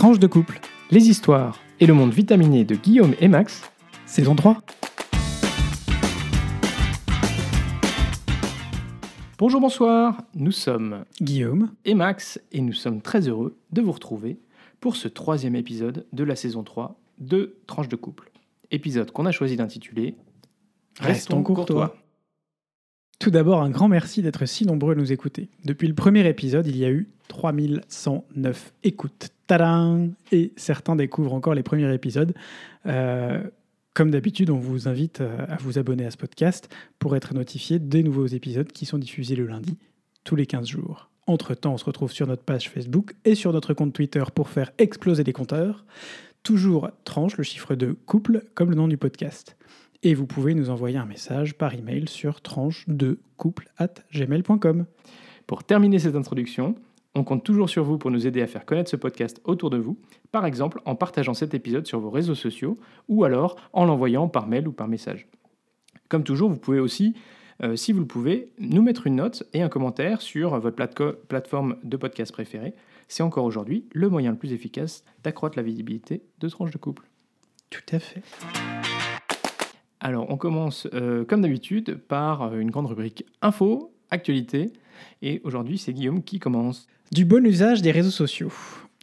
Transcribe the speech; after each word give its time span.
Tranche 0.00 0.18
de 0.18 0.26
couple, 0.26 0.58
les 0.90 1.10
histoires 1.10 1.60
et 1.78 1.84
le 1.84 1.92
monde 1.92 2.10
vitaminé 2.10 2.64
de 2.64 2.74
Guillaume 2.74 3.14
et 3.20 3.28
Max, 3.28 3.70
saison 4.06 4.34
3. 4.34 4.62
Bonjour, 9.36 9.60
bonsoir, 9.60 10.16
nous 10.34 10.52
sommes 10.52 11.04
Guillaume. 11.20 11.72
et 11.84 11.92
Max 11.92 12.40
et 12.50 12.62
nous 12.62 12.72
sommes 12.72 13.02
très 13.02 13.28
heureux 13.28 13.58
de 13.72 13.82
vous 13.82 13.92
retrouver 13.92 14.38
pour 14.80 14.96
ce 14.96 15.06
troisième 15.06 15.54
épisode 15.54 16.06
de 16.14 16.24
la 16.24 16.34
saison 16.34 16.62
3 16.62 16.98
de 17.18 17.58
Tranche 17.66 17.88
de 17.88 17.96
couple. 17.96 18.30
Épisode 18.70 19.10
qu'on 19.10 19.26
a 19.26 19.32
choisi 19.32 19.56
d'intituler 19.56 20.16
Restons 20.98 21.42
courtois. 21.42 21.94
Tout 23.18 23.30
d'abord, 23.30 23.60
un 23.60 23.68
grand 23.68 23.88
merci 23.88 24.22
d'être 24.22 24.46
si 24.46 24.64
nombreux 24.64 24.94
à 24.94 24.96
nous 24.96 25.12
écouter. 25.12 25.50
Depuis 25.66 25.88
le 25.88 25.94
premier 25.94 26.26
épisode, 26.26 26.66
il 26.66 26.78
y 26.78 26.86
a 26.86 26.90
eu 26.90 27.10
3109 27.28 28.72
écoutes. 28.82 29.28
Tadam 29.50 30.12
Et 30.30 30.52
certains 30.54 30.94
découvrent 30.94 31.34
encore 31.34 31.54
les 31.54 31.64
premiers 31.64 31.92
épisodes. 31.92 32.34
Euh, 32.86 33.42
comme 33.94 34.12
d'habitude, 34.12 34.48
on 34.50 34.58
vous 34.58 34.86
invite 34.86 35.22
euh, 35.22 35.44
à 35.48 35.56
vous 35.56 35.76
abonner 35.76 36.06
à 36.06 36.12
ce 36.12 36.16
podcast 36.16 36.72
pour 37.00 37.16
être 37.16 37.34
notifié 37.34 37.80
des 37.80 38.04
nouveaux 38.04 38.28
épisodes 38.28 38.70
qui 38.70 38.86
sont 38.86 38.96
diffusés 38.96 39.34
le 39.34 39.46
lundi, 39.46 39.76
tous 40.22 40.36
les 40.36 40.46
15 40.46 40.68
jours. 40.68 41.10
Entre-temps, 41.26 41.72
on 41.72 41.78
se 41.78 41.84
retrouve 41.84 42.12
sur 42.12 42.28
notre 42.28 42.44
page 42.44 42.70
Facebook 42.70 43.16
et 43.24 43.34
sur 43.34 43.52
notre 43.52 43.74
compte 43.74 43.92
Twitter 43.92 44.22
pour 44.32 44.48
faire 44.50 44.70
exploser 44.78 45.24
les 45.24 45.32
compteurs. 45.32 45.84
Toujours 46.44 46.88
tranche, 47.02 47.36
le 47.36 47.42
chiffre 47.42 47.74
de 47.74 47.96
couple, 48.06 48.44
comme 48.54 48.70
le 48.70 48.76
nom 48.76 48.86
du 48.86 48.98
podcast. 48.98 49.56
Et 50.04 50.14
vous 50.14 50.26
pouvez 50.26 50.54
nous 50.54 50.70
envoyer 50.70 50.96
un 50.96 51.06
message 51.06 51.54
par 51.54 51.74
email 51.74 52.06
sur 52.06 52.40
tranche 52.40 52.84
de 52.86 53.18
couple 53.36 53.68
at 53.78 53.94
gmail.com. 54.14 54.86
Pour 55.48 55.64
terminer 55.64 55.98
cette 55.98 56.14
introduction, 56.14 56.76
on 57.14 57.24
compte 57.24 57.44
toujours 57.44 57.68
sur 57.68 57.82
vous 57.84 57.98
pour 57.98 58.10
nous 58.10 58.26
aider 58.26 58.40
à 58.42 58.46
faire 58.46 58.64
connaître 58.64 58.90
ce 58.90 58.96
podcast 58.96 59.40
autour 59.44 59.70
de 59.70 59.78
vous, 59.78 59.98
par 60.30 60.46
exemple 60.46 60.80
en 60.84 60.94
partageant 60.94 61.34
cet 61.34 61.54
épisode 61.54 61.86
sur 61.86 61.98
vos 61.98 62.10
réseaux 62.10 62.34
sociaux 62.34 62.78
ou 63.08 63.24
alors 63.24 63.56
en 63.72 63.84
l'envoyant 63.84 64.28
par 64.28 64.46
mail 64.46 64.68
ou 64.68 64.72
par 64.72 64.88
message. 64.88 65.26
Comme 66.08 66.24
toujours, 66.24 66.50
vous 66.50 66.58
pouvez 66.58 66.80
aussi, 66.80 67.14
euh, 67.62 67.76
si 67.76 67.92
vous 67.92 68.00
le 68.00 68.06
pouvez, 68.06 68.52
nous 68.58 68.82
mettre 68.82 69.06
une 69.06 69.16
note 69.16 69.44
et 69.52 69.62
un 69.62 69.68
commentaire 69.68 70.20
sur 70.20 70.58
votre 70.58 70.76
plateforme 71.28 71.76
de 71.82 71.96
podcast 71.96 72.32
préférée. 72.32 72.74
C'est 73.08 73.22
encore 73.22 73.44
aujourd'hui 73.44 73.88
le 73.92 74.08
moyen 74.08 74.30
le 74.30 74.38
plus 74.38 74.52
efficace 74.52 75.04
d'accroître 75.24 75.56
la 75.56 75.64
visibilité 75.64 76.22
de 76.38 76.48
Tranche 76.48 76.70
de 76.70 76.78
Couple. 76.78 77.08
Tout 77.70 77.82
à 77.92 77.98
fait. 77.98 78.22
Alors, 80.00 80.30
on 80.30 80.36
commence 80.36 80.88
euh, 80.94 81.24
comme 81.24 81.42
d'habitude 81.42 81.98
par 82.08 82.42
euh, 82.42 82.58
une 82.58 82.70
grande 82.70 82.86
rubrique 82.86 83.26
info, 83.42 83.92
actualité. 84.10 84.72
Et 85.22 85.40
aujourd'hui, 85.44 85.78
c'est 85.78 85.92
Guillaume 85.92 86.22
qui 86.22 86.38
commence. 86.38 86.86
Du 87.12 87.24
bon 87.24 87.44
usage 87.44 87.82
des 87.82 87.90
réseaux 87.90 88.10
sociaux. 88.10 88.52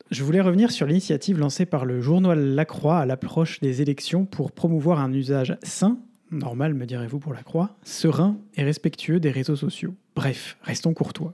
Je 0.09 0.23
voulais 0.23 0.39
revenir 0.39 0.71
sur 0.71 0.85
l'initiative 0.87 1.37
lancée 1.37 1.65
par 1.65 1.85
le 1.85 2.01
journal 2.01 2.55
La 2.55 2.65
Croix 2.65 2.99
à 2.99 3.05
l'approche 3.05 3.59
des 3.59 3.81
élections 3.81 4.25
pour 4.25 4.53
promouvoir 4.53 4.99
un 4.99 5.11
usage 5.11 5.57
sain, 5.63 5.99
normal 6.31 6.73
me 6.73 6.85
direz-vous 6.85 7.19
pour 7.19 7.33
La 7.33 7.43
Croix, 7.43 7.75
serein 7.83 8.37
et 8.55 8.63
respectueux 8.63 9.19
des 9.19 9.31
réseaux 9.31 9.57
sociaux. 9.57 9.93
Bref, 10.15 10.57
restons 10.61 10.93
courtois. 10.93 11.33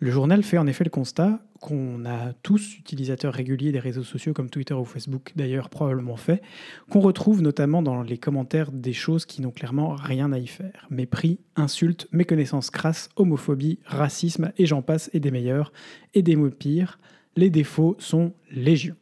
Le 0.00 0.10
journal 0.10 0.42
fait 0.42 0.58
en 0.58 0.66
effet 0.66 0.84
le 0.84 0.90
constat 0.90 1.40
qu'on 1.60 2.06
a 2.06 2.32
tous, 2.42 2.78
utilisateurs 2.78 3.34
réguliers 3.34 3.70
des 3.70 3.78
réseaux 3.78 4.02
sociaux 4.02 4.32
comme 4.32 4.50
Twitter 4.50 4.74
ou 4.74 4.84
Facebook 4.84 5.32
d'ailleurs 5.36 5.68
probablement 5.68 6.16
fait, 6.16 6.42
qu'on 6.90 7.00
retrouve 7.00 7.42
notamment 7.42 7.82
dans 7.82 8.02
les 8.02 8.18
commentaires 8.18 8.72
des 8.72 8.92
choses 8.92 9.26
qui 9.26 9.42
n'ont 9.42 9.50
clairement 9.50 9.94
rien 9.94 10.32
à 10.32 10.38
y 10.38 10.46
faire. 10.46 10.86
Mépris, 10.90 11.38
insultes, 11.56 12.08
méconnaissance 12.12 12.70
crasse, 12.70 13.10
homophobie, 13.16 13.78
racisme 13.84 14.52
et 14.56 14.66
j'en 14.66 14.82
passe 14.82 15.10
et 15.12 15.20
des 15.20 15.30
meilleurs, 15.30 15.72
et 16.14 16.22
des 16.22 16.34
mots 16.34 16.50
pires, 16.50 16.98
les 17.36 17.50
défauts 17.50 17.96
sont 17.98 18.32
légion. 18.50 18.96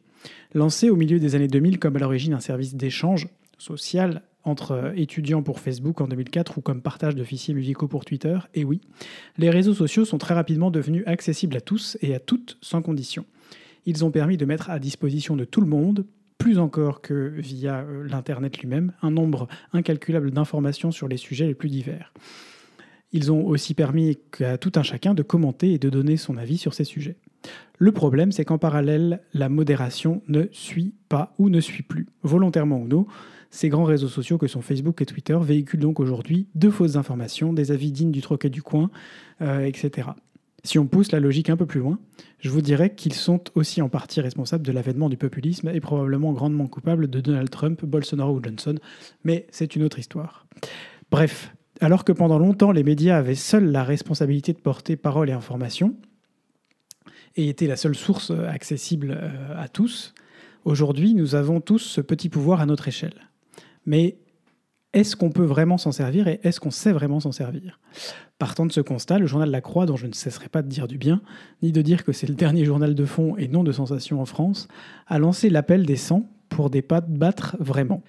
Lancé 0.53 0.89
au 0.89 0.95
milieu 0.95 1.19
des 1.19 1.35
années 1.35 1.47
2000 1.47 1.79
comme 1.79 1.95
à 1.95 1.99
l'origine 1.99 2.33
un 2.33 2.39
service 2.39 2.75
d'échange 2.75 3.27
social 3.57 4.23
entre 4.43 4.93
étudiants 4.95 5.43
pour 5.43 5.59
Facebook 5.59 6.01
en 6.01 6.07
2004 6.07 6.57
ou 6.57 6.61
comme 6.61 6.81
partage 6.81 7.15
de 7.15 7.23
fichiers 7.23 7.53
musicaux 7.53 7.87
pour 7.87 8.05
Twitter, 8.05 8.37
et 8.53 8.63
oui, 8.63 8.81
les 9.37 9.49
réseaux 9.49 9.73
sociaux 9.73 10.05
sont 10.05 10.17
très 10.17 10.33
rapidement 10.33 10.71
devenus 10.71 11.03
accessibles 11.05 11.57
à 11.57 11.61
tous 11.61 11.97
et 12.01 12.15
à 12.15 12.19
toutes 12.19 12.57
sans 12.61 12.81
condition. 12.81 13.25
Ils 13.85 14.05
ont 14.05 14.11
permis 14.11 14.37
de 14.37 14.45
mettre 14.45 14.69
à 14.69 14.79
disposition 14.79 15.35
de 15.35 15.45
tout 15.45 15.61
le 15.61 15.67
monde, 15.67 16.05
plus 16.37 16.57
encore 16.57 17.01
que 17.01 17.33
via 17.37 17.79
euh, 17.79 18.07
l'Internet 18.07 18.57
lui-même, 18.59 18.93
un 19.01 19.11
nombre 19.11 19.47
incalculable 19.73 20.31
d'informations 20.31 20.91
sur 20.91 21.07
les 21.07 21.17
sujets 21.17 21.47
les 21.47 21.55
plus 21.55 21.69
divers. 21.69 22.13
Ils 23.11 23.31
ont 23.31 23.45
aussi 23.45 23.73
permis 23.73 24.17
à 24.41 24.57
tout 24.57 24.71
un 24.75 24.83
chacun 24.83 25.13
de 25.13 25.23
commenter 25.23 25.73
et 25.73 25.79
de 25.79 25.89
donner 25.89 26.15
son 26.15 26.37
avis 26.37 26.57
sur 26.57 26.73
ces 26.73 26.83
sujets. 26.83 27.17
Le 27.77 27.91
problème, 27.91 28.31
c'est 28.31 28.45
qu'en 28.45 28.57
parallèle, 28.57 29.21
la 29.33 29.49
modération 29.49 30.21
ne 30.27 30.43
suit 30.51 30.93
pas 31.07 31.33
ou 31.39 31.49
ne 31.49 31.59
suit 31.59 31.83
plus, 31.83 32.07
volontairement 32.23 32.77
ou 32.77 32.87
non. 32.87 33.07
Ces 33.51 33.69
grands 33.69 33.83
réseaux 33.83 34.07
sociaux 34.07 34.37
que 34.37 34.47
sont 34.47 34.61
Facebook 34.61 35.01
et 35.01 35.05
Twitter 35.05 35.37
véhiculent 35.41 35.79
donc 35.79 35.99
aujourd'hui 35.99 36.47
de 36.55 36.69
fausses 36.69 36.95
informations, 36.95 37.53
des 37.53 37.71
avis 37.71 37.91
dignes 37.91 38.11
du 38.11 38.21
troquet 38.21 38.49
du 38.49 38.61
coin, 38.61 38.91
euh, 39.41 39.65
etc. 39.65 40.09
Si 40.63 40.77
on 40.77 40.85
pousse 40.85 41.11
la 41.11 41.19
logique 41.19 41.49
un 41.49 41.57
peu 41.57 41.65
plus 41.65 41.79
loin, 41.79 41.99
je 42.39 42.49
vous 42.49 42.61
dirais 42.61 42.93
qu'ils 42.93 43.13
sont 43.13 43.41
aussi 43.55 43.81
en 43.81 43.89
partie 43.89 44.21
responsables 44.21 44.65
de 44.65 44.71
l'avènement 44.71 45.09
du 45.09 45.17
populisme 45.17 45.69
et 45.69 45.79
probablement 45.79 46.33
grandement 46.33 46.67
coupables 46.67 47.07
de 47.07 47.21
Donald 47.21 47.49
Trump, 47.49 47.83
Bolsonaro 47.85 48.37
ou 48.37 48.43
Johnson, 48.43 48.75
mais 49.23 49.47
c'est 49.51 49.75
une 49.75 49.83
autre 49.83 49.99
histoire. 49.99 50.45
Bref, 51.11 51.55
alors 51.81 52.03
que 52.03 52.11
pendant 52.11 52.37
longtemps 52.37 52.71
les 52.71 52.83
médias 52.83 53.17
avaient 53.17 53.35
seuls 53.35 53.71
la 53.71 53.83
responsabilité 53.83 54.53
de 54.53 54.59
porter 54.59 54.95
parole 54.95 55.29
et 55.29 55.33
information, 55.33 55.95
et 57.35 57.47
étaient 57.47 57.67
la 57.67 57.77
seule 57.77 57.95
source 57.95 58.31
euh, 58.31 58.47
accessible 58.47 59.17
euh, 59.19 59.61
à 59.61 59.69
tous, 59.69 60.13
aujourd'hui 60.65 61.13
nous 61.13 61.35
avons 61.35 61.61
tous 61.61 61.79
ce 61.79 62.01
petit 62.01 62.27
pouvoir 62.27 62.59
à 62.59 62.65
notre 62.65 62.87
échelle. 62.87 63.28
Mais 63.89 64.19
est-ce 64.93 65.15
qu'on 65.15 65.31
peut 65.31 65.43
vraiment 65.43 65.79
s'en 65.79 65.91
servir 65.91 66.27
et 66.27 66.39
est-ce 66.43 66.59
qu'on 66.59 66.69
sait 66.69 66.91
vraiment 66.91 67.19
s'en 67.19 67.31
servir? 67.31 67.79
Partant 68.37 68.67
de 68.67 68.71
ce 68.71 68.81
constat, 68.81 69.17
le 69.17 69.25
journal 69.25 69.49
La 69.49 69.61
Croix, 69.61 69.87
dont 69.87 69.95
je 69.95 70.05
ne 70.05 70.13
cesserai 70.13 70.47
pas 70.47 70.61
de 70.61 70.67
dire 70.67 70.87
du 70.87 70.99
bien, 70.99 71.23
ni 71.63 71.71
de 71.71 71.81
dire 71.81 72.03
que 72.03 72.11
c'est 72.11 72.27
le 72.27 72.35
dernier 72.35 72.65
journal 72.65 72.93
de 72.93 73.05
fond 73.05 73.35
et 73.37 73.47
non 73.47 73.63
de 73.63 73.71
sensation 73.71 74.21
en 74.21 74.25
France, 74.25 74.67
a 75.07 75.17
lancé 75.17 75.49
l'appel 75.49 75.87
des 75.87 75.95
100 75.95 76.23
pour 76.49 76.69
débattre 76.69 77.57
vraiment. 77.59 78.03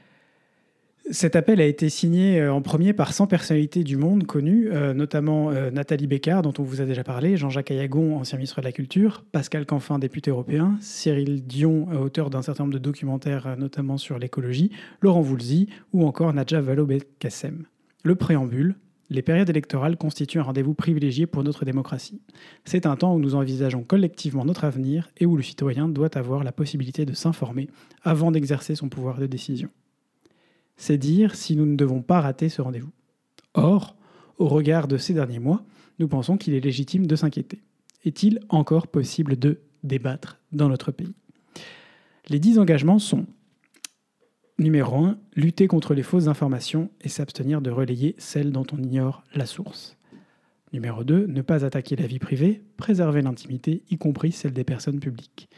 Cet 1.12 1.34
appel 1.34 1.60
a 1.60 1.66
été 1.66 1.88
signé 1.88 2.40
euh, 2.40 2.52
en 2.52 2.62
premier 2.62 2.92
par 2.92 3.12
100 3.12 3.26
personnalités 3.26 3.82
du 3.82 3.96
monde 3.96 4.26
connues, 4.26 4.68
euh, 4.70 4.94
notamment 4.94 5.50
euh, 5.50 5.72
Nathalie 5.72 6.06
Bécard, 6.06 6.42
dont 6.42 6.54
on 6.56 6.62
vous 6.62 6.80
a 6.80 6.84
déjà 6.84 7.02
parlé, 7.02 7.36
Jean-Jacques 7.36 7.72
Ayagon, 7.72 8.18
ancien 8.18 8.38
ministre 8.38 8.60
de 8.60 8.66
la 8.66 8.70
Culture, 8.70 9.24
Pascal 9.32 9.66
Canfin, 9.66 9.98
député 9.98 10.30
européen, 10.30 10.76
Cyril 10.80 11.44
Dion, 11.44 11.88
auteur 12.00 12.30
d'un 12.30 12.42
certain 12.42 12.62
nombre 12.62 12.74
de 12.74 12.78
documentaires, 12.78 13.56
notamment 13.58 13.98
sur 13.98 14.20
l'écologie, 14.20 14.70
Laurent 15.00 15.20
Voulzy 15.20 15.68
ou 15.92 16.06
encore 16.06 16.32
Nadja 16.32 16.60
Vallaud-Belkacem. 16.60 17.64
Le 18.04 18.14
préambule, 18.14 18.76
les 19.10 19.22
périodes 19.22 19.50
électorales 19.50 19.96
constituent 19.96 20.38
un 20.38 20.44
rendez-vous 20.44 20.74
privilégié 20.74 21.26
pour 21.26 21.42
notre 21.42 21.64
démocratie. 21.64 22.20
C'est 22.64 22.86
un 22.86 22.94
temps 22.94 23.16
où 23.16 23.18
nous 23.18 23.34
envisageons 23.34 23.82
collectivement 23.82 24.44
notre 24.44 24.62
avenir 24.62 25.10
et 25.18 25.26
où 25.26 25.36
le 25.36 25.42
citoyen 25.42 25.88
doit 25.88 26.16
avoir 26.16 26.44
la 26.44 26.52
possibilité 26.52 27.04
de 27.04 27.14
s'informer 27.14 27.68
avant 28.04 28.30
d'exercer 28.30 28.76
son 28.76 28.88
pouvoir 28.88 29.18
de 29.18 29.26
décision. 29.26 29.70
C'est 30.80 30.96
dire 30.96 31.34
si 31.34 31.56
nous 31.56 31.66
ne 31.66 31.76
devons 31.76 32.00
pas 32.00 32.22
rater 32.22 32.48
ce 32.48 32.62
rendez-vous. 32.62 32.90
Or, 33.52 33.96
au 34.38 34.48
regard 34.48 34.88
de 34.88 34.96
ces 34.96 35.12
derniers 35.12 35.38
mois, 35.38 35.62
nous 35.98 36.08
pensons 36.08 36.38
qu'il 36.38 36.54
est 36.54 36.64
légitime 36.64 37.06
de 37.06 37.16
s'inquiéter. 37.16 37.60
Est-il 38.06 38.40
encore 38.48 38.86
possible 38.88 39.38
de 39.38 39.60
débattre 39.84 40.40
dans 40.52 40.70
notre 40.70 40.90
pays? 40.90 41.12
Les 42.30 42.38
dix 42.38 42.58
engagements 42.58 42.98
sont 42.98 43.26
Numéro 44.58 45.04
1, 45.04 45.18
lutter 45.36 45.66
contre 45.66 45.92
les 45.92 46.02
fausses 46.02 46.28
informations 46.28 46.90
et 47.02 47.10
s'abstenir 47.10 47.60
de 47.60 47.70
relayer 47.70 48.14
celles 48.16 48.50
dont 48.50 48.66
on 48.72 48.82
ignore 48.82 49.22
la 49.34 49.44
source. 49.44 49.98
Numéro 50.72 51.04
2, 51.04 51.26
ne 51.26 51.42
pas 51.42 51.66
attaquer 51.66 51.94
la 51.94 52.06
vie 52.06 52.18
privée, 52.18 52.62
préserver 52.78 53.20
l'intimité, 53.20 53.82
y 53.90 53.98
compris 53.98 54.32
celle 54.32 54.54
des 54.54 54.64
personnes 54.64 55.00
publiques. 55.00 55.50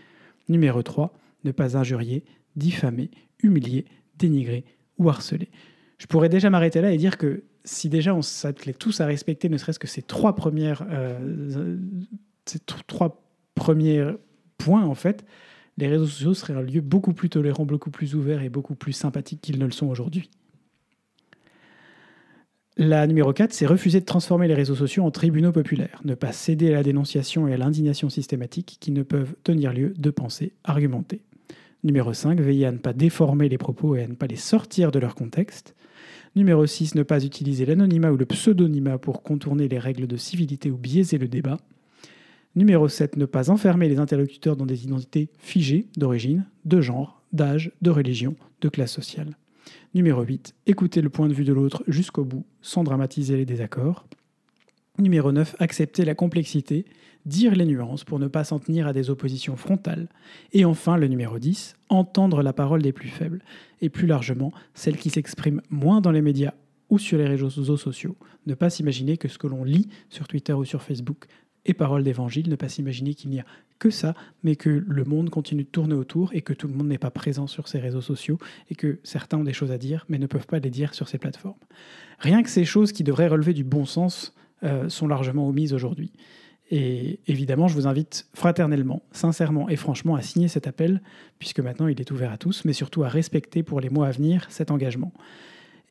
Numéro 0.49 0.83
3, 0.83 1.17
ne 1.45 1.53
pas 1.53 1.77
injurier, 1.77 2.25
diffamer, 2.57 3.13
humilier, 3.41 3.85
dénigrer 4.19 4.65
ou. 4.99 5.11
Je 5.99 6.07
pourrais 6.07 6.29
déjà 6.29 6.51
m'arrêter 6.51 6.81
là 6.81 6.93
et 6.93 6.97
dire 6.97 7.19
que 7.19 7.45
si 7.65 7.89
déjà 7.89 8.15
on 8.15 8.23
s'attelait 8.23 8.73
tous 8.73 9.01
à 9.01 9.07
respecter 9.07 9.49
ne 9.49 9.57
serait-ce 9.57 9.79
que 9.79 9.87
ces 9.87 10.03
trois 10.03 10.35
premières, 10.35 10.85
euh, 10.91 11.77
premiers 13.55 14.05
points 14.59 14.85
en 14.85 14.95
fait, 14.95 15.25
les 15.79 15.89
réseaux 15.89 16.07
sociaux 16.07 16.35
seraient 16.35 16.55
un 16.55 16.63
lieu 16.63 16.81
beaucoup 16.81 17.15
plus 17.15 17.31
tolérant, 17.31 17.65
beaucoup 17.65 17.91
plus 17.91 18.15
ouvert 18.15 18.43
et 18.43 18.49
beaucoup 18.49 18.75
plus 18.75 18.93
sympathique 18.93 19.41
qu'ils 19.41 19.59
ne 19.59 19.65
le 19.65 19.73
sont 19.73 19.87
aujourd'hui. 19.87 20.31
La 22.79 23.07
numéro 23.07 23.33
4, 23.35 23.53
c'est 23.53 23.67
refuser 23.67 24.01
de 24.01 24.07
transformer 24.07 24.49
les 24.49 24.55
réseaux 24.55 24.75
sociaux 24.75 25.05
en 25.05 25.11
tribunaux 25.11 25.53
populaires, 25.53 26.01
ne 26.05 26.15
pas 26.15 26.33
céder 26.33 26.71
à 26.71 26.77
la 26.77 26.83
dénonciation 26.83 27.47
et 27.47 27.53
à 27.53 27.57
l'indignation 27.59 28.09
systématique 28.09 28.79
qui 28.81 28.93
ne 28.93 29.03
peuvent 29.03 29.35
tenir 29.45 29.75
lieu 29.75 29.93
de 29.99 30.11
pensée 30.11 30.53
argumentée. 30.65 31.21
Numéro 31.85 32.13
5, 32.13 32.41
veiller 32.41 32.67
à 32.67 32.73
ne 32.73 32.79
pas 32.79 32.93
déformer 32.93 33.49
les 33.49 33.59
propos 33.59 33.97
et 33.97 34.03
à 34.03 34.07
ne 34.07 34.15
pas 34.15 34.29
les 34.29 34.37
sortir 34.37 34.93
de 34.93 35.01
leur 35.01 35.15
contexte. 35.17 35.75
Numéro 36.37 36.65
6, 36.65 36.95
ne 36.95 37.03
pas 37.03 37.25
utiliser 37.25 37.67
l'anonymat 37.67 38.13
ou 38.13 38.17
le 38.17 38.25
pseudonymat 38.25 38.99
pour 38.99 39.23
contourner 39.23 39.69
les 39.69 39.79
règles 39.79 40.07
de 40.07 40.17
civilité 40.17 40.71
ou 40.71 40.77
biaiser 40.77 41.19
le 41.19 41.29
débat. 41.29 41.59
Numéro 42.55 42.87
7, 42.89 43.17
ne 43.17 43.25
pas 43.25 43.51
enfermer 43.51 43.89
les 43.89 43.99
interlocuteurs 43.99 44.57
dans 44.57 44.67
des 44.67 44.85
identités 44.85 45.29
figées 45.39 45.87
d'origine, 45.97 46.47
de 46.65 46.81
genre, 46.81 47.23
d'âge, 47.33 47.73
de 47.83 47.91
religion, 47.91 48.37
de 48.61 48.69
classe 48.69 48.93
sociale. 48.93 49.37
Numéro 49.95 50.23
8, 50.23 50.55
écouter 50.67 51.03
le 51.03 51.11
point 51.11 51.29
de 51.29 51.35
vue 51.35 51.45
de 51.45 51.53
l'autre 51.53 51.83
jusqu'au 51.89 52.25
bout, 52.25 52.47
sans 52.61 52.85
dramatiser 52.85 53.37
les 53.37 53.45
désaccords. 53.45 54.07
Numéro 54.99 55.33
9, 55.33 55.57
accepter 55.59 56.05
la 56.05 56.15
complexité, 56.15 56.85
dire 57.27 57.55
les 57.55 57.67
nuances 57.67 58.05
pour 58.05 58.19
ne 58.19 58.29
pas 58.29 58.45
s'en 58.45 58.59
tenir 58.59 58.87
à 58.87 58.93
des 58.93 59.11
oppositions 59.11 59.57
frontales. 59.57 60.09
Et 60.53 60.65
enfin, 60.65 60.97
le 60.97 61.09
numéro 61.09 61.39
10, 61.39 61.77
entendre 61.89 62.43
la 62.43 62.53
parole 62.53 62.83
des 62.83 62.93
plus 62.93 63.09
faibles, 63.09 63.43
et 63.81 63.89
plus 63.89 64.07
largement, 64.07 64.53
celle 64.75 64.97
qui 64.97 65.11
s'exprime 65.11 65.61
moins 65.71 66.01
dans 66.01 66.13
les 66.13 66.23
médias 66.23 66.55
ou 66.89 66.99
sur 66.99 67.19
les 67.19 67.27
réseaux 67.27 67.51
sociaux. 67.77 68.17
Ne 68.47 68.55
pas 68.55 68.71
s'imaginer 68.71 69.17
que 69.17 69.29
ce 69.29 69.39
que 69.39 69.47
l'on 69.47 69.65
lit 69.65 69.89
sur 70.09 70.29
Twitter 70.29 70.53
ou 70.53 70.65
sur 70.65 70.83
Facebook 70.83 71.27
est 71.65 71.75
parole 71.75 72.03
d'évangile, 72.03 72.49
ne 72.49 72.57
pas 72.57 72.69
s'imaginer 72.69 73.15
qu'il 73.15 73.31
n'y 73.31 73.41
a 73.41 73.45
que 73.79 73.91
ça, 73.91 74.15
mais 74.43 74.57
que 74.57 74.85
le 74.87 75.05
monde 75.05 75.31
continue 75.31 75.65
de 75.65 75.69
tourner 75.69 75.95
autour 75.95 76.33
et 76.33 76.43
que 76.43 76.53
tout 76.53 76.69
le 76.69 76.75
monde 76.75 76.89
n'est 76.89 76.99
pas 76.99 77.11
présent 77.11 77.47
sur 77.47 77.69
ces 77.69 77.79
réseaux 77.79 78.01
sociaux 78.01 78.39
et 78.71 78.75
que 78.75 78.99
certains 79.03 79.39
ont 79.39 79.45
des 79.45 79.53
choses 79.53 79.73
à 79.73 79.79
dire 79.79 80.05
mais 80.09 80.19
ne 80.19 80.27
peuvent 80.27 80.47
pas 80.47 80.59
les 80.59 80.71
dire 80.71 80.95
sur 80.95 81.09
ces 81.09 81.19
plateformes. 81.19 81.59
Rien 82.19 82.43
que 82.43 82.51
ces 82.51 82.65
choses 82.65 82.93
qui 82.93 83.05
devraient 83.05 83.29
relever 83.29 83.55
du 83.55 83.65
bon 83.65 83.85
sens 83.85 84.35
euh, 84.63 84.89
sont 84.89 85.09
largement 85.09 85.49
omises 85.49 85.75
aujourd'hui. 85.75 86.13
Et 86.75 87.21
évidemment, 87.27 87.69
je 87.69 87.75
vous 87.75 87.87
invite 87.87 88.27
fraternellement, 88.33 89.03
sincèrement 89.13 89.69
et 89.69 89.77
franchement 89.77 90.15
à 90.15 90.23
signer 90.23 90.49
cet 90.49 90.67
appel, 90.67 91.03
puisque 91.39 91.61
maintenant 91.61 91.87
il 91.87 92.01
est 92.01 92.11
ouvert 92.11 92.33
à 92.33 92.39
tous, 92.39 92.65
mais 92.65 92.73
surtout 92.73 93.05
à 93.05 93.09
respecter 93.09 93.63
pour 93.63 93.79
les 93.79 93.91
mois 93.91 94.07
à 94.07 94.11
venir 94.11 94.47
cet 94.49 94.71
engagement. 94.71 95.13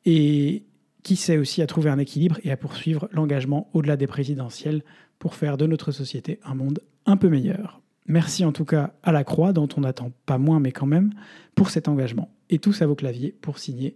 Et 0.05 0.63
qui 1.03 1.15
sait 1.15 1.37
aussi 1.37 1.61
à 1.61 1.67
trouver 1.67 1.91
un 1.91 1.99
équilibre 1.99 2.39
et 2.43 2.51
à 2.51 2.57
poursuivre 2.57 3.07
l'engagement 3.11 3.69
au-delà 3.73 3.95
des 3.95 4.07
présidentielles 4.07 4.81
pour 5.19 5.35
faire 5.35 5.55
de 5.55 5.67
notre 5.67 5.91
société 5.91 6.39
un 6.43 6.55
monde 6.55 6.79
un 7.05 7.15
peu 7.15 7.29
meilleur. 7.29 7.79
Merci 8.07 8.43
en 8.43 8.51
tout 8.51 8.65
cas 8.65 8.95
à 9.03 9.11
la 9.11 9.23
Croix, 9.23 9.53
dont 9.53 9.69
on 9.77 9.81
n'attend 9.81 10.11
pas 10.25 10.39
moins, 10.39 10.59
mais 10.59 10.71
quand 10.71 10.87
même, 10.87 11.13
pour 11.53 11.69
cet 11.69 11.89
engagement. 11.89 12.33
Et 12.49 12.57
tous 12.57 12.81
à 12.81 12.87
vos 12.87 12.95
claviers 12.95 13.35
pour 13.39 13.59
signer 13.59 13.93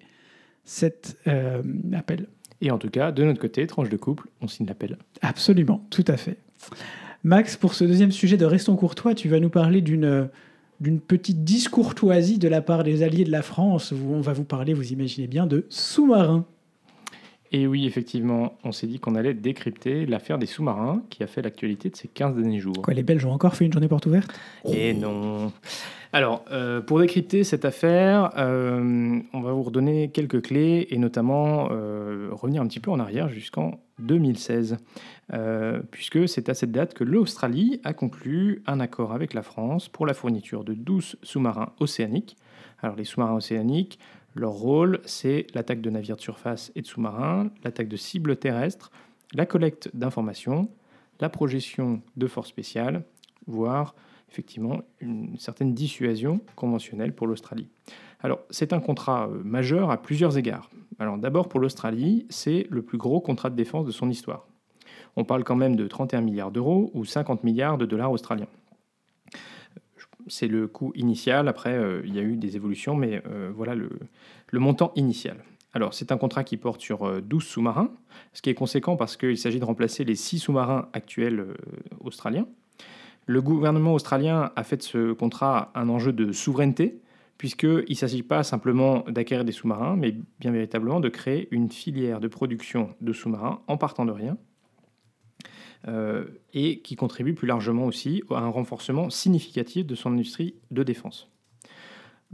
cet 0.65 1.17
euh, 1.25 1.63
appel. 1.93 2.27
Et 2.61 2.69
en 2.69 2.77
tout 2.77 2.91
cas, 2.91 3.11
de 3.11 3.23
notre 3.23 3.41
côté, 3.41 3.65
tranche 3.65 3.89
de 3.89 3.97
couple, 3.97 4.29
on 4.41 4.47
signe 4.47 4.67
l'appel. 4.67 4.99
Absolument, 5.21 5.83
tout 5.89 6.05
à 6.07 6.17
fait. 6.17 6.37
Max, 7.23 7.57
pour 7.57 7.73
ce 7.73 7.83
deuxième 7.83 8.11
sujet 8.11 8.37
de 8.37 8.45
Restons 8.45 8.75
courtois, 8.75 9.15
tu 9.15 9.29
vas 9.29 9.39
nous 9.39 9.49
parler 9.49 9.81
d'une 9.81 10.29
petite 11.07 11.43
discourtoisie 11.43 12.37
de 12.37 12.47
la 12.47 12.61
part 12.61 12.83
des 12.83 13.01
alliés 13.01 13.23
de 13.23 13.31
la 13.31 13.41
France, 13.41 13.91
on 13.93 14.21
va 14.21 14.33
vous 14.33 14.43
parler, 14.43 14.73
vous 14.73 14.91
imaginez 14.93 15.27
bien, 15.27 15.47
de 15.47 15.65
sous-marins. 15.69 16.45
Et 17.51 17.67
oui, 17.67 17.85
effectivement, 17.85 18.57
on 18.63 18.71
s'est 18.71 18.87
dit 18.87 18.99
qu'on 18.99 19.15
allait 19.15 19.33
décrypter 19.33 20.05
l'affaire 20.05 20.37
des 20.37 20.45
sous-marins 20.45 21.03
qui 21.09 21.23
a 21.23 21.27
fait 21.27 21.41
l'actualité 21.41 21.89
de 21.89 21.95
ces 21.95 22.07
15 22.07 22.35
derniers 22.35 22.59
jours. 22.59 22.81
Quoi, 22.81 22.93
les 22.93 23.03
Belges 23.03 23.25
ont 23.25 23.31
encore 23.31 23.55
fait 23.55 23.65
une 23.65 23.71
journée 23.71 23.87
porte 23.87 24.05
ouverte? 24.07 24.31
Et 24.65 24.93
non. 24.93 25.51
Alors, 26.11 26.45
euh, 26.49 26.81
pour 26.81 26.99
décrypter 26.99 27.43
cette 27.43 27.65
affaire, 27.65 28.31
euh, 28.37 29.19
on 29.33 29.41
va 29.41 29.51
vous 29.51 29.63
redonner 29.63 30.11
quelques 30.11 30.43
clés 30.43 30.87
et 30.89 30.97
notamment 30.97 31.67
euh, 31.71 32.29
revenir 32.31 32.61
un 32.61 32.67
petit 32.67 32.79
peu 32.79 32.89
en 32.89 32.99
arrière 32.99 33.27
jusqu'en 33.29 33.81
2016, 33.99 34.77
puisque 35.91 36.27
c'est 36.27 36.49
à 36.49 36.53
cette 36.53 36.71
date 36.71 36.93
que 36.93 37.03
l'Australie 37.03 37.79
a 37.83 37.93
conclu 37.93 38.63
un 38.65 38.79
accord 38.79 39.11
avec 39.11 39.33
la 39.33 39.41
France 39.41 39.87
pour 39.87 40.05
la 40.05 40.13
fourniture 40.13 40.63
de 40.63 40.73
12 40.73 41.17
sous-marins 41.21 41.73
océaniques. 41.79 42.37
Alors, 42.81 42.95
les 42.95 43.05
sous-marins 43.05 43.35
océaniques, 43.35 43.99
leur 44.35 44.51
rôle, 44.51 44.99
c'est 45.05 45.47
l'attaque 45.55 45.81
de 45.81 45.89
navires 45.89 46.17
de 46.17 46.21
surface 46.21 46.71
et 46.75 46.81
de 46.81 46.87
sous-marins, 46.87 47.49
l'attaque 47.63 47.87
de 47.87 47.95
cibles 47.95 48.35
terrestres, 48.35 48.91
la 49.33 49.45
collecte 49.45 49.89
d'informations, 49.95 50.69
la 51.21 51.29
projection 51.29 52.01
de 52.17 52.27
forces 52.27 52.49
spéciales, 52.49 53.05
voire 53.47 53.95
effectivement 54.29 54.81
une 54.99 55.37
certaine 55.37 55.73
dissuasion 55.73 56.41
conventionnelle 56.55 57.15
pour 57.15 57.27
l'Australie. 57.27 57.69
Alors, 58.19 58.39
c'est 58.49 58.73
un 58.73 58.81
contrat 58.81 59.29
euh, 59.29 59.41
majeur 59.43 59.89
à 59.91 60.01
plusieurs 60.01 60.37
égards. 60.37 60.69
Alors, 60.99 61.17
d'abord, 61.17 61.47
pour 61.47 61.61
l'Australie, 61.61 62.25
c'est 62.29 62.67
le 62.69 62.81
plus 62.81 62.97
gros 62.97 63.21
contrat 63.21 63.49
de 63.49 63.55
défense 63.55 63.85
de 63.85 63.91
son 63.91 64.09
histoire. 64.09 64.47
On 65.15 65.23
parle 65.23 65.45
quand 65.45 65.55
même 65.55 65.77
de 65.77 65.87
31 65.87 66.21
milliards 66.21 66.51
d'euros 66.51 66.91
ou 66.93 67.05
50 67.05 67.43
milliards 67.43 67.77
de 67.77 67.85
dollars 67.85 68.11
australiens 68.11 68.47
c'est 70.27 70.47
le 70.47 70.67
coût 70.67 70.91
initial. 70.95 71.47
Après, 71.47 71.73
euh, 71.73 72.01
il 72.05 72.15
y 72.15 72.19
a 72.19 72.21
eu 72.21 72.35
des 72.37 72.55
évolutions, 72.55 72.95
mais 72.95 73.21
euh, 73.27 73.51
voilà 73.53 73.75
le, 73.75 73.89
montant 74.53 74.91
initial. 74.95 75.37
Alors, 75.73 75.93
c'est 75.93 76.11
un 76.11 76.17
contrat 76.17 76.43
qui 76.43 76.57
porte 76.57 76.81
sur 76.81 77.21
12 77.21 77.43
euh, 77.43 77.45
sous-marins, 77.45 77.91
ce 78.33 78.41
qui 78.41 78.49
est 78.49 78.53
conséquent 78.53 78.95
parce 78.95 79.17
qu'il 79.17 79.37
s'agit 79.37 79.59
de 79.59 79.65
remplacer 79.65 80.05
les 80.05 80.15
6 80.15 80.39
sous-marins 80.39 80.87
actuels 80.93 81.47
australiens. 81.99 82.47
Le 83.25 83.41
gouvernement 83.41 83.93
australien 83.93 84.51
a 84.55 84.63
fait 84.63 84.77
de 84.77 84.83
ce 84.83 85.11
contrat 85.11 85.71
un 85.75 85.89
enjeu 85.89 86.13
de 86.13 86.31
souveraineté, 86.31 87.01
puisqu'il 87.37 87.85
ne 87.89 87.95
s'agit 87.95 88.23
pas 88.23 88.43
simplement 88.43 89.03
d'acquérir 89.09 89.43
des 89.43 89.51
sous-marins, 89.51 89.97
mais 89.97 90.15
bien 90.39 90.51
véritablement 90.51 91.01
de 91.01 91.09
créer 91.09 91.49
une 91.51 91.69
filière 91.69 92.21
de 92.21 92.29
production 92.29 92.91
de 93.01 93.11
sous-marins 93.11 93.59
en 93.67 93.77
partant 93.77 94.05
de 94.05 94.11
rien, 94.11 94.37
et 96.53 96.79
qui 96.79 96.95
contribue 96.95 97.35
plus 97.35 97.47
largement 97.47 97.85
aussi 97.85 98.23
à 98.31 98.39
un 98.39 98.49
renforcement 98.49 99.09
significatif 99.09 99.85
de 99.85 99.95
son 99.95 100.13
industrie 100.13 100.55
de 100.71 100.81
défense. 100.83 101.29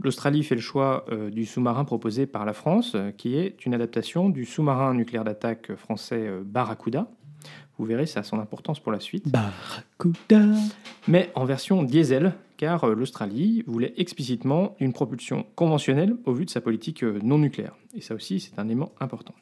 L'Australie 0.00 0.42
fait 0.42 0.54
le 0.54 0.60
choix 0.60 1.04
euh, 1.10 1.30
du 1.30 1.44
sous-marin 1.44 1.84
proposé 1.84 2.26
par 2.26 2.44
la 2.44 2.52
France, 2.52 2.92
euh, 2.94 3.10
qui 3.10 3.36
est 3.36 3.64
une 3.66 3.74
adaptation 3.74 4.30
du 4.30 4.44
sous-marin 4.44 4.94
nucléaire 4.94 5.24
d'attaque 5.24 5.74
français 5.76 6.28
Barracuda. 6.44 7.08
Vous 7.78 7.84
verrez, 7.84 8.06
ça 8.06 8.20
a 8.20 8.22
son 8.22 8.38
importance 8.38 8.80
pour 8.80 8.92
la 8.92 9.00
suite. 9.00 9.28
Barracuda 9.28 10.46
Mais 11.08 11.30
en 11.34 11.44
version 11.44 11.82
diesel, 11.82 12.34
car 12.56 12.86
l'Australie 12.86 13.64
voulait 13.66 13.94
explicitement 13.96 14.76
une 14.78 14.92
propulsion 14.92 15.46
conventionnelle 15.56 16.16
au 16.26 16.32
vu 16.32 16.44
de 16.44 16.50
sa 16.50 16.60
politique 16.60 17.02
non 17.02 17.38
nucléaire. 17.38 17.74
Et 17.94 18.00
ça 18.00 18.14
aussi, 18.14 18.40
c'est 18.40 18.58
un 18.58 18.66
élément 18.66 18.92
important. 19.00 19.34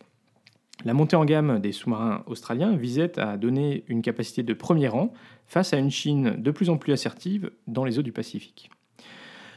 La 0.84 0.94
montée 0.94 1.16
en 1.16 1.24
gamme 1.24 1.58
des 1.58 1.72
sous-marins 1.72 2.22
australiens 2.26 2.74
visait 2.74 3.18
à 3.18 3.36
donner 3.36 3.84
une 3.88 4.00
capacité 4.00 4.42
de 4.42 4.54
premier 4.54 4.88
rang 4.88 5.12
face 5.46 5.74
à 5.74 5.78
une 5.78 5.90
Chine 5.90 6.36
de 6.38 6.50
plus 6.50 6.70
en 6.70 6.78
plus 6.78 6.92
assertive 6.92 7.50
dans 7.66 7.84
les 7.84 7.98
eaux 7.98 8.02
du 8.02 8.12
Pacifique. 8.12 8.70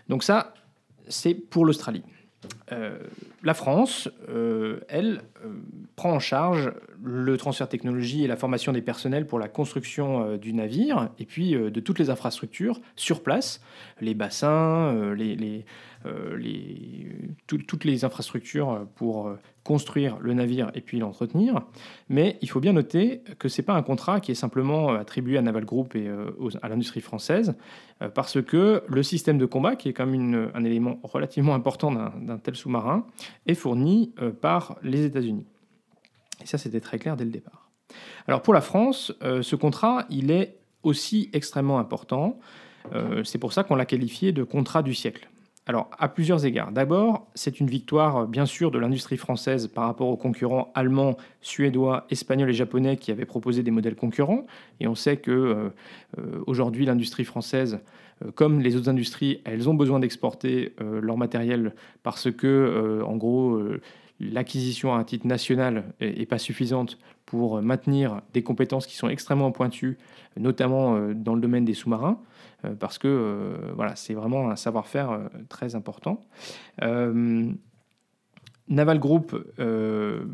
Donc 0.10 0.24
ça, 0.24 0.54
c'est 1.08 1.34
pour 1.34 1.66
l'Australie. 1.66 2.04
Euh, 2.74 2.98
la 3.44 3.54
France, 3.54 4.10
euh, 4.30 4.80
elle, 4.88 5.22
euh, 5.46 5.50
prend 5.96 6.12
en 6.12 6.20
charge 6.20 6.72
le 7.04 7.38
transfert 7.38 7.68
technologie 7.68 8.24
et 8.24 8.28
la 8.28 8.38
formation 8.38 8.72
des 8.72 8.82
personnels 8.82 9.28
pour 9.28 9.38
la 9.38 9.50
construction 9.50 10.38
du 10.38 10.54
navire 10.54 11.10
et 11.20 11.26
puis 11.26 11.52
de 11.52 11.80
toutes 11.82 12.00
les 12.00 12.10
infrastructures 12.10 12.80
sur 12.96 13.22
place, 13.22 13.62
les 14.00 14.14
bassins, 14.14 15.14
les, 15.14 15.66
toutes 17.46 17.84
les 17.84 18.06
infrastructures 18.06 18.88
pour 18.96 19.36
construire 19.66 20.18
le 20.22 20.34
navire 20.34 20.72
et 20.76 20.82
puis 20.82 21.00
l'entretenir. 21.00 21.62
Mais 22.08 22.38
il 22.42 22.50
faut 22.50 22.62
bien 22.62 22.74
noter 22.74 23.22
que 23.38 23.50
ce 23.50 23.62
n'est 23.62 23.66
pas 23.66 23.74
un 23.74 23.84
contrat 23.84 24.22
qui 24.22 24.32
est 24.32 24.36
simplement 24.36 24.94
attribué 24.94 25.38
à 25.38 25.42
Naval 25.42 25.66
Group 25.66 25.96
et 25.96 26.10
à 26.62 26.70
l'industrie 26.70 27.02
française, 27.02 27.54
parce 28.14 28.42
que 28.42 28.84
le 28.88 29.04
système 29.04 29.38
de 29.38 29.46
combat, 29.46 29.76
qui 29.76 29.90
est 29.90 29.94
quand 29.94 30.06
même 30.06 30.52
un 30.54 30.64
élément 30.64 31.00
relativement 31.04 31.54
important 31.54 31.92
d'un 31.92 32.38
tel 32.38 32.56
sous-marin, 32.64 33.06
est 33.46 33.54
fourni 33.56 34.14
par 34.42 34.78
les 34.82 35.06
États-Unis. 35.06 35.46
Et 36.42 36.48
ça, 36.48 36.58
c'était 36.58 36.80
très 36.80 36.98
clair 36.98 37.16
dès 37.16 37.26
le 37.26 37.32
départ. 37.32 37.70
Alors 38.28 38.42
pour 38.42 38.54
la 38.54 38.62
France, 38.62 39.14
ce 39.22 39.56
contrat, 39.56 40.06
il 40.10 40.32
est 40.32 40.58
aussi 40.82 41.30
extrêmement 41.34 41.78
important. 41.80 42.40
C'est 43.24 43.38
pour 43.38 43.54
ça 43.54 43.64
qu'on 43.64 43.76
l'a 43.76 43.86
qualifié 43.86 44.32
de 44.32 44.44
contrat 44.44 44.82
du 44.82 44.94
siècle. 44.94 45.30
Alors, 45.66 45.90
à 45.98 46.10
plusieurs 46.10 46.46
égards. 46.46 46.74
D'abord, 46.74 47.28
c'est 47.36 47.62
une 47.62 47.68
victoire, 47.68 48.28
bien 48.28 48.46
sûr, 48.46 48.70
de 48.70 48.78
l'industrie 48.78 49.16
française 49.16 49.68
par 49.68 49.86
rapport 49.86 50.10
aux 50.10 50.18
concurrents 50.18 50.74
allemands, 50.76 51.16
suédois, 51.40 52.06
espagnols 52.10 52.50
et 52.50 52.54
japonais 52.54 52.98
qui 52.98 53.12
avaient 53.12 53.26
proposé 53.26 53.64
des 53.64 53.72
modèles 53.72 53.96
concurrents. 53.96 54.46
Et 54.82 54.88
on 54.88 54.96
sait 54.96 55.16
que 55.16 55.32
euh, 55.32 55.70
euh, 56.18 56.44
aujourd'hui, 56.48 56.86
l'industrie 56.86 57.24
française, 57.24 57.80
euh, 58.26 58.32
comme 58.32 58.60
les 58.60 58.76
autres 58.76 58.90
industries, 58.90 59.40
elles 59.46 59.70
ont 59.70 59.74
besoin 59.74 60.00
d'exporter 60.00 60.74
leur 60.80 61.18
matériel 61.18 61.74
parce 62.04 62.30
que, 62.30 63.02
en 63.06 63.16
gros, 63.16 63.62
l'acquisition 64.20 64.94
à 64.94 64.98
un 64.98 65.04
titre 65.06 65.28
national 65.28 65.86
n'est 66.02 66.26
pas 66.26 66.40
suffisante 66.40 67.00
pour 67.26 67.62
maintenir 67.62 68.22
des 68.34 68.44
compétences 68.44 68.86
qui 68.86 68.96
sont 68.96 69.08
extrêmement 69.08 69.52
pointues, 69.52 69.98
notamment 70.38 71.14
dans 71.14 71.36
le 71.36 71.42
domaine 71.42 71.66
des 71.66 71.74
sous-marins. 71.74 72.20
Euh, 72.66 72.76
parce 72.76 72.98
que 72.98 73.08
euh, 73.08 73.72
voilà, 73.76 73.96
c'est 73.96 74.14
vraiment 74.14 74.50
un 74.50 74.56
savoir-faire 74.56 75.12
euh, 75.12 75.28
très 75.50 75.76
important. 75.76 76.22
Naval 78.70 78.98
Group, 78.98 79.36
le 79.58 80.26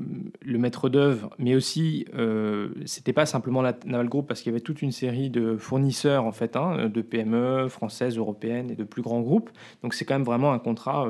maître 0.46 0.88
d'œuvre, 0.88 1.32
mais 1.40 1.56
aussi, 1.56 2.06
euh, 2.14 2.70
c'était 2.86 3.12
pas 3.12 3.26
simplement 3.26 3.64
la 3.64 3.74
Naval 3.86 4.08
Group 4.08 4.28
parce 4.28 4.42
qu'il 4.42 4.52
y 4.52 4.54
avait 4.54 4.62
toute 4.62 4.84
une 4.84 4.92
série 4.92 5.32
de 5.32 5.58
fournisseurs 5.58 6.26
en 6.26 6.32
fait, 6.32 6.56
hein, 6.56 6.90
de 6.90 7.02
PME 7.02 7.68
françaises, 7.70 8.18
européennes 8.18 8.70
et 8.70 8.76
de 8.76 8.84
plus 8.84 9.02
grands 9.02 9.22
groupes. 9.22 9.50
Donc 9.82 9.96
c'est 9.96 10.06
quand 10.06 10.14
même 10.14 10.24
vraiment 10.24 10.54
un 10.54 10.60
contrat 10.60 11.10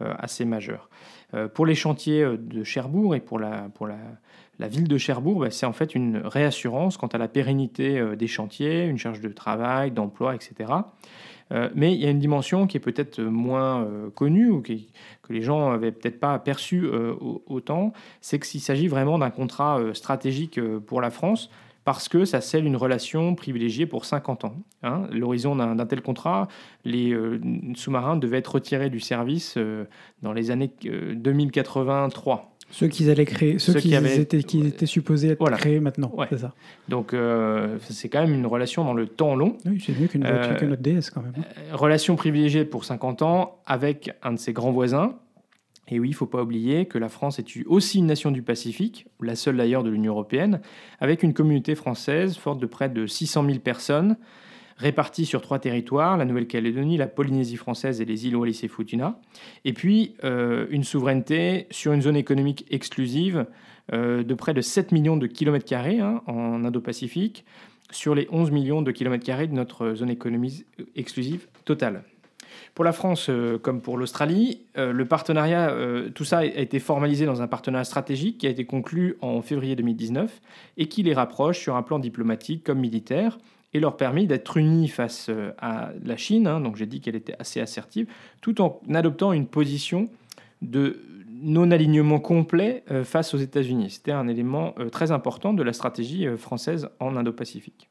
assez 0.00 0.44
majeur. 0.44 0.90
pour 1.54 1.66
les 1.66 1.76
chantiers 1.76 2.26
de 2.36 2.64
Cherbourg 2.64 3.14
et 3.14 3.20
pour 3.20 3.38
la, 3.38 3.68
pour 3.72 3.86
la, 3.86 3.98
La 4.58 4.68
ville 4.68 4.88
de 4.88 4.96
Cherbourg, 4.96 5.40
bah, 5.40 5.50
c'est 5.50 5.66
en 5.66 5.72
fait 5.72 5.94
une 5.94 6.18
réassurance 6.24 6.96
quant 6.96 7.08
à 7.08 7.18
la 7.18 7.28
pérennité 7.28 7.98
euh, 7.98 8.16
des 8.16 8.26
chantiers, 8.26 8.84
une 8.84 8.98
charge 8.98 9.20
de 9.20 9.28
travail, 9.28 9.90
d'emploi, 9.90 10.34
etc. 10.34 10.72
Euh, 11.52 11.68
mais 11.74 11.94
il 11.94 12.00
y 12.00 12.06
a 12.06 12.10
une 12.10 12.18
dimension 12.18 12.66
qui 12.66 12.76
est 12.76 12.80
peut-être 12.80 13.20
moins 13.20 13.82
euh, 13.82 14.10
connue 14.10 14.50
ou 14.50 14.62
que 14.62 14.72
les 15.32 15.42
gens 15.42 15.70
n'avaient 15.70 15.92
peut-être 15.92 16.18
pas 16.18 16.38
perçu 16.38 16.88
autant, 17.46 17.92
c'est 18.20 18.38
qu'il 18.38 18.60
s'agit 18.60 18.88
vraiment 18.88 19.18
d'un 19.18 19.30
contrat 19.30 19.80
stratégique 19.92 20.60
pour 20.86 21.00
la 21.00 21.10
France 21.10 21.50
parce 21.84 22.08
que 22.08 22.24
ça 22.24 22.40
scelle 22.40 22.64
une 22.64 22.76
relation 22.76 23.34
privilégiée 23.34 23.86
pour 23.86 24.04
50 24.04 24.44
ans. 24.44 24.54
Hein. 24.82 25.06
L'horizon 25.12 25.56
d'un 25.56 25.86
tel 25.86 26.00
contrat, 26.00 26.48
les 26.84 27.16
sous-marins 27.74 28.16
devaient 28.16 28.38
être 28.38 28.54
retirés 28.54 28.90
du 28.90 29.00
service 29.00 29.58
dans 30.22 30.32
les 30.32 30.50
années 30.52 30.70
2083. 30.84 32.55
Euh, 32.68 32.72
ceux 32.72 32.88
qu'ils 32.88 33.10
allaient 33.10 33.24
créer, 33.24 33.58
ceux, 33.58 33.74
qui, 33.74 33.94
étaient, 33.94 34.42
qui 34.42 34.66
étaient 34.66 34.86
supposés 34.86 35.30
être 35.30 35.50
créés 35.52 35.80
maintenant, 35.80 36.12
c'est 36.28 36.38
ça. 36.38 36.52
Donc 36.88 37.14
c'est 37.88 38.08
quand 38.08 38.20
même 38.20 38.34
une 38.34 38.46
relation 38.46 38.84
dans 38.84 38.94
le 38.94 39.06
temps 39.06 39.34
long. 39.34 39.56
Oui, 39.66 39.82
c'est 39.84 39.98
mieux 39.98 40.08
qu'une 40.08 40.22
notre 40.22 40.82
DS 40.82 41.10
quand 41.12 41.22
même. 41.22 41.32
Hein. 41.38 41.42
relation 41.72 42.16
privilégiée 42.16 42.64
pour 42.64 42.84
50 42.84 43.22
ans 43.22 43.58
avec 43.66 44.10
un 44.22 44.32
de 44.32 44.38
ses 44.38 44.52
grands 44.52 44.72
voisins, 44.72 45.16
et 45.88 46.00
oui, 46.00 46.08
il 46.08 46.12
ne 46.12 46.16
faut 46.16 46.26
pas 46.26 46.42
oublier 46.42 46.86
que 46.86 46.98
la 46.98 47.08
France 47.08 47.38
est 47.38 47.46
aussi 47.66 47.98
une 47.98 48.06
nation 48.06 48.32
du 48.32 48.42
Pacifique, 48.42 49.06
la 49.20 49.36
seule 49.36 49.56
d'ailleurs 49.56 49.84
de 49.84 49.90
l'Union 49.90 50.12
européenne, 50.12 50.60
avec 51.00 51.22
une 51.22 51.32
communauté 51.32 51.74
française 51.74 52.36
forte 52.36 52.58
de 52.58 52.66
près 52.66 52.88
de 52.88 53.06
600 53.06 53.44
000 53.46 53.58
personnes, 53.60 54.16
réparties 54.78 55.26
sur 55.26 55.40
trois 55.40 55.58
territoires, 55.58 56.16
la 56.16 56.24
Nouvelle-Calédonie, 56.24 56.96
la 56.96 57.06
Polynésie 57.06 57.56
française 57.56 58.00
et 58.00 58.04
les 58.04 58.26
îles 58.26 58.36
Wallis 58.36 58.60
et 58.62 58.68
Futuna, 58.68 59.18
et 59.64 59.72
puis 59.72 60.14
euh, 60.24 60.66
une 60.70 60.84
souveraineté 60.84 61.66
sur 61.70 61.92
une 61.92 62.02
zone 62.02 62.16
économique 62.16 62.66
exclusive 62.70 63.46
euh, 63.92 64.22
de 64.22 64.34
près 64.34 64.52
de 64.52 64.60
7 64.60 64.92
millions 64.92 65.16
de 65.16 65.26
kilomètres 65.26 65.64
carrés 65.64 66.00
hein, 66.00 66.22
en 66.26 66.64
Indo-Pacifique, 66.64 67.44
sur 67.90 68.14
les 68.14 68.26
11 68.30 68.50
millions 68.50 68.82
de 68.82 68.90
kilomètres 68.90 69.24
carrés 69.24 69.46
de 69.46 69.54
notre 69.54 69.94
zone 69.94 70.10
économique 70.10 70.66
exclusive 70.96 71.46
totale. 71.64 72.02
Pour 72.74 72.84
la 72.84 72.92
France 72.92 73.28
euh, 73.30 73.58
comme 73.58 73.80
pour 73.80 73.96
l'Australie, 73.96 74.62
le 74.74 75.04
partenariat, 75.04 75.74
tout 76.14 76.24
ça 76.24 76.38
a 76.38 76.44
été 76.44 76.80
formalisé 76.80 77.24
dans 77.24 77.40
un 77.40 77.46
partenariat 77.46 77.84
stratégique 77.84 78.38
qui 78.38 78.46
a 78.46 78.50
été 78.50 78.66
conclu 78.66 79.16
en 79.22 79.40
février 79.40 79.74
2019 79.74 80.42
et 80.76 80.86
qui 80.86 81.02
les 81.02 81.14
rapproche 81.14 81.60
sur 81.60 81.76
un 81.76 81.82
plan 81.82 81.98
diplomatique 81.98 82.62
comme 82.62 82.80
militaire 82.80 83.38
et 83.72 83.80
leur 83.80 83.96
permet 83.96 84.26
d'être 84.26 84.56
unis 84.56 84.88
face 84.88 85.30
à 85.58 85.90
la 86.02 86.16
Chine, 86.16 86.46
hein, 86.46 86.60
donc 86.60 86.76
j'ai 86.76 86.86
dit 86.86 87.00
qu'elle 87.00 87.16
était 87.16 87.34
assez 87.38 87.60
assertive, 87.60 88.06
tout 88.40 88.60
en 88.60 88.80
adoptant 88.94 89.32
une 89.32 89.46
position 89.46 90.08
de 90.62 91.00
non-alignement 91.28 92.18
complet 92.18 92.82
face 93.04 93.34
aux 93.34 93.38
États-Unis. 93.38 93.90
C'était 93.90 94.12
un 94.12 94.26
élément 94.26 94.74
très 94.90 95.12
important 95.12 95.52
de 95.52 95.62
la 95.62 95.74
stratégie 95.74 96.26
française 96.38 96.88
en 96.98 97.14
Indo-Pacifique. 97.14 97.90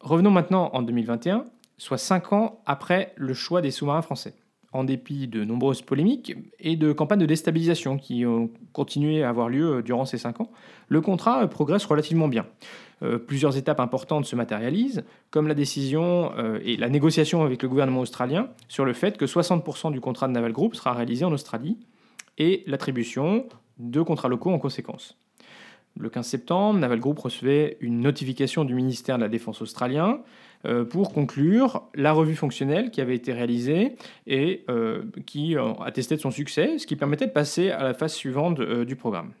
Revenons 0.00 0.30
maintenant 0.30 0.70
en 0.72 0.82
2021 0.82 1.44
soit 1.80 1.98
cinq 1.98 2.32
ans 2.32 2.60
après 2.66 3.12
le 3.16 3.32
choix 3.34 3.62
des 3.62 3.70
sous-marins 3.70 4.02
français. 4.02 4.34
En 4.72 4.84
dépit 4.84 5.26
de 5.26 5.44
nombreuses 5.44 5.82
polémiques 5.82 6.36
et 6.60 6.76
de 6.76 6.92
campagnes 6.92 7.20
de 7.20 7.26
déstabilisation 7.26 7.96
qui 7.96 8.24
ont 8.24 8.50
continué 8.72 9.24
à 9.24 9.30
avoir 9.30 9.48
lieu 9.48 9.78
euh, 9.78 9.82
durant 9.82 10.04
ces 10.04 10.18
cinq 10.18 10.40
ans, 10.40 10.52
le 10.88 11.00
contrat 11.00 11.42
euh, 11.42 11.46
progresse 11.48 11.84
relativement 11.86 12.28
bien. 12.28 12.46
Euh, 13.02 13.18
plusieurs 13.18 13.56
étapes 13.56 13.80
importantes 13.80 14.26
se 14.26 14.36
matérialisent, 14.36 15.04
comme 15.30 15.48
la 15.48 15.54
décision 15.54 16.32
et 16.64 16.76
la 16.76 16.88
négociation 16.88 17.42
avec 17.42 17.62
le 17.62 17.68
gouvernement 17.68 18.00
australien 18.00 18.48
sur 18.68 18.84
le 18.84 18.92
fait 18.92 19.16
que 19.16 19.24
60% 19.24 19.92
du 19.92 20.00
contrat 20.00 20.28
de 20.28 20.32
Naval 20.32 20.52
Group 20.52 20.74
sera 20.74 20.92
réalisé 20.92 21.24
en 21.24 21.32
Australie 21.32 21.78
et 22.38 22.64
l'attribution 22.66 23.46
de 23.78 24.02
contrats 24.02 24.28
locaux 24.28 24.50
en 24.50 24.58
conséquence. 24.58 25.16
Le 25.98 26.08
15 26.08 26.26
septembre, 26.26 26.78
Naval 26.78 27.00
Group 27.00 27.18
recevait 27.18 27.76
une 27.80 28.00
notification 28.00 28.64
du 28.64 28.74
ministère 28.74 29.16
de 29.16 29.22
la 29.22 29.28
Défense 29.28 29.60
australien 29.60 30.20
euh, 30.66 30.84
pour 30.84 31.12
conclure 31.12 31.82
la 31.94 32.12
revue 32.12 32.36
fonctionnelle 32.36 32.90
qui 32.90 33.00
avait 33.00 33.16
été 33.16 33.32
réalisée 33.32 33.96
et 34.26 34.64
euh, 34.68 35.02
qui 35.26 35.56
euh, 35.56 35.72
attestait 35.84 36.16
de 36.16 36.20
son 36.20 36.30
succès, 36.30 36.78
ce 36.78 36.86
qui 36.86 36.96
permettait 36.96 37.26
de 37.26 37.32
passer 37.32 37.70
à 37.70 37.82
la 37.82 37.94
phase 37.94 38.14
suivante 38.14 38.60
du 38.60 38.96
programme. 38.96 39.32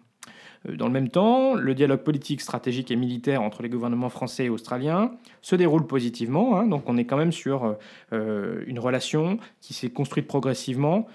Dans 0.68 0.86
le 0.86 0.92
même 0.92 1.08
temps, 1.08 1.54
le 1.54 1.74
dialogue 1.74 2.00
politique, 2.00 2.40
stratégique 2.40 2.90
et 2.90 2.96
militaire 2.96 3.40
entre 3.40 3.62
les 3.62 3.68
gouvernements 3.68 4.10
français 4.10 4.44
et 4.44 4.50
australiens 4.50 5.12
se 5.40 5.56
déroule 5.56 5.86
positivement. 5.86 6.58
Hein. 6.58 6.66
donc 6.66 6.82
on 6.86 6.98
est 6.98 7.06
quand 7.06 7.16
même 7.16 7.32
sur 7.32 7.76
une 8.12 8.78
relation 8.78 9.38
qui 9.62 9.72
s'est 9.72 9.88
construite 9.88 10.26
progressivement 10.26 11.06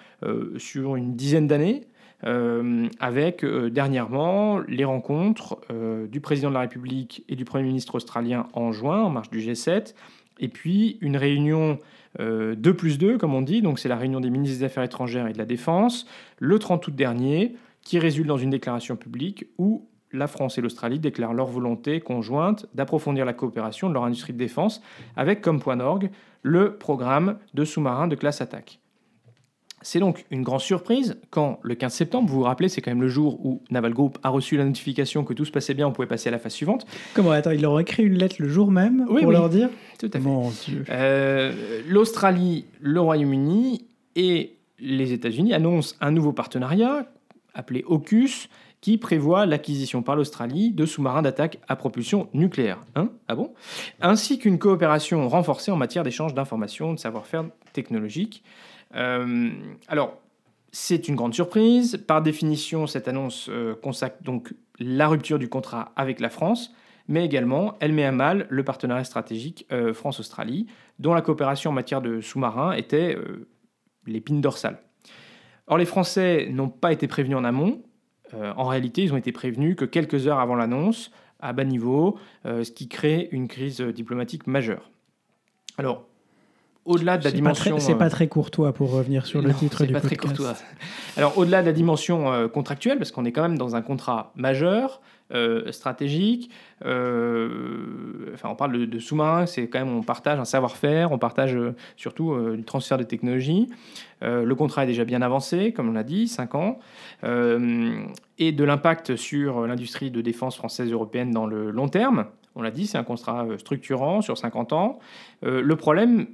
sur 0.58 0.96
une 0.96 1.16
dizaine 1.16 1.48
d'années. 1.48 1.84
Euh, 2.24 2.88
avec 3.00 3.44
euh, 3.44 3.70
dernièrement 3.70 4.60
les 4.68 4.86
rencontres 4.86 5.60
euh, 5.70 6.08
du 6.08 6.22
président 6.22 6.48
de 6.48 6.54
la 6.54 6.62
République 6.62 7.24
et 7.28 7.36
du 7.36 7.44
Premier 7.44 7.66
ministre 7.66 7.96
australien 7.96 8.48
en 8.54 8.72
juin, 8.72 9.04
en 9.04 9.10
marge 9.10 9.30
du 9.30 9.40
G7, 9.40 9.94
et 10.40 10.48
puis 10.48 10.98
une 11.02 11.18
réunion 11.18 11.78
2 12.20 12.56
plus 12.74 12.98
2, 12.98 13.18
comme 13.18 13.34
on 13.34 13.42
dit, 13.42 13.62
donc 13.62 13.78
c'est 13.78 13.90
la 13.90 13.98
réunion 13.98 14.22
des 14.22 14.30
ministres 14.30 14.60
des 14.60 14.66
Affaires 14.66 14.84
étrangères 14.84 15.28
et 15.28 15.34
de 15.34 15.38
la 15.38 15.46
Défense, 15.46 16.08
le 16.40 16.58
30 16.60 16.88
août 16.88 16.96
dernier, 16.96 17.56
qui 17.86 18.00
résulte 18.00 18.28
dans 18.28 18.38
une 18.38 18.50
déclaration 18.50 18.98
publique 18.98 19.46
où 19.58 19.88
la 20.12 20.28
France 20.28 20.58
et 20.58 20.62
l'Australie 20.62 21.00
déclarent 21.00 21.34
leur 21.34 21.48
volonté 21.48 22.02
conjointe 22.02 22.66
d'approfondir 22.74 23.26
la 23.26 23.34
coopération 23.34 23.88
de 23.88 23.94
leur 23.94 24.04
industrie 24.04 24.34
de 24.34 24.38
défense, 24.38 24.82
avec 25.16 25.42
comme 25.42 25.60
point 25.62 25.78
d'orgue 25.78 26.10
le 26.42 26.78
programme 26.78 27.38
de 27.54 27.64
sous-marins 27.64 28.08
de 28.08 28.16
classe 28.16 28.42
attaque. 28.42 28.80
C'est 29.82 30.00
donc 30.00 30.26
une 30.32 30.42
grande 30.42 30.62
surprise 30.62 31.20
quand, 31.30 31.60
le 31.62 31.76
15 31.76 31.94
septembre, 31.94 32.28
vous 32.28 32.38
vous 32.38 32.44
rappelez, 32.44 32.70
c'est 32.70 32.82
quand 32.82 32.90
même 32.90 33.04
le 33.04 33.08
jour 33.08 33.46
où 33.46 33.62
Naval 33.70 33.94
Group 33.94 34.18
a 34.24 34.30
reçu 34.30 34.58
la 34.58 34.66
notification 34.66 35.24
que 35.24 35.34
tout 35.34 35.46
se 35.46 35.52
passait 35.52 35.76
bien, 35.76 35.88
on 35.88 35.92
pouvait 35.92 36.08
passer 36.08 36.30
à 36.30 36.32
la 36.32 36.40
phase 36.40 36.54
suivante. 36.54 36.88
Comment 37.14 37.32
Attends, 37.32 37.52
il 37.52 37.62
leur 37.62 37.76
a 37.78 37.82
écrit 37.82 38.04
une 38.04 38.18
lettre 38.18 38.38
le 38.40 38.50
jour 38.50 38.72
même 38.72 39.06
pour 39.06 39.32
leur 39.32 39.50
dire? 39.50 39.70
Tout 40.00 40.10
à 40.12 40.18
fait. 40.18 40.20
Mon 40.20 40.50
Dieu. 40.50 40.86
Euh, 40.90 41.82
L'Australie, 41.88 42.66
le 42.82 43.00
Royaume-Uni 43.00 43.86
et 44.16 44.56
les 44.80 45.14
États-Unis 45.14 45.54
annoncent 45.54 45.96
un 46.02 46.10
nouveau 46.10 46.34
partenariat 46.34 47.06
appelé 47.56 47.84
AUKUS 47.88 48.50
qui 48.86 49.00
prévoit 49.00 49.48
l'acquisition 49.48 50.04
par 50.04 50.16
l'Australie 50.16 50.72
de 50.72 50.86
sous-marins 50.86 51.24
d'attaque 51.24 51.60
à 51.68 51.76
propulsion 51.76 52.30
nucléaire. 52.36 52.82
Hein? 52.94 53.10
Ah 53.28 53.36
Ainsi 54.00 54.38
qu'une 54.38 54.60
coopération 54.60 55.28
renforcée 55.28 55.72
en 55.72 55.76
matière 55.76 56.04
d'échange 56.04 56.36
d'informations, 56.36 56.94
de 56.94 57.00
savoir-faire 57.00 57.46
technologique. 57.74 58.44
Euh, 58.96 59.50
alors, 59.88 60.22
c'est 60.72 61.08
une 61.08 61.16
grande 61.16 61.34
surprise. 61.34 61.98
Par 62.06 62.22
définition, 62.22 62.86
cette 62.86 63.08
annonce 63.08 63.48
euh, 63.50 63.74
consacre 63.74 64.22
donc 64.22 64.54
la 64.78 65.08
rupture 65.08 65.40
du 65.40 65.50
contrat 65.50 65.92
avec 65.96 66.20
la 66.20 66.30
France, 66.30 66.72
mais 67.08 67.26
également 67.26 67.78
elle 67.80 67.92
met 67.92 68.06
à 68.06 68.12
mal 68.12 68.46
le 68.52 68.64
partenariat 68.64 69.04
stratégique 69.04 69.66
euh, 69.72 69.96
France-Australie, 69.96 70.68
dont 71.00 71.16
la 71.16 71.22
coopération 71.22 71.72
en 71.72 71.74
matière 71.74 72.02
de 72.02 72.22
sous-marins 72.22 72.74
était 72.74 73.18
l'épine 74.06 74.42
dorsale. 74.42 74.78
Or, 75.68 75.78
les 75.78 75.86
Français 75.86 76.48
n'ont 76.52 76.70
pas 76.70 76.92
été 76.92 77.08
prévenus 77.08 77.38
en 77.38 77.44
amont. 77.44 77.82
en 78.34 78.66
réalité, 78.66 79.04
ils 79.04 79.14
ont 79.14 79.18
été 79.18 79.32
prévenus 79.32 79.76
que 79.76 79.86
quelques 79.86 80.28
heures 80.28 80.40
avant 80.40 80.56
l'annonce, 80.56 81.12
à 81.40 81.54
bas 81.54 81.64
niveau, 81.64 82.18
ce 82.44 82.70
qui 82.72 82.88
crée 82.88 83.30
une 83.32 83.48
crise 83.48 83.82
diplomatique 83.82 84.48
majeure. 84.48 84.92
Alors, 85.78 86.08
au-delà 86.86 87.18
de 87.18 87.24
la 87.24 87.32
dimension. 87.32 87.80
C'est 87.80 87.96
pas, 87.96 88.10
très 88.10 88.28
courtois 88.28 88.72
pour 88.74 88.92
revenir 88.92 89.26
sur 89.26 89.42
le 89.42 89.54
titre 89.54 89.86
du 89.86 89.94
pas 89.94 90.02
Très 90.02 90.16
courtois. 90.16 90.54
Alors, 91.18 91.38
au-delà 91.38 91.62
de 91.62 91.66
la 91.66 91.74
dimension 91.74 92.32
euh, 92.32 92.48
contractuelle, 92.48 92.98
parce 92.98 93.12
qu'on 93.12 93.26
est 93.26 93.32
quand 93.32 93.42
même 93.42 93.58
dans 93.58 93.76
un 93.76 93.82
contrat 93.82 94.32
majeur, 94.36 95.02
euh, 95.34 95.72
stratégique, 95.72 96.52
euh, 96.86 98.30
enfin, 98.36 98.50
on 98.52 98.56
parle 98.56 98.86
de, 98.88 99.00
sous-marins, 99.00 99.48
c'est 99.48 99.68
quand 99.68 99.80
même, 99.80 99.96
on 99.96 100.04
partage 100.04 100.40
un 100.40 100.46
savoir-faire, 100.46 101.12
on 101.12 101.18
partage 101.18 101.58
surtout 101.98 102.38
du 102.56 102.64
transfert 102.64 103.00
de 103.00 103.04
technologie. 103.04 103.68
le 104.22 104.54
contrat 104.54 104.84
est 104.84 104.88
déjà 104.88 105.04
bien 105.04 105.24
avancé, 105.24 105.74
comme 105.74 105.90
on 105.90 105.94
l'a 105.94 106.04
dit, 106.04 106.28
5 106.28 106.54
ans, 106.54 106.80
et 107.24 108.52
de 108.52 108.64
l'impact 108.64 109.16
sur 109.16 109.66
l'industrie 109.66 110.12
de 110.12 110.22
défense 110.22 110.58
française 110.58 110.92
européenne 110.92 111.32
dans 111.32 111.48
le 111.48 111.72
long 111.72 111.88
terme. 111.88 112.26
On 112.54 112.62
l'a 112.62 112.72
dit, 112.72 112.86
c'est 112.86 113.00
un 113.00 113.04
contrat 113.04 113.48
structurant 113.58 114.22
sur 114.22 114.38
50 114.38 114.74
ans. 114.74 115.00
le 115.42 115.76
problème, 115.76 116.28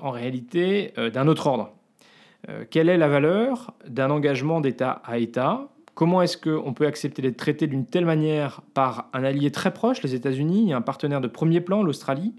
en 0.00 0.10
réalité 0.10 0.92
euh, 0.98 1.10
d'un 1.10 1.28
autre 1.28 1.46
ordre. 1.46 1.72
Euh, 2.48 2.64
quelle 2.68 2.88
est 2.88 2.96
la 2.96 3.08
valeur 3.08 3.74
d'un 3.88 4.10
engagement 4.10 4.60
d'État 4.60 5.02
à 5.04 5.18
État? 5.18 5.68
Comment 5.94 6.22
est-ce 6.22 6.36
qu'on 6.36 6.74
peut 6.74 6.86
accepter 6.86 7.22
d'être 7.22 7.36
traité 7.36 7.66
d'une 7.66 7.86
telle 7.86 8.04
manière 8.04 8.60
par 8.74 9.08
un 9.14 9.24
allié 9.24 9.50
très 9.50 9.72
proche, 9.72 10.02
les 10.02 10.14
États-Unis, 10.14 10.70
et 10.70 10.72
un 10.74 10.82
partenaire 10.82 11.20
de 11.20 11.28
premier 11.28 11.60
plan, 11.60 11.82
l'Australie? 11.82 12.34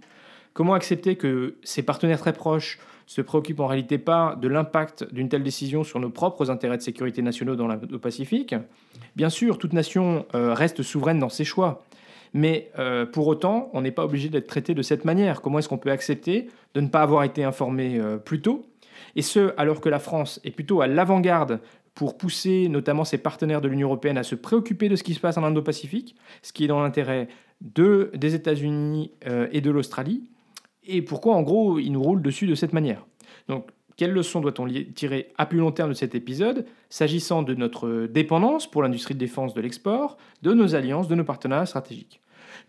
Comment 0.53 0.73
accepter 0.73 1.15
que 1.15 1.55
ces 1.63 1.83
partenaires 1.83 2.19
très 2.19 2.33
proches 2.33 2.79
se 3.07 3.21
préoccupent 3.21 3.61
en 3.61 3.67
réalité 3.67 3.97
pas 3.97 4.37
de 4.39 4.47
l'impact 4.47 5.11
d'une 5.13 5.29
telle 5.29 5.43
décision 5.43 5.83
sur 5.83 5.99
nos 5.99 6.09
propres 6.09 6.51
intérêts 6.51 6.77
de 6.77 6.81
sécurité 6.81 7.21
nationaux 7.21 7.55
dans 7.55 7.67
le 7.67 7.99
Pacifique? 7.99 8.53
Bien 9.15 9.29
sûr, 9.29 9.57
toute 9.57 9.73
nation 9.73 10.25
euh, 10.35 10.53
reste 10.53 10.83
souveraine 10.83 11.19
dans 11.19 11.29
ses 11.29 11.45
choix, 11.45 11.83
mais 12.37 12.69
euh, 12.77 13.07
pour 13.07 13.25
autant, 13.25 13.71
on 13.73 13.81
n'est 13.81 13.91
pas 13.91 14.05
obligé 14.05 14.29
d'être 14.29 14.45
traité 14.45 14.75
de 14.75 14.83
cette 14.83 15.05
manière. 15.05 15.41
Comment 15.41 15.57
est-ce 15.57 15.67
qu'on 15.67 15.79
peut 15.79 15.89
accepter 15.89 16.49
de 16.75 16.81
ne 16.81 16.87
pas 16.87 17.01
avoir 17.01 17.23
été 17.23 17.43
informé 17.43 17.97
euh, 17.97 18.17
plus 18.17 18.41
tôt? 18.41 18.63
Et 19.15 19.23
ce, 19.23 19.55
alors 19.57 19.81
que 19.81 19.89
la 19.89 19.97
France 19.97 20.39
est 20.43 20.51
plutôt 20.51 20.81
à 20.81 20.87
l'avant-garde 20.87 21.59
pour 21.95 22.15
pousser 22.15 22.69
notamment 22.69 23.05
ses 23.05 23.17
partenaires 23.17 23.59
de 23.59 23.67
l'Union 23.67 23.87
européenne 23.87 24.19
à 24.19 24.23
se 24.23 24.35
préoccuper 24.35 24.87
de 24.87 24.95
ce 24.95 25.01
qui 25.01 25.15
se 25.15 25.19
passe 25.19 25.35
en 25.39 25.43
Indo-Pacifique, 25.43 26.15
ce 26.43 26.53
qui 26.53 26.65
est 26.65 26.67
dans 26.67 26.79
l'intérêt 26.79 27.27
de, 27.61 28.11
des 28.13 28.35
États-Unis 28.35 29.09
euh, 29.27 29.47
et 29.51 29.61
de 29.61 29.71
l'Australie, 29.71 30.29
et 30.85 31.01
pourquoi 31.01 31.33
en 31.33 31.41
gros 31.41 31.79
ils 31.79 31.91
nous 31.91 32.03
roulent 32.03 32.21
dessus 32.21 32.45
de 32.45 32.53
cette 32.53 32.71
manière? 32.71 33.07
Donc 33.47 33.71
quelle 33.95 34.11
leçon 34.11 34.41
doit-on 34.41 34.67
tirer 34.93 35.33
à 35.39 35.47
plus 35.47 35.57
long 35.57 35.71
terme 35.71 35.89
de 35.89 35.95
cet 35.95 36.13
épisode, 36.13 36.67
s'agissant 36.89 37.41
de 37.41 37.55
notre 37.55 38.05
dépendance 38.05 38.69
pour 38.69 38.83
l'industrie 38.83 39.15
de 39.15 39.19
défense 39.19 39.55
de 39.55 39.61
l'export, 39.61 40.17
de 40.43 40.53
nos 40.53 40.75
alliances, 40.75 41.07
de 41.07 41.15
nos 41.15 41.23
partenariats 41.23 41.65
stratégiques? 41.65 42.21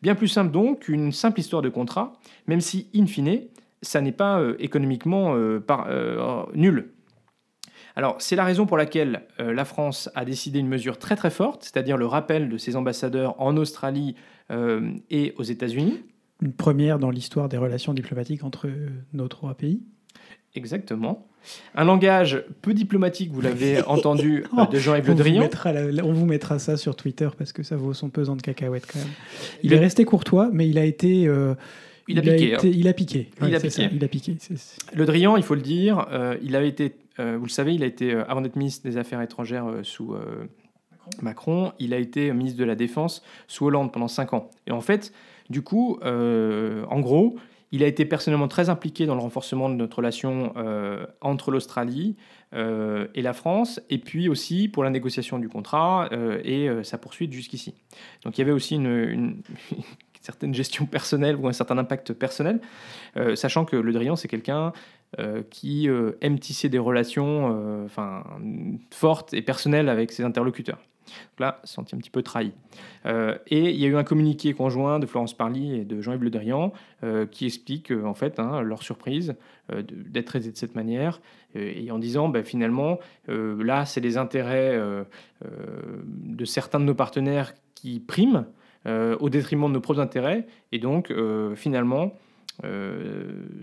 Bien 0.02 0.14
plus 0.14 0.28
simple 0.28 0.50
donc 0.50 0.80
qu'une 0.80 1.12
simple 1.12 1.40
histoire 1.40 1.62
de 1.62 1.68
contrat, 1.68 2.12
même 2.46 2.60
si, 2.60 2.88
in 2.94 3.06
fine, 3.06 3.40
ça 3.82 4.00
n'est 4.00 4.12
pas 4.12 4.40
euh, 4.40 4.56
économiquement 4.58 5.34
euh, 5.34 5.60
euh, 5.70 6.44
nul. 6.54 6.92
Alors, 7.96 8.16
c'est 8.20 8.36
la 8.36 8.44
raison 8.44 8.64
pour 8.64 8.76
laquelle 8.76 9.26
la 9.40 9.64
France 9.64 10.08
a 10.14 10.24
décidé 10.24 10.60
une 10.60 10.68
mesure 10.68 11.00
très 11.00 11.16
très 11.16 11.30
forte, 11.30 11.64
c'est-à-dire 11.64 11.96
le 11.96 12.06
rappel 12.06 12.48
de 12.48 12.56
ses 12.56 12.76
ambassadeurs 12.76 13.34
en 13.40 13.56
Australie 13.56 14.14
et 15.10 15.34
aux 15.36 15.42
États-Unis. 15.42 16.04
Une 16.40 16.52
première 16.52 17.00
dans 17.00 17.10
l'histoire 17.10 17.48
des 17.48 17.56
relations 17.56 17.94
diplomatiques 17.94 18.44
entre 18.44 18.70
nos 19.12 19.26
trois 19.26 19.54
pays. 19.54 19.82
Exactement. 20.54 21.26
Un 21.74 21.84
langage 21.84 22.44
peu 22.62 22.74
diplomatique, 22.74 23.30
vous 23.32 23.40
l'avez 23.40 23.82
entendu, 23.86 24.44
euh, 24.58 24.66
de 24.66 24.78
Jean-Yves 24.78 25.08
Le 25.08 25.14
Drian. 25.14 25.48
On 26.02 26.12
vous 26.12 26.26
mettra 26.26 26.58
ça 26.58 26.76
sur 26.76 26.96
Twitter 26.96 27.28
parce 27.36 27.52
que 27.52 27.62
ça 27.62 27.76
vaut 27.76 27.94
son 27.94 28.10
pesant 28.10 28.36
de 28.36 28.42
cacahuètes 28.42 28.86
quand 28.90 28.98
même. 28.98 29.08
Il 29.62 29.72
est 29.72 29.78
resté 29.78 30.04
courtois, 30.04 30.50
mais 30.52 30.68
il 30.68 30.78
a 30.78 30.84
été. 30.84 31.26
Euh, 31.26 31.54
il, 32.06 32.18
a 32.18 32.22
piqué, 32.22 32.54
hein. 32.54 32.58
il 32.64 32.88
a 32.88 32.92
piqué. 32.94 33.28
il, 33.42 33.54
a 33.54 33.60
piqué. 33.60 33.88
il 33.92 34.04
a 34.04 34.08
piqué. 34.08 34.36
Le 34.94 35.04
Drian, 35.04 35.36
il 35.36 35.42
faut 35.42 35.54
le 35.54 35.60
dire, 35.60 36.06
euh, 36.10 36.38
il 36.42 36.56
avait 36.56 36.68
été, 36.68 36.96
vous 37.18 37.44
le 37.44 37.50
savez, 37.50 37.74
il 37.74 37.82
a 37.82 37.86
été, 37.86 38.12
avant 38.12 38.40
d'être 38.40 38.56
ministre 38.56 38.88
des 38.88 38.96
Affaires 38.96 39.20
étrangères 39.20 39.66
sous 39.82 40.14
Macron. 41.20 41.72
il 41.78 41.92
a 41.92 41.98
été 41.98 42.32
ministre 42.32 42.58
de 42.58 42.64
la 42.64 42.76
Défense 42.76 43.22
sous 43.46 43.66
Hollande 43.66 43.92
pendant 43.92 44.08
5 44.08 44.32
ans. 44.32 44.50
Et 44.66 44.70
en 44.70 44.80
fait, 44.80 45.12
du 45.50 45.60
coup, 45.60 45.98
en 46.02 47.00
gros, 47.00 47.36
il 47.70 47.82
a 47.82 47.86
été 47.86 48.04
personnellement 48.04 48.48
très 48.48 48.70
impliqué 48.70 49.06
dans 49.06 49.14
le 49.14 49.20
renforcement 49.20 49.68
de 49.68 49.74
notre 49.74 49.98
relation 49.98 50.52
euh, 50.56 51.06
entre 51.20 51.50
l'Australie 51.50 52.16
euh, 52.54 53.08
et 53.14 53.22
la 53.22 53.32
France, 53.32 53.80
et 53.90 53.98
puis 53.98 54.28
aussi 54.28 54.68
pour 54.68 54.84
la 54.84 54.90
négociation 54.90 55.38
du 55.38 55.48
contrat 55.48 56.08
euh, 56.12 56.40
et 56.44 56.68
sa 56.84 56.98
poursuite 56.98 57.32
jusqu'ici. 57.32 57.74
Donc 58.24 58.38
il 58.38 58.40
y 58.40 58.42
avait 58.42 58.52
aussi 58.52 58.76
une, 58.76 59.42
certaine 60.20 60.54
gestion 60.54 60.86
personnelle 60.86 61.36
ou 61.36 61.46
un 61.48 61.52
certain 61.52 61.78
impact 61.78 62.12
personnel, 62.12 62.60
sachant 63.34 63.64
que 63.64 63.76
Le 63.76 63.92
Drian, 63.92 64.14
c'est 64.14 64.28
quelqu'un 64.28 64.72
qui 65.48 65.88
aime 66.20 66.38
tisser 66.38 66.68
des 66.68 66.78
relations 66.78 67.88
fortes 68.90 69.32
et 69.32 69.40
personnelles 69.40 69.88
avec 69.88 70.12
ses 70.12 70.24
interlocuteurs. 70.24 70.80
Là, 71.38 71.60
senti 71.64 71.94
un 71.94 71.98
petit 71.98 72.10
peu 72.10 72.22
trahi. 72.22 72.52
Euh, 73.06 73.36
et 73.46 73.70
il 73.70 73.80
y 73.80 73.84
a 73.84 73.88
eu 73.88 73.96
un 73.96 74.04
communiqué 74.04 74.54
conjoint 74.54 74.98
de 74.98 75.06
Florence 75.06 75.34
Parly 75.34 75.76
et 75.76 75.84
de 75.84 76.00
Jean-Yves 76.00 76.24
Le 76.24 76.30
Drian 76.30 76.72
euh, 77.04 77.26
qui 77.26 77.46
explique 77.46 77.90
en 77.90 78.14
fait 78.14 78.38
hein, 78.38 78.60
leur 78.60 78.82
surprise 78.82 79.36
euh, 79.72 79.82
d'être 79.86 80.26
traités 80.26 80.50
de 80.50 80.56
cette 80.56 80.74
manière 80.74 81.20
et 81.54 81.90
en 81.90 81.98
disant 81.98 82.28
ben, 82.28 82.44
finalement 82.44 82.98
là 83.26 83.86
c'est 83.86 84.02
les 84.02 84.18
intérêts 84.18 84.78
de 85.40 86.44
certains 86.44 86.78
de 86.78 86.84
nos 86.84 86.94
partenaires 86.94 87.54
qui 87.74 88.00
priment 88.00 88.44
au 88.86 89.30
détriment 89.30 89.68
de 89.68 89.72
nos 89.72 89.80
propres 89.80 90.00
intérêts 90.00 90.46
et 90.72 90.78
donc 90.78 91.10
finalement 91.54 92.12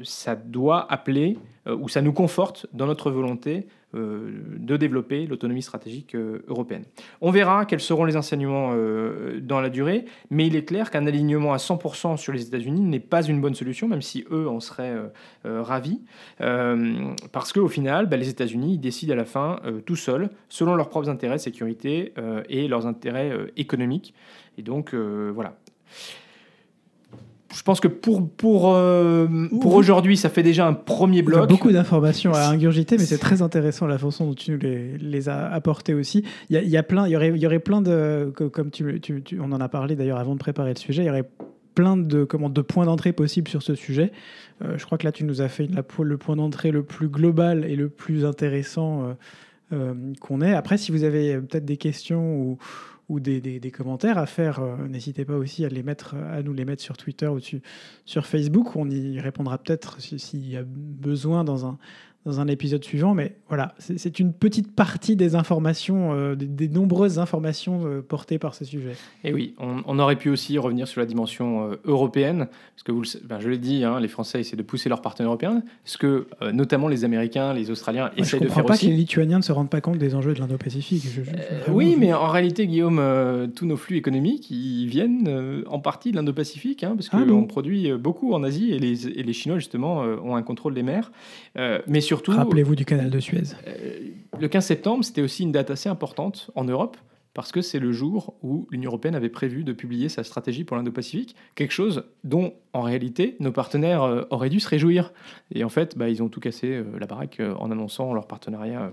ça 0.02 0.36
doit 0.36 0.92
appeler 0.92 1.38
ou 1.68 1.88
ça 1.88 2.02
nous 2.02 2.12
conforte 2.12 2.66
dans 2.74 2.88
notre 2.88 3.12
volonté 3.12 3.68
euh, 3.68 3.85
de 3.96 4.78
développer 4.78 5.26
l'autonomie 5.26 5.62
stratégique 5.62 6.16
euh, 6.16 6.44
européenne. 6.48 6.84
On 7.22 7.32
verra 7.32 7.66
quels 7.66 7.80
seront 7.80 8.06
les 8.06 8.18
enseignements 8.18 8.72
euh, 8.74 9.40
dans 9.42 9.62
la 9.62 9.70
durée, 9.70 10.06
mais 10.30 10.48
il 10.48 10.56
est 10.56 10.66
clair 10.66 10.92
qu'un 10.92 11.08
alignement 11.08 11.54
à 11.54 11.58
100% 11.58 12.18
sur 12.18 12.34
les 12.34 12.44
États-Unis 12.44 12.82
n'est 12.82 13.00
pas 13.00 13.24
une 13.24 13.42
bonne 13.42 13.56
solution, 13.56 13.88
même 13.88 14.02
si 14.02 14.26
eux 14.32 14.48
en 14.48 14.60
seraient 14.60 14.96
ravis, 15.44 16.02
parce 16.38 17.54
qu'au 17.54 17.68
final, 17.68 18.08
bah, 18.08 18.18
les 18.18 18.30
États-Unis 18.30 18.78
décident 18.78 19.14
à 19.14 19.16
la 19.16 19.26
fin 19.26 19.60
tout 19.86 19.96
seuls, 19.96 20.30
selon 20.50 20.76
leurs 20.76 20.90
propres 20.90 21.10
intérêts 21.10 21.36
de 21.36 21.42
sécurité 21.42 22.14
et 22.50 22.68
leurs 22.68 22.88
intérêts 22.88 23.32
économiques. 23.58 24.14
Et 24.58 24.62
donc, 24.62 24.94
voilà 24.94 25.58
je 27.54 27.62
pense 27.62 27.80
que 27.80 27.88
pour, 27.88 28.28
pour, 28.28 28.74
euh, 28.74 29.28
pour 29.62 29.76
aujourd'hui, 29.76 30.18
ça 30.18 30.30
fait 30.30 30.44
déjà 30.44 30.68
un 30.68 30.74
premier 30.74 31.22
bloc. 31.22 31.48
beaucoup 31.48 31.72
d'informations 31.72 32.34
à 32.34 32.48
ingurgiter, 32.48 32.98
mais 32.98 33.06
c'est 33.06 33.18
très 33.18 33.42
intéressant 33.42 33.88
la 33.88 33.98
façon 33.98 34.28
dont 34.28 34.34
tu 34.34 34.52
nous 34.52 34.58
les, 34.58 34.98
les 34.98 35.30
as 35.30 35.48
apportées 35.52 35.94
aussi. 35.94 36.24
Il 36.50 36.56
y, 36.56 36.58
a, 36.58 36.62
il 36.62 36.70
y, 36.70 36.78
a 36.78 36.84
plein, 36.84 37.08
il 37.08 37.12
y 37.12 37.16
aurait, 37.16 37.30
il 37.30 37.38
y 37.38 37.46
aurait 37.46 37.60
plein 37.60 37.82
de, 37.82 38.34
comme 38.52 38.72
tu, 38.72 39.00
tu, 39.00 39.24
on 39.40 39.52
en 39.52 39.62
a 39.62 39.70
parlé 39.70 39.96
d'ailleurs 39.96 40.18
avant 40.18 40.34
de 40.34 40.40
préparer 40.40 40.74
le 40.74 40.80
sujet, 40.80 41.04
il 41.04 41.06
y 41.06 41.10
aurait 41.10 41.30
plein 41.76 41.98
de, 41.98 42.24
comment, 42.24 42.50
de 42.50 42.62
points 42.62 42.86
d'entrée 42.86 43.14
possibles 43.14 43.50
sur 43.50 43.62
ce 43.62 43.76
sujet. 43.76 44.12
Euh, 44.64 44.78
je 44.78 44.86
crois 44.86 44.98
que 44.98 45.06
là, 45.06 45.12
tu 45.12 45.24
nous 45.24 45.42
as 45.42 45.50
fait 45.50 45.68
la, 45.68 45.84
le 46.04 46.18
point 46.18 46.36
d'entrée 46.36 46.72
le 46.72 46.84
plus 46.84 47.10
global 47.10 47.66
et 47.66 47.76
le 47.76 47.90
plus 47.90 48.26
intéressant 48.26 49.16
euh, 49.74 49.94
qu'on 50.20 50.42
ait. 50.42 50.54
Après, 50.54 50.78
si 50.78 50.92
vous 50.92 51.04
avez 51.04 51.38
peut-être 51.38 51.66
des 51.66 51.78
questions 51.78 52.38
ou 52.38 52.58
ou 53.08 53.20
des, 53.20 53.40
des, 53.42 53.72
commentaires 53.72 54.18
à 54.18 54.26
faire, 54.26 54.60
euh, 54.60 54.88
n'hésitez 54.88 55.26
pas 55.26 55.36
aussi 55.36 55.64
à, 55.64 55.70
les 55.70 55.84
mettre, 55.84 56.16
à 56.16 56.42
nous 56.42 56.54
les 56.54 56.66
mettre 56.66 56.82
sur 56.82 56.98
Twitter 56.98 57.28
ou 57.28 57.40
sur 58.06 58.26
Facebook. 58.26 58.76
On 58.76 58.90
y 58.90 59.20
répondra 59.20 59.58
peut-être 59.58 60.02
s'il 60.02 60.50
y 60.50 60.58
a 60.58 60.64
besoin 60.66 61.44
dans 61.44 61.68
un, 61.68 61.78
dans 62.26 62.40
un 62.40 62.48
épisode 62.48 62.84
suivant. 62.84 63.14
Mais 63.14 63.36
voilà, 63.48 63.76
c'est 63.78 64.20
une 64.20 64.34
petite 64.34 64.76
partie 64.76 65.16
des 65.16 65.36
informations, 65.36 66.14
euh, 66.14 66.36
des, 66.36 66.68
nombreuses 66.68 67.20
informations 67.20 67.86
euh, 67.86 68.02
portées 68.02 68.40
par 68.40 68.56
ce 68.56 68.66
sujet. 68.66 68.94
Et 69.24 69.32
oui, 69.32 69.54
on, 69.60 70.00
aurait 70.00 70.16
pu 70.16 70.30
aussi 70.30 70.58
revenir 70.58 70.88
sur 70.88 71.00
la 71.00 71.06
dimension 71.06 71.72
euh, 71.72 71.76
européenne, 71.86 72.48
parce 72.76 72.84
que 72.84 72.92
vous, 72.92 73.04
ben, 73.24 73.40
je 73.40 73.50
l'ai 73.50 73.60
dit, 73.60 73.84
hein, 73.84 74.00
les 74.00 74.08
Français 74.08 74.42
essaient 74.42 74.58
de 74.58 74.64
pousser 74.64 74.90
leurs 74.90 75.02
partenaires 75.02 75.30
européens, 75.30 75.62
ce 75.84 75.98
que 75.98 76.28
notamment 76.52 76.88
les 76.88 77.06
Américains, 77.06 77.54
les 77.54 77.70
Australiens 77.70 78.10
essaient 78.18 78.18
de 78.18 78.18
faire 78.18 78.26
aussi. 78.26 78.32
Je 78.32 78.36
ne 78.38 78.50
comprends 78.50 78.64
pas 78.64 78.78
que 78.78 78.86
les 78.86 78.96
Lituaniens 78.96 79.38
ne 79.38 79.44
se 79.44 79.52
rendent 79.52 79.70
pas 79.70 79.82
compte 79.82 80.00
des 80.00 80.16
enjeux 80.16 80.34
de 80.34 80.40
l'Indo-Pacifique. 80.40 81.06
oui, 81.70 81.96
mais 82.00 82.14
en 82.14 82.28
réalité, 82.28 82.66
Guillaume, 82.66 83.02
tous 83.56 83.66
nos 83.66 83.78
flux 83.78 83.98
économiques, 83.98 84.50
ils 84.50 84.88
viennent 84.88 85.64
en 85.68 85.80
partie 85.80 86.12
de 86.12 86.18
l'Indo-Pacifique, 86.18 86.84
hein, 86.84 86.96
parce 86.96 87.10
qu'on 87.10 87.44
ah 87.44 87.48
produit 87.48 87.92
beaucoup 87.94 88.34
en 88.34 88.44
Asie, 88.44 88.72
et 88.72 88.80
les, 88.80 89.08
et 89.08 89.24
les 89.24 89.34
Chinois, 89.34 89.60
justement, 89.60 90.00
ont 90.00 90.36
un 90.36 90.44
contrôle 90.44 90.74
des 90.74 90.84
mers. 90.84 91.12
mais 91.56 92.02
sur 92.02 92.15
Rappelez-vous 92.28 92.76
du 92.76 92.86
canal 92.86 93.10
de 93.10 93.20
Suez. 93.20 93.44
Euh, 93.68 94.10
le 94.40 94.48
15 94.48 94.66
septembre, 94.66 95.04
c'était 95.04 95.22
aussi 95.22 95.44
une 95.44 95.52
date 95.52 95.72
assez 95.72 95.90
importante 95.90 96.52
en 96.56 96.64
Europe 96.64 96.98
parce 97.34 97.52
que 97.52 97.62
c'est 97.62 97.80
le 97.80 97.92
jour 97.92 98.34
où 98.44 98.66
l'Union 98.72 98.90
européenne 98.90 99.14
avait 99.14 99.30
prévu 99.30 99.66
de 99.66 99.74
publier 99.74 100.08
sa 100.08 100.24
stratégie 100.24 100.64
pour 100.64 100.78
l'Indo-Pacifique, 100.78 101.36
quelque 101.56 101.74
chose 101.74 102.06
dont, 102.24 102.54
en 102.72 102.82
réalité, 102.82 103.36
nos 103.42 103.52
partenaires 103.52 104.04
euh, 104.04 104.22
auraient 104.30 104.50
dû 104.50 104.62
se 104.62 104.70
réjouir. 104.70 105.12
Et 105.54 105.66
en 105.66 105.70
fait, 105.70 105.98
bah, 105.98 106.08
ils 106.08 106.24
ont 106.24 106.30
tout 106.30 106.40
cassé 106.40 106.68
euh, 106.68 106.86
la 106.98 107.08
baraque 107.08 107.42
en 107.60 107.72
annonçant 107.72 108.14
leur 108.14 108.26
partenariat. 108.26 108.90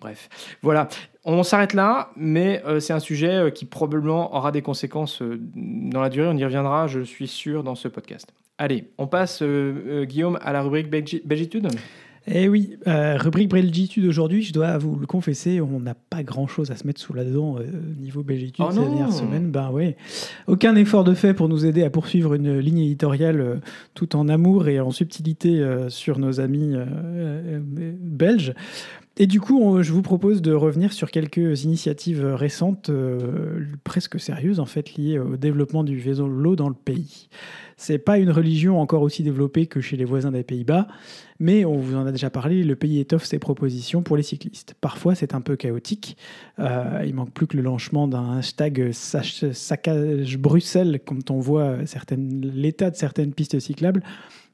bref, 0.00 0.30
voilà. 0.62 0.88
On 1.24 1.42
s'arrête 1.42 1.74
là, 1.74 2.10
mais 2.16 2.62
c'est 2.80 2.92
un 2.92 3.00
sujet 3.00 3.50
qui 3.54 3.64
probablement 3.64 4.34
aura 4.34 4.52
des 4.52 4.62
conséquences 4.62 5.22
dans 5.22 6.00
la 6.00 6.10
durée. 6.10 6.28
On 6.28 6.36
y 6.36 6.44
reviendra, 6.44 6.86
je 6.86 7.00
suis 7.00 7.28
sûr, 7.28 7.62
dans 7.62 7.74
ce 7.74 7.88
podcast. 7.88 8.32
Allez, 8.58 8.90
on 8.98 9.06
passe, 9.06 9.42
Guillaume, 9.42 10.38
à 10.42 10.52
la 10.52 10.62
rubrique 10.62 10.90
Belgitude 10.90 11.68
eh 12.26 12.48
oui, 12.48 12.78
euh, 12.86 13.16
rubrique 13.18 13.50
Belgitude 13.50 14.06
aujourd'hui, 14.06 14.42
je 14.42 14.52
dois 14.52 14.78
vous 14.78 14.96
le 14.96 15.06
confesser, 15.06 15.60
on 15.60 15.80
n'a 15.80 15.94
pas 15.94 16.22
grand-chose 16.22 16.70
à 16.70 16.76
se 16.76 16.86
mettre 16.86 17.00
sous 17.00 17.12
la 17.12 17.24
dent 17.24 17.58
euh, 17.58 17.64
niveau 17.98 18.22
Belgitude 18.22 18.64
oh 18.66 18.70
ces 18.72 18.80
dernières 18.80 19.12
semaines. 19.12 19.50
Ben 19.50 19.70
ouais, 19.70 19.96
aucun 20.46 20.74
effort 20.74 21.04
de 21.04 21.12
fait 21.12 21.34
pour 21.34 21.50
nous 21.50 21.66
aider 21.66 21.82
à 21.84 21.90
poursuivre 21.90 22.34
une 22.34 22.58
ligne 22.58 22.78
éditoriale 22.78 23.40
euh, 23.40 23.56
tout 23.92 24.16
en 24.16 24.28
amour 24.28 24.68
et 24.68 24.80
en 24.80 24.90
subtilité 24.90 25.62
sur 25.88 26.18
nos 26.18 26.40
amis 26.40 26.74
belges. 27.60 28.54
Et 29.16 29.28
du 29.28 29.40
coup, 29.40 29.80
je 29.80 29.92
vous 29.92 30.02
propose 30.02 30.42
de 30.42 30.52
revenir 30.52 30.92
sur 30.92 31.10
quelques 31.10 31.62
initiatives 31.62 32.24
récentes, 32.24 32.90
presque 33.84 34.18
sérieuses 34.18 34.58
en 34.58 34.66
fait, 34.66 34.94
liées 34.96 35.20
au 35.20 35.36
développement 35.36 35.84
du 35.84 35.98
vélo 35.98 36.56
dans 36.56 36.68
le 36.68 36.74
pays. 36.74 37.28
C'est 37.76 37.98
pas 37.98 38.18
une 38.18 38.30
religion 38.30 38.80
encore 38.80 39.02
aussi 39.02 39.22
développée 39.22 39.66
que 39.66 39.80
chez 39.80 39.96
les 39.96 40.04
voisins 40.04 40.32
des 40.32 40.42
Pays-Bas, 40.42 40.88
mais 41.40 41.64
on 41.64 41.76
vous 41.76 41.96
en 41.96 42.06
a 42.06 42.12
déjà 42.12 42.30
parlé, 42.30 42.62
le 42.62 42.76
pays 42.76 43.00
étoffe 43.00 43.24
ses 43.24 43.38
propositions 43.38 44.02
pour 44.02 44.16
les 44.16 44.22
cyclistes. 44.22 44.74
Parfois, 44.80 45.14
c'est 45.14 45.34
un 45.34 45.40
peu 45.40 45.56
chaotique. 45.56 46.16
Euh, 46.58 47.02
il 47.06 47.14
manque 47.14 47.32
plus 47.32 47.46
que 47.46 47.56
le 47.56 47.62
lancement 47.62 48.06
d'un 48.06 48.38
hashtag 48.38 48.92
saccage 48.92 50.38
Bruxelles, 50.38 51.00
quand 51.04 51.30
on 51.30 51.40
voit 51.40 51.76
l'état 52.16 52.90
de 52.90 52.96
certaines 52.96 53.32
pistes 53.32 53.58
cyclables. 53.58 54.02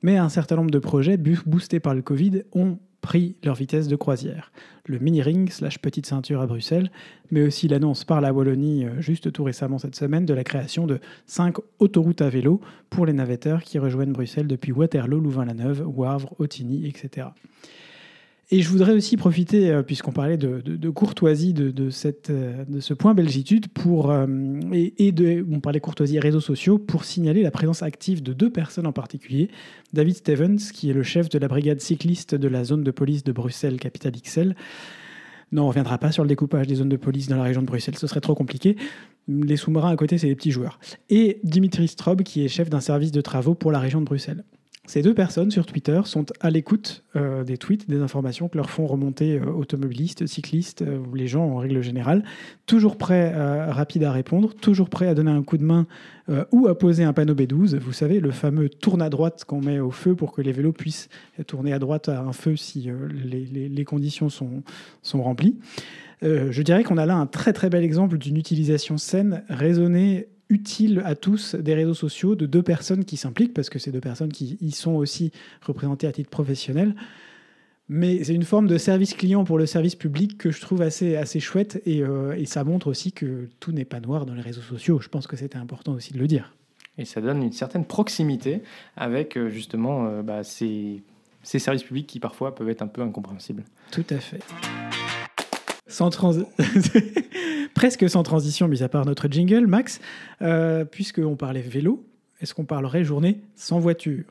Mais 0.03 0.17
un 0.17 0.31
certain 0.31 0.57
nombre 0.57 0.71
de 0.71 0.79
projets, 0.79 1.19
boostés 1.19 1.81
par 1.81 1.95
le 1.95 2.01
Covid, 2.01 2.43
ont 2.53 2.79
pris 3.01 3.37
leur 3.45 3.55
vitesse 3.55 3.89
de 3.89 3.97
croisière. 3.97 4.53
Le 4.87 4.99
mini-ring 4.99 5.51
slash 5.51 5.79
petite 5.79 6.07
ceinture 6.07 6.41
à 6.41 6.47
Bruxelles, 6.47 6.91
mais 7.31 7.43
aussi 7.43 7.69
l'annonce 7.69 8.05
par 8.05 8.21
la 8.21 8.33
Wallonie 8.33 8.85
euh, 8.85 9.01
juste 9.01 9.33
tout 9.33 9.45
récemment 9.45 9.79
cette 9.79 9.97
semaine 9.97 10.27
de 10.27 10.35
la 10.35 10.45
création 10.45 10.87
de 10.87 11.01
cinq 11.27 11.57
autoroutes 11.79 12.23
à 12.23 12.29
vélo 12.29 12.61
pour 12.91 13.07
les 13.07 13.13
navetteurs 13.13 13.63
qui 13.63 13.79
rejoignent 13.79 14.13
Bruxelles 14.13 14.49
depuis 14.49 14.73
Waterloo, 14.73 15.21
Louvain-la-Neuve, 15.21 15.85
Wavre, 15.87 16.35
Otigny, 16.39 16.87
etc. 16.87 17.29
Et 18.53 18.63
je 18.63 18.69
voudrais 18.69 18.93
aussi 18.93 19.17
profiter, 19.17 19.71
euh, 19.71 19.83
puisqu'on 19.83 20.11
parlait 20.11 20.37
de, 20.37 20.91
courtoisie 20.91 21.55
euh, 21.57 21.71
de 21.73 22.81
ce 22.81 22.95
point 22.95 23.15
Belgitude, 23.15 23.69
pour, 23.69 24.11
euh, 24.11 24.27
et, 24.73 25.13
de, 25.13 25.47
on 25.53 25.61
parlait 25.61 25.79
courtoisie 25.79 26.19
réseaux 26.19 26.41
sociaux, 26.41 26.79
pour 26.79 27.05
signaler 27.05 27.45
la 27.45 27.53
présence 27.53 27.85
active 27.85 28.25
de 28.25 28.33
deux 28.33 28.51
personnes 28.51 28.89
en 28.89 28.93
particulier. 28.93 29.51
David 29.93 30.17
Stevens, 30.17 30.59
qui 30.75 30.91
est 30.91 30.93
le 30.93 31.05
chef 31.05 31.29
de 31.29 31.39
la 31.39 31.47
brigade 31.47 31.81
cycliste 31.81 32.35
de 32.35 32.49
la 32.49 32.65
zone 32.65 32.83
de 32.83 32.91
police 32.91 33.23
de 33.23 33.31
Bruxelles, 33.31 33.79
capitale 33.79 34.15
XL. 34.21 34.57
Non, 35.53 35.63
on 35.63 35.65
ne 35.67 35.69
reviendra 35.69 35.99
pas 35.99 36.11
sur 36.11 36.25
le 36.25 36.29
découpage 36.29 36.67
des 36.67 36.77
zones 36.77 36.89
de 36.89 36.97
police 36.97 37.29
dans 37.29 37.37
la 37.37 37.45
région 37.45 37.61
de 37.61 37.67
Bruxelles, 37.67 37.99
ce 37.99 38.09
serait 38.09 38.21
trop 38.21 38.35
compliqué. 38.35 38.77
Les 39.29 39.57
sous-marins 39.57 39.91
à 39.91 39.97
côté, 39.97 40.19
c'est 40.19 40.27
les 40.27 40.35
petits 40.35 40.51
joueurs. 40.51 40.81
Et 41.09 41.39
Dimitri 41.45 41.87
Strob, 41.87 42.23
qui 42.23 42.45
est 42.45 42.49
chef 42.49 42.69
d'un 42.69 42.81
service 42.81 43.13
de 43.13 43.21
travaux 43.21 43.55
pour 43.55 43.71
la 43.71 43.79
région 43.79 44.01
de 44.01 44.07
Bruxelles. 44.07 44.45
Ces 44.87 45.03
deux 45.03 45.15
personnes 45.15 45.51
sur 45.51 45.67
Twitter 45.67 46.01
sont 46.05 46.27
à 46.41 46.51
l'écoute 46.51 47.05
euh, 47.15 47.45
des 47.45 47.59
tweets, 47.59 47.89
des 47.89 48.01
informations 48.01 48.49
que 48.49 48.57
leur 48.57 48.71
font 48.71 48.87
remonter 48.87 49.39
euh, 49.39 49.45
automobilistes, 49.45 50.27
cyclistes, 50.27 50.83
euh, 50.83 50.99
les 51.15 51.29
gens 51.29 51.45
en 51.45 51.57
règle 51.59 51.83
générale, 51.83 52.25
toujours 52.67 52.97
prêts, 52.97 53.33
rapides 53.71 54.05
à 54.05 54.11
répondre, 54.11 54.55
toujours 54.55 54.89
prêts 54.89 55.07
à 55.07 55.15
donner 55.15 55.31
un 55.31 55.43
coup 55.43 55.59
de 55.59 55.65
main 55.65 55.87
ou 56.53 56.69
à 56.69 56.79
poser 56.79 57.03
un 57.03 57.13
panneau 57.13 57.35
B12. 57.35 57.77
Vous 57.79 57.93
savez, 57.93 58.21
le 58.21 58.31
fameux 58.31 58.69
tourne 58.69 59.03
à 59.03 59.11
droite 59.11 59.45
qu'on 59.45 59.61
met 59.61 59.81
au 59.81 59.91
feu 59.91 60.15
pour 60.15 60.33
que 60.33 60.41
les 60.41 60.53
vélos 60.53 60.73
puissent 60.73 61.09
tourner 61.49 61.73
à 61.73 61.81
droite 61.81 62.09
à 62.09 62.21
un 62.21 62.33
feu 62.33 62.55
si 62.55 62.89
les, 63.25 63.85
conditions 63.85 64.29
sont, 64.29 64.63
sont 65.03 65.23
remplies. 65.23 65.59
Je 66.23 66.63
dirais 66.63 66.85
qu'on 66.85 66.99
a 66.99 67.07
là 67.07 67.17
un 67.17 67.27
très 67.27 67.53
très 67.53 67.69
bel 67.69 67.83
exemple 67.83 68.17
d'une 68.17 68.37
utilisation 68.37 68.97
saine, 68.97 69.43
raisonnée, 69.49 70.29
utile 70.51 71.03
à 71.05 71.15
tous 71.15 71.55
des 71.55 71.75
réseaux 71.75 71.95
sociaux 71.95 72.35
de 72.35 72.47
deux 72.47 72.63
personnes 72.63 73.05
qui 73.05 73.17
s'impliquent, 73.17 73.55
parce 73.55 73.71
que 73.71 73.79
c'est 73.79 73.93
deux 73.93 74.01
personnes 74.01 74.33
qui 74.33 74.59
y 74.61 74.73
sont 74.73 74.93
aussi 74.93 75.33
représentées 75.63 76.07
à 76.07 76.13
titre 76.13 76.31
professionnel. 76.31 76.95
Mais 77.93 78.23
c'est 78.23 78.35
une 78.35 78.45
forme 78.45 78.69
de 78.69 78.79
service 78.79 79.15
client 79.15 79.43
pour 79.43 79.59
le 79.59 79.67
service 79.67 79.97
public 79.97 80.39
que 80.39 80.53
je 80.53 80.61
trouve 80.61 80.81
assez, 80.81 81.17
assez 81.17 81.41
chouette 81.41 81.83
et, 81.87 82.03
euh, 82.03 82.37
et 82.37 82.47
ça 82.47 82.63
montre 82.63 82.87
aussi 82.87 83.11
que 83.11 83.49
tout 83.59 83.73
n'est 83.73 83.85
pas 83.85 83.99
noir 83.99 84.27
dans 84.27 84.35
les 84.35 84.43
réseaux 84.43 84.61
sociaux. 84.61 85.01
Je 85.01 85.09
pense 85.09 85.27
que 85.27 85.37
c'était 85.37 85.59
important 85.59 85.95
aussi 85.95 86.13
de 86.13 86.19
le 86.21 86.29
dire. 86.29 86.55
Et 86.99 87.05
ça 87.05 87.21
donne 87.21 87.43
une 87.43 87.53
certaine 87.53 87.85
proximité 87.85 88.63
avec 88.97 89.37
euh, 89.37 89.49
justement 89.49 90.07
euh, 90.07 90.23
bah, 90.23 90.45
ces, 90.45 91.03
ces 91.43 91.59
services 91.59 91.83
publics 91.83 92.07
qui 92.07 92.21
parfois 92.21 92.55
peuvent 92.55 92.69
être 92.69 92.83
un 92.83 92.87
peu 92.87 93.03
incompréhensibles. 93.03 93.65
Tout 93.91 94.07
à 94.11 94.19
fait. 94.19 94.41
Presque 97.75 98.09
sans 98.09 98.23
transition, 98.23 98.69
mis 98.69 98.83
à 98.83 98.89
part 98.89 99.05
notre 99.05 99.29
jingle, 99.29 99.67
Max, 99.67 100.01
euh, 100.43 100.85
puisqu'on 100.85 101.37
parlait 101.37 101.61
vélo, 101.61 102.05
est-ce 102.41 102.55
qu'on 102.55 102.65
parlerait 102.65 103.05
journée 103.05 103.41
sans 103.57 103.79
voiture? 103.79 104.25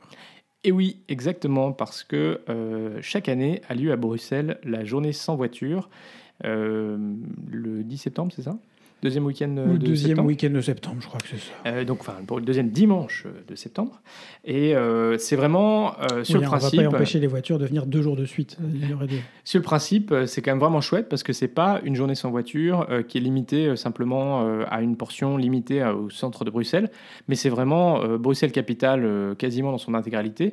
Et 0.64 0.72
oui, 0.72 1.00
exactement, 1.08 1.72
parce 1.72 2.04
que 2.04 2.40
euh, 2.48 2.98
chaque 3.00 3.28
année 3.28 3.62
a 3.68 3.74
lieu 3.74 3.92
à 3.92 3.96
Bruxelles 3.96 4.58
la 4.64 4.84
journée 4.84 5.12
sans 5.12 5.36
voiture, 5.36 5.88
euh, 6.44 6.98
le 7.50 7.82
10 7.82 7.98
septembre, 7.98 8.32
c'est 8.34 8.42
ça? 8.42 8.58
Deuxième 9.02 9.24
week-end 9.24 9.54
euh, 9.56 9.72
de 9.72 9.78
deuxième 9.78 10.08
septembre 10.10 10.28
week-end 10.28 10.50
de 10.50 10.60
septembre, 10.60 10.96
je 11.00 11.06
crois 11.06 11.20
que 11.20 11.28
c'est 11.28 11.38
ça. 11.38 11.52
Euh, 11.66 11.84
donc, 11.84 12.00
enfin, 12.00 12.16
pour 12.26 12.38
le 12.38 12.44
deuxième 12.44 12.68
dimanche 12.70 13.24
euh, 13.26 13.30
de 13.48 13.54
septembre. 13.54 14.02
Et 14.44 14.74
euh, 14.74 15.16
c'est 15.16 15.36
vraiment 15.36 15.94
euh, 16.00 16.22
sur 16.22 16.36
Oui, 16.36 16.42
le 16.42 16.48
on 16.48 16.50
va 16.50 16.58
principe. 16.58 16.82
pas 16.82 16.88
empêcher 16.88 17.18
les 17.18 17.26
voitures 17.26 17.58
de 17.58 17.66
venir 17.66 17.86
deux 17.86 18.02
jours 18.02 18.16
de 18.16 18.26
suite. 18.26 18.58
Il 18.74 18.90
y 18.90 18.92
aurait 18.92 19.06
des... 19.06 19.20
Sur 19.44 19.58
le 19.58 19.64
principe, 19.64 20.14
c'est 20.26 20.42
quand 20.42 20.50
même 20.50 20.60
vraiment 20.60 20.80
chouette 20.80 21.08
parce 21.08 21.22
que 21.22 21.32
c'est 21.32 21.48
pas 21.48 21.80
une 21.82 21.94
journée 21.96 22.14
sans 22.14 22.30
voiture 22.30 22.86
qui 23.08 23.18
est 23.18 23.20
limitée 23.20 23.74
simplement 23.74 24.46
à 24.68 24.80
une 24.82 24.96
portion 24.96 25.36
limitée 25.36 25.82
au 25.84 26.08
centre 26.08 26.44
de 26.44 26.50
Bruxelles, 26.50 26.90
mais 27.26 27.34
c'est 27.34 27.48
vraiment 27.48 28.16
Bruxelles 28.16 28.52
capitale 28.52 29.34
quasiment 29.38 29.72
dans 29.72 29.78
son 29.78 29.94
intégralité 29.94 30.52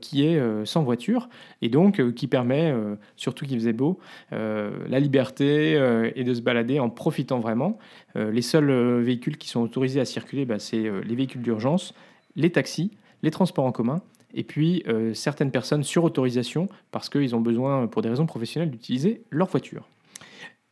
qui 0.00 0.24
est 0.24 0.40
sans 0.64 0.84
voiture 0.84 1.28
et 1.60 1.68
donc 1.68 2.14
qui 2.14 2.28
permet, 2.28 2.72
surtout 3.16 3.46
qu'il 3.46 3.58
faisait 3.58 3.72
beau, 3.72 3.98
la 4.30 5.00
liberté 5.00 5.72
et 6.14 6.22
de 6.22 6.34
se 6.34 6.40
balader 6.40 6.78
en 6.78 6.88
profitant 6.88 7.40
vraiment. 7.40 7.78
Euh, 8.16 8.30
les 8.30 8.42
seuls 8.42 8.70
euh, 8.70 9.00
véhicules 9.00 9.36
qui 9.36 9.48
sont 9.48 9.60
autorisés 9.60 10.00
à 10.00 10.04
circuler, 10.04 10.44
bah, 10.44 10.58
c'est 10.58 10.86
euh, 10.86 11.00
les 11.02 11.14
véhicules 11.14 11.42
d'urgence, 11.42 11.94
les 12.34 12.50
taxis, 12.50 12.90
les 13.22 13.30
transports 13.30 13.64
en 13.64 13.72
commun 13.72 14.02
et 14.36 14.44
puis 14.44 14.84
euh, 14.86 15.14
certaines 15.14 15.50
personnes 15.50 15.82
sur 15.82 16.04
autorisation 16.04 16.68
parce 16.92 17.08
qu'ils 17.08 17.34
ont 17.34 17.40
besoin, 17.40 17.88
pour 17.88 18.02
des 18.02 18.08
raisons 18.08 18.26
professionnelles, 18.26 18.70
d'utiliser 18.70 19.22
leur 19.30 19.48
voiture. 19.48 19.88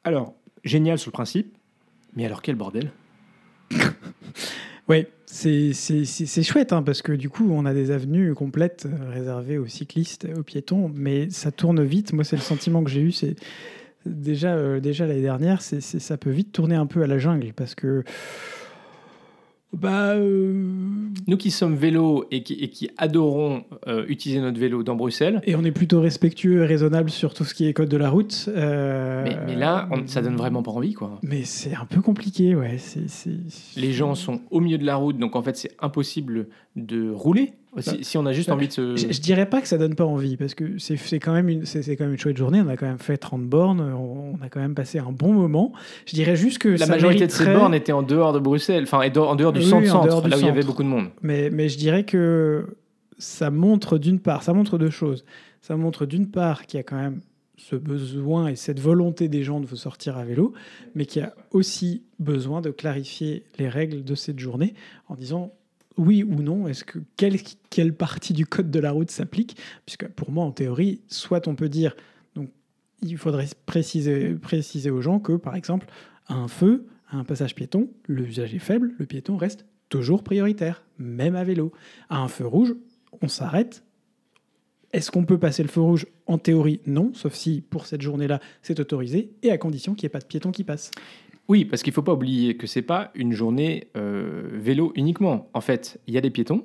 Alors, 0.04 0.34
génial 0.62 0.98
sur 0.98 1.08
le 1.08 1.14
principe, 1.14 1.56
mais 2.14 2.26
alors 2.26 2.42
quel 2.42 2.54
bordel 2.54 2.92
Oui, 4.88 5.06
c'est 5.24 5.72
chouette, 6.42 6.74
hein, 6.74 6.82
parce 6.82 7.00
que 7.00 7.12
du 7.12 7.30
coup, 7.30 7.50
on 7.50 7.64
a 7.64 7.72
des 7.72 7.90
avenues 7.90 8.34
complètes 8.34 8.86
réservées 9.08 9.56
aux 9.56 9.66
cyclistes, 9.66 10.28
aux 10.36 10.42
piétons, 10.42 10.92
mais 10.94 11.30
ça 11.30 11.50
tourne 11.50 11.82
vite. 11.82 12.12
Moi, 12.12 12.22
c'est 12.22 12.36
le 12.36 12.42
sentiment 12.42 12.84
que 12.84 12.90
j'ai 12.90 13.00
eu. 13.00 13.10
C'est 13.10 13.34
déjà, 14.06 14.54
euh, 14.54 14.80
déjà 14.80 15.06
l'année 15.06 15.22
dernière, 15.22 15.62
c'est 15.62 15.80
c'est- 15.80 15.98
ça 15.98 16.16
peut 16.16 16.30
vite 16.30 16.52
tourner 16.52 16.74
un 16.76 16.86
peu 16.86 17.02
à 17.02 17.06
la 17.06 17.18
jungle, 17.18 17.52
parce 17.54 17.74
que 17.74 18.04
bah, 19.72 20.12
euh, 20.14 20.52
Nous 21.26 21.36
qui 21.36 21.50
sommes 21.50 21.74
vélos 21.74 22.26
et 22.30 22.44
qui, 22.44 22.52
et 22.54 22.68
qui 22.70 22.90
adorons 22.96 23.64
euh, 23.88 24.04
utiliser 24.06 24.40
notre 24.40 24.60
vélo 24.60 24.84
dans 24.84 24.94
Bruxelles, 24.94 25.40
et 25.44 25.56
on 25.56 25.64
est 25.64 25.72
plutôt 25.72 26.00
respectueux 26.00 26.62
et 26.62 26.66
raisonnable 26.66 27.10
sur 27.10 27.34
tout 27.34 27.42
ce 27.44 27.54
qui 27.54 27.66
est 27.66 27.72
code 27.72 27.88
de 27.88 27.96
la 27.96 28.08
route. 28.10 28.48
euh, 28.56 29.24
mais, 29.24 29.36
mais 29.46 29.56
là, 29.56 29.88
on- 29.90 30.06
ça 30.06 30.22
donne 30.22 30.36
vraiment 30.36 30.62
pas 30.62 30.70
envie, 30.70 30.94
quoi. 30.94 31.18
Mais 31.24 31.42
c'est 31.42 31.74
un 31.74 31.86
peu 31.86 32.00
compliqué, 32.02 32.54
ouais. 32.54 32.76
c'est 32.78 33.08
c'est- 33.08 33.30
Les 33.80 33.92
gens 33.92 34.14
sont 34.14 34.42
au 34.52 34.60
milieu 34.60 34.78
de 34.78 34.86
la 34.86 34.94
route, 34.94 35.18
donc 35.18 35.34
en 35.34 35.42
fait, 35.42 35.56
c'est 35.56 35.72
impossible 35.80 36.46
de 36.76 37.10
rouler. 37.10 37.52
Si, 37.80 38.04
si 38.04 38.18
on 38.18 38.26
a 38.26 38.32
juste 38.32 38.50
envie 38.50 38.68
de 38.68 38.72
se... 38.72 38.96
Je, 38.96 39.12
je 39.12 39.20
dirais 39.20 39.46
pas 39.46 39.60
que 39.60 39.68
ça 39.68 39.78
donne 39.78 39.94
pas 39.94 40.04
envie, 40.04 40.36
parce 40.36 40.54
que 40.54 40.78
c'est 40.78 40.96
quand, 41.18 41.32
même 41.32 41.48
une- 41.48 41.64
c'est 41.64 41.82
c'est 41.82 41.96
quand 41.96 42.04
même 42.04 42.12
une 42.12 42.18
chouette 42.18 42.36
journée. 42.36 42.60
On 42.60 42.68
a 42.68 42.76
quand 42.76 42.86
même 42.86 42.98
fait 42.98 43.16
30 43.16 43.42
bornes, 43.44 43.80
on, 43.80 44.36
on 44.40 44.44
a 44.44 44.48
quand 44.48 44.60
même 44.60 44.74
passé 44.74 44.98
un 44.98 45.10
bon 45.12 45.32
moment. 45.32 45.72
Je 46.06 46.14
dirais 46.14 46.36
juste 46.36 46.58
que 46.58 46.68
La 46.68 46.86
majorité 46.86 47.26
de 47.26 47.32
ces 47.32 47.52
bornes 47.52 47.74
étaient 47.74 47.92
en 47.92 48.02
dehors 48.02 48.32
de 48.32 48.38
Bruxelles, 48.38 48.84
enfin, 48.84 48.98
en 48.98 49.34
dehors 49.36 49.52
du 49.52 49.60
Oui, 49.60 49.66
centre, 49.66 49.86
en 49.88 49.92
centre 49.92 50.06
dehors 50.06 50.22
du 50.22 50.30
là 50.30 50.36
où 50.36 50.40
il 50.40 50.46
y 50.46 50.48
avait 50.48 50.62
beaucoup 50.62 50.82
de 50.82 50.88
monde. 50.88 51.06
Mais, 51.22 51.50
mais 51.50 51.68
je 51.68 51.76
dirais 51.78 52.04
que 52.04 52.76
ça 53.18 53.50
montre 53.50 53.98
d'une 53.98 54.20
part, 54.20 54.42
ça 54.42 54.52
montre 54.52 54.78
deux 54.78 54.90
choses. 54.90 55.24
Ça 55.60 55.76
montre 55.76 56.06
d'une 56.06 56.30
part 56.30 56.66
qu'il 56.66 56.78
y 56.78 56.80
a 56.80 56.84
quand 56.84 56.96
même 56.96 57.20
ce 57.56 57.76
besoin 57.76 58.48
et 58.48 58.56
cette 58.56 58.80
volonté 58.80 59.28
des 59.28 59.42
gens 59.44 59.60
de 59.60 59.66
sortir 59.76 60.18
à 60.18 60.24
vélo, 60.24 60.52
mais 60.94 61.06
qu'il 61.06 61.22
y 61.22 61.24
a 61.24 61.34
aussi 61.52 62.02
besoin 62.18 62.60
de 62.60 62.70
clarifier 62.70 63.44
les 63.58 63.68
règles 63.68 64.02
de 64.04 64.14
cette 64.14 64.38
journée 64.40 64.74
en 65.08 65.14
disant 65.14 65.52
oui 65.96 66.22
ou 66.22 66.42
non, 66.42 66.66
est-ce 66.66 66.84
que 66.84 66.98
quelle, 67.16 67.94
partie 67.94 68.32
du 68.32 68.46
code 68.46 68.70
de 68.70 68.78
la 68.80 68.90
route 68.90 69.10
s'applique? 69.10 69.56
Puisque 69.86 70.08
pour 70.08 70.30
moi, 70.30 70.44
en 70.44 70.52
théorie, 70.52 71.00
soit 71.08 71.48
on 71.48 71.54
peut 71.54 71.68
dire, 71.68 71.94
donc 72.34 72.50
il 73.02 73.16
faudrait 73.16 73.48
préciser, 73.66 74.34
préciser 74.34 74.90
aux 74.90 75.00
gens 75.00 75.20
que, 75.20 75.32
par 75.32 75.54
exemple, 75.54 75.86
à 76.26 76.34
un 76.34 76.48
feu, 76.48 76.86
à 77.10 77.16
un 77.16 77.24
passage 77.24 77.54
piéton, 77.54 77.88
l'usage 78.08 78.54
est 78.54 78.58
faible, 78.60 78.92
le 78.98 79.06
piéton 79.06 79.36
reste 79.36 79.66
toujours 79.88 80.24
prioritaire, 80.24 80.84
même 80.98 81.36
à 81.36 81.44
vélo. 81.44 81.72
À 82.08 82.18
un 82.18 82.28
feu 82.28 82.46
rouge, 82.46 82.74
on 83.22 83.28
s'arrête. 83.28 83.84
Est-ce 84.92 85.10
qu'on 85.10 85.24
peut 85.24 85.38
passer 85.38 85.62
le 85.62 85.68
feu 85.68 85.80
rouge? 85.80 86.06
En 86.26 86.38
théorie, 86.38 86.80
non, 86.86 87.12
sauf 87.14 87.34
si 87.34 87.60
pour 87.60 87.86
cette 87.86 88.00
journée-là, 88.00 88.40
c'est 88.62 88.80
autorisé, 88.80 89.32
et 89.42 89.50
à 89.50 89.58
condition 89.58 89.94
qu'il 89.94 90.06
n'y 90.06 90.06
ait 90.06 90.10
pas 90.10 90.20
de 90.20 90.24
piéton 90.24 90.52
qui 90.52 90.64
passe. 90.64 90.90
Oui, 91.48 91.64
parce 91.64 91.82
qu'il 91.82 91.90
ne 91.90 91.94
faut 91.94 92.02
pas 92.02 92.14
oublier 92.14 92.56
que 92.56 92.66
c'est 92.66 92.82
pas 92.82 93.10
une 93.14 93.32
journée 93.32 93.88
euh, 93.96 94.42
vélo 94.52 94.92
uniquement. 94.96 95.48
En 95.52 95.60
fait, 95.60 95.98
il 96.06 96.14
y 96.14 96.18
a 96.18 96.20
des 96.22 96.30
piétons, 96.30 96.64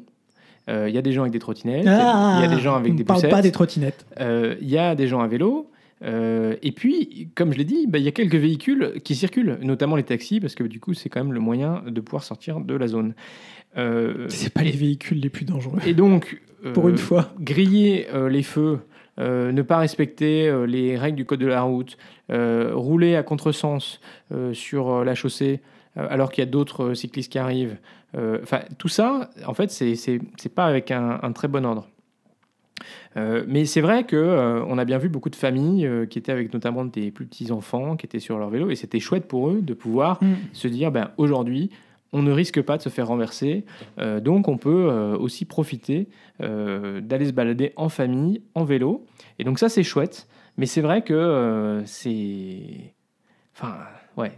euh, 0.70 0.88
il 0.88 0.96
y 0.96 0.98
a 0.98 1.02
des 1.02 1.12
gens 1.12 1.22
avec 1.24 1.34
des 1.34 1.40
trottinettes, 1.40 1.84
il 1.84 1.88
y 1.88 1.90
a 1.90 2.48
des 2.48 2.60
gens 2.62 2.76
avec 2.76 2.92
Ah, 2.92 2.94
on 2.94 2.96
des 2.96 3.04
ne 3.04 3.08
parle 3.08 3.18
poussettes, 3.20 3.32
pas 3.32 3.42
des 3.42 3.52
trottinettes. 3.52 4.06
euh, 4.22 4.56
il 4.62 4.70
y 4.70 4.78
a 4.78 4.96
des 4.96 5.08
gens 5.08 5.20
à 5.20 5.28
vélo. 5.28 5.70
et 6.02 6.72
puis, 6.74 7.30
comme 7.36 7.52
je 7.52 7.58
l'ai 7.58 7.66
dit, 7.66 7.88
bah, 7.88 7.98
il 7.98 8.06
y 8.06 8.08
a 8.08 8.12
quelques 8.12 8.36
véhicules 8.36 9.02
qui 9.04 9.16
circulent, 9.16 9.58
notamment 9.62 9.98
les 9.98 10.04
taxis, 10.04 10.40
parce 10.40 10.56
que 10.56 10.64
du 10.64 10.80
coup, 10.80 10.94
c'est 10.94 11.10
quand 11.10 11.22
même 11.24 11.34
le 11.34 11.42
moyen 11.42 11.84
de 11.86 12.00
pouvoir 12.00 12.24
sortir 12.24 12.62
de 12.62 12.74
la 12.76 12.88
zone. 12.88 13.16
Euh, 13.78 14.26
C'est 14.30 14.54
pas 14.54 14.64
les 14.64 14.72
véhicules 14.72 15.20
les 15.20 15.30
plus 15.30 15.46
dangereux. 15.46 15.80
et 15.86 15.94
donc, 15.94 16.42
Pour 16.74 16.88
une 16.88 16.98
fois. 16.98 17.34
griller 17.40 18.08
les 18.30 18.44
feux, 18.44 18.80
ne 19.20 19.62
pas 19.62 19.78
respecter 19.78 20.48
euh, 20.48 20.66
les 20.66 20.98
règles 20.98 21.18
du 21.18 21.26
code 21.26 21.40
de 21.40 21.48
la 21.48 21.62
route, 21.62 21.98
euh, 22.32 22.72
rouler 22.74 23.16
à 23.16 23.24
contresens 23.24 24.00
euh, 24.34 24.54
sur 24.54 24.90
euh, 24.90 25.04
la 25.04 25.16
chaussée 25.16 25.60
euh, 25.98 26.08
alors 26.10 26.32
qu'il 26.32 26.44
y 26.44 26.48
a 26.48 26.50
d'autres 26.50 26.90
euh, 26.92 26.94
cyclistes 26.96 27.32
qui 27.32 27.40
arrivent. 27.40 27.78
Euh, 28.18 28.40
Enfin, 28.44 28.62
tout 28.78 28.88
ça, 28.88 29.30
en 29.46 29.54
fait, 29.54 29.70
c'est 29.72 30.54
pas 30.56 30.66
avec 30.66 30.92
un, 30.92 31.20
un 31.22 31.32
très 31.32 31.48
bon 31.48 31.66
ordre. 31.66 31.88
Euh, 33.18 33.44
mais 33.48 33.66
c'est 33.66 33.82
vrai 33.82 34.06
que 34.06 34.16
euh, 34.16 34.64
on 34.66 34.78
a 34.78 34.86
bien 34.86 34.98
vu 35.00 35.10
beaucoup 35.10 35.30
de 35.30 35.36
familles 35.36 35.86
euh, 35.86 36.06
qui 36.06 36.18
étaient 36.18 36.32
avec 36.32 36.54
notamment 36.54 36.86
des 36.86 37.12
plus 37.12 37.26
petits 37.26 37.52
enfants 37.52 37.98
qui 37.98 38.06
étaient 38.06 38.20
sur 38.20 38.38
leur 38.40 38.50
vélo 38.50 38.70
et 38.70 38.76
c'était 38.76 39.00
chouette 39.02 39.28
pour 39.28 39.50
eux 39.50 39.62
de 39.62 39.74
pouvoir 39.74 40.24
Mm. 40.24 40.34
se 40.54 40.68
dire 40.68 40.92
ben, 40.92 41.12
aujourd'hui, 41.18 41.72
on 42.12 42.22
ne 42.22 42.32
risque 42.32 42.62
pas 42.62 42.78
de 42.78 42.82
se 42.82 42.90
faire 42.90 43.08
renverser, 43.08 43.66
euh, 44.00 44.20
donc 44.20 44.48
on 44.48 44.58
peut 44.58 44.90
euh, 44.90 45.18
aussi 45.18 45.46
profiter 45.46 46.08
euh, 46.42 47.02
d'aller 47.02 47.26
se 47.26 47.32
balader 47.34 47.74
en 47.76 47.90
famille, 47.90 48.42
en 48.56 48.64
vélo. 48.64 49.06
Et 49.38 49.44
donc 49.44 49.60
ça, 49.60 49.70
c'est 49.70 49.84
chouette, 49.84 50.28
mais 50.58 50.66
c'est 50.66 50.82
vrai 50.82 51.04
que 51.04 51.82
c'est... 51.86 52.94
Enfin, 53.56 53.76
ouais. 54.18 54.32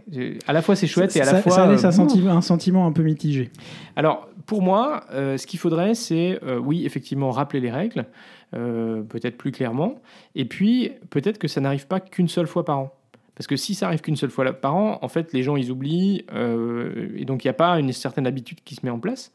À 0.46 0.52
la 0.52 0.62
fois 0.62 0.76
c'est 0.76 0.86
chouette 0.86 1.16
et 1.16 1.20
à 1.20 1.24
la 1.24 1.30
ça, 1.32 1.42
fois. 1.42 1.52
ça 1.52 1.70
laisse 1.70 1.84
un, 1.84 1.92
senti- 1.92 2.26
un 2.28 2.40
sentiment 2.40 2.86
un 2.86 2.92
peu 2.92 3.02
mitigé. 3.02 3.50
Alors, 3.96 4.28
pour 4.46 4.62
moi, 4.62 5.04
ce 5.10 5.46
qu'il 5.46 5.58
faudrait, 5.58 5.94
c'est, 5.94 6.40
oui, 6.62 6.84
effectivement, 6.84 7.30
rappeler 7.30 7.60
les 7.60 7.70
règles, 7.70 8.06
peut-être 8.50 9.36
plus 9.36 9.52
clairement, 9.52 9.94
et 10.34 10.44
puis 10.44 10.90
peut-être 11.10 11.38
que 11.38 11.48
ça 11.48 11.60
n'arrive 11.60 11.86
pas 11.86 12.00
qu'une 12.00 12.28
seule 12.28 12.48
fois 12.48 12.64
par 12.64 12.78
an. 12.78 12.92
Parce 13.34 13.46
que 13.46 13.56
si 13.56 13.74
ça 13.74 13.86
arrive 13.86 14.00
qu'une 14.00 14.16
seule 14.16 14.30
fois 14.30 14.52
par 14.52 14.76
an, 14.76 14.98
en 15.00 15.08
fait, 15.08 15.32
les 15.32 15.42
gens, 15.42 15.56
ils 15.56 15.70
oublient, 15.70 16.24
euh, 16.32 17.08
et 17.16 17.24
donc 17.24 17.44
il 17.44 17.48
n'y 17.48 17.50
a 17.50 17.54
pas 17.54 17.78
une 17.78 17.92
certaine 17.92 18.26
habitude 18.26 18.58
qui 18.64 18.74
se 18.74 18.84
met 18.84 18.90
en 18.90 18.98
place. 18.98 19.32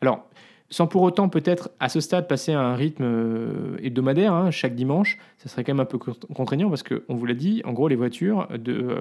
Alors, 0.00 0.28
sans 0.72 0.86
pour 0.86 1.02
autant 1.02 1.28
peut-être 1.28 1.68
à 1.80 1.88
ce 1.90 2.00
stade 2.00 2.26
passer 2.26 2.52
à 2.52 2.60
un 2.60 2.74
rythme 2.74 3.04
euh, 3.04 3.76
hebdomadaire, 3.82 4.32
hein, 4.32 4.50
chaque 4.50 4.74
dimanche, 4.74 5.18
ça 5.36 5.48
serait 5.50 5.64
quand 5.64 5.72
même 5.74 5.80
un 5.80 5.84
peu 5.84 5.98
con- 5.98 6.14
contraignant 6.34 6.68
parce 6.70 6.82
qu'on 6.82 7.14
vous 7.14 7.26
l'a 7.26 7.34
dit, 7.34 7.60
en 7.66 7.72
gros 7.72 7.88
les 7.88 7.94
voitures 7.96 8.48
de 8.58 8.96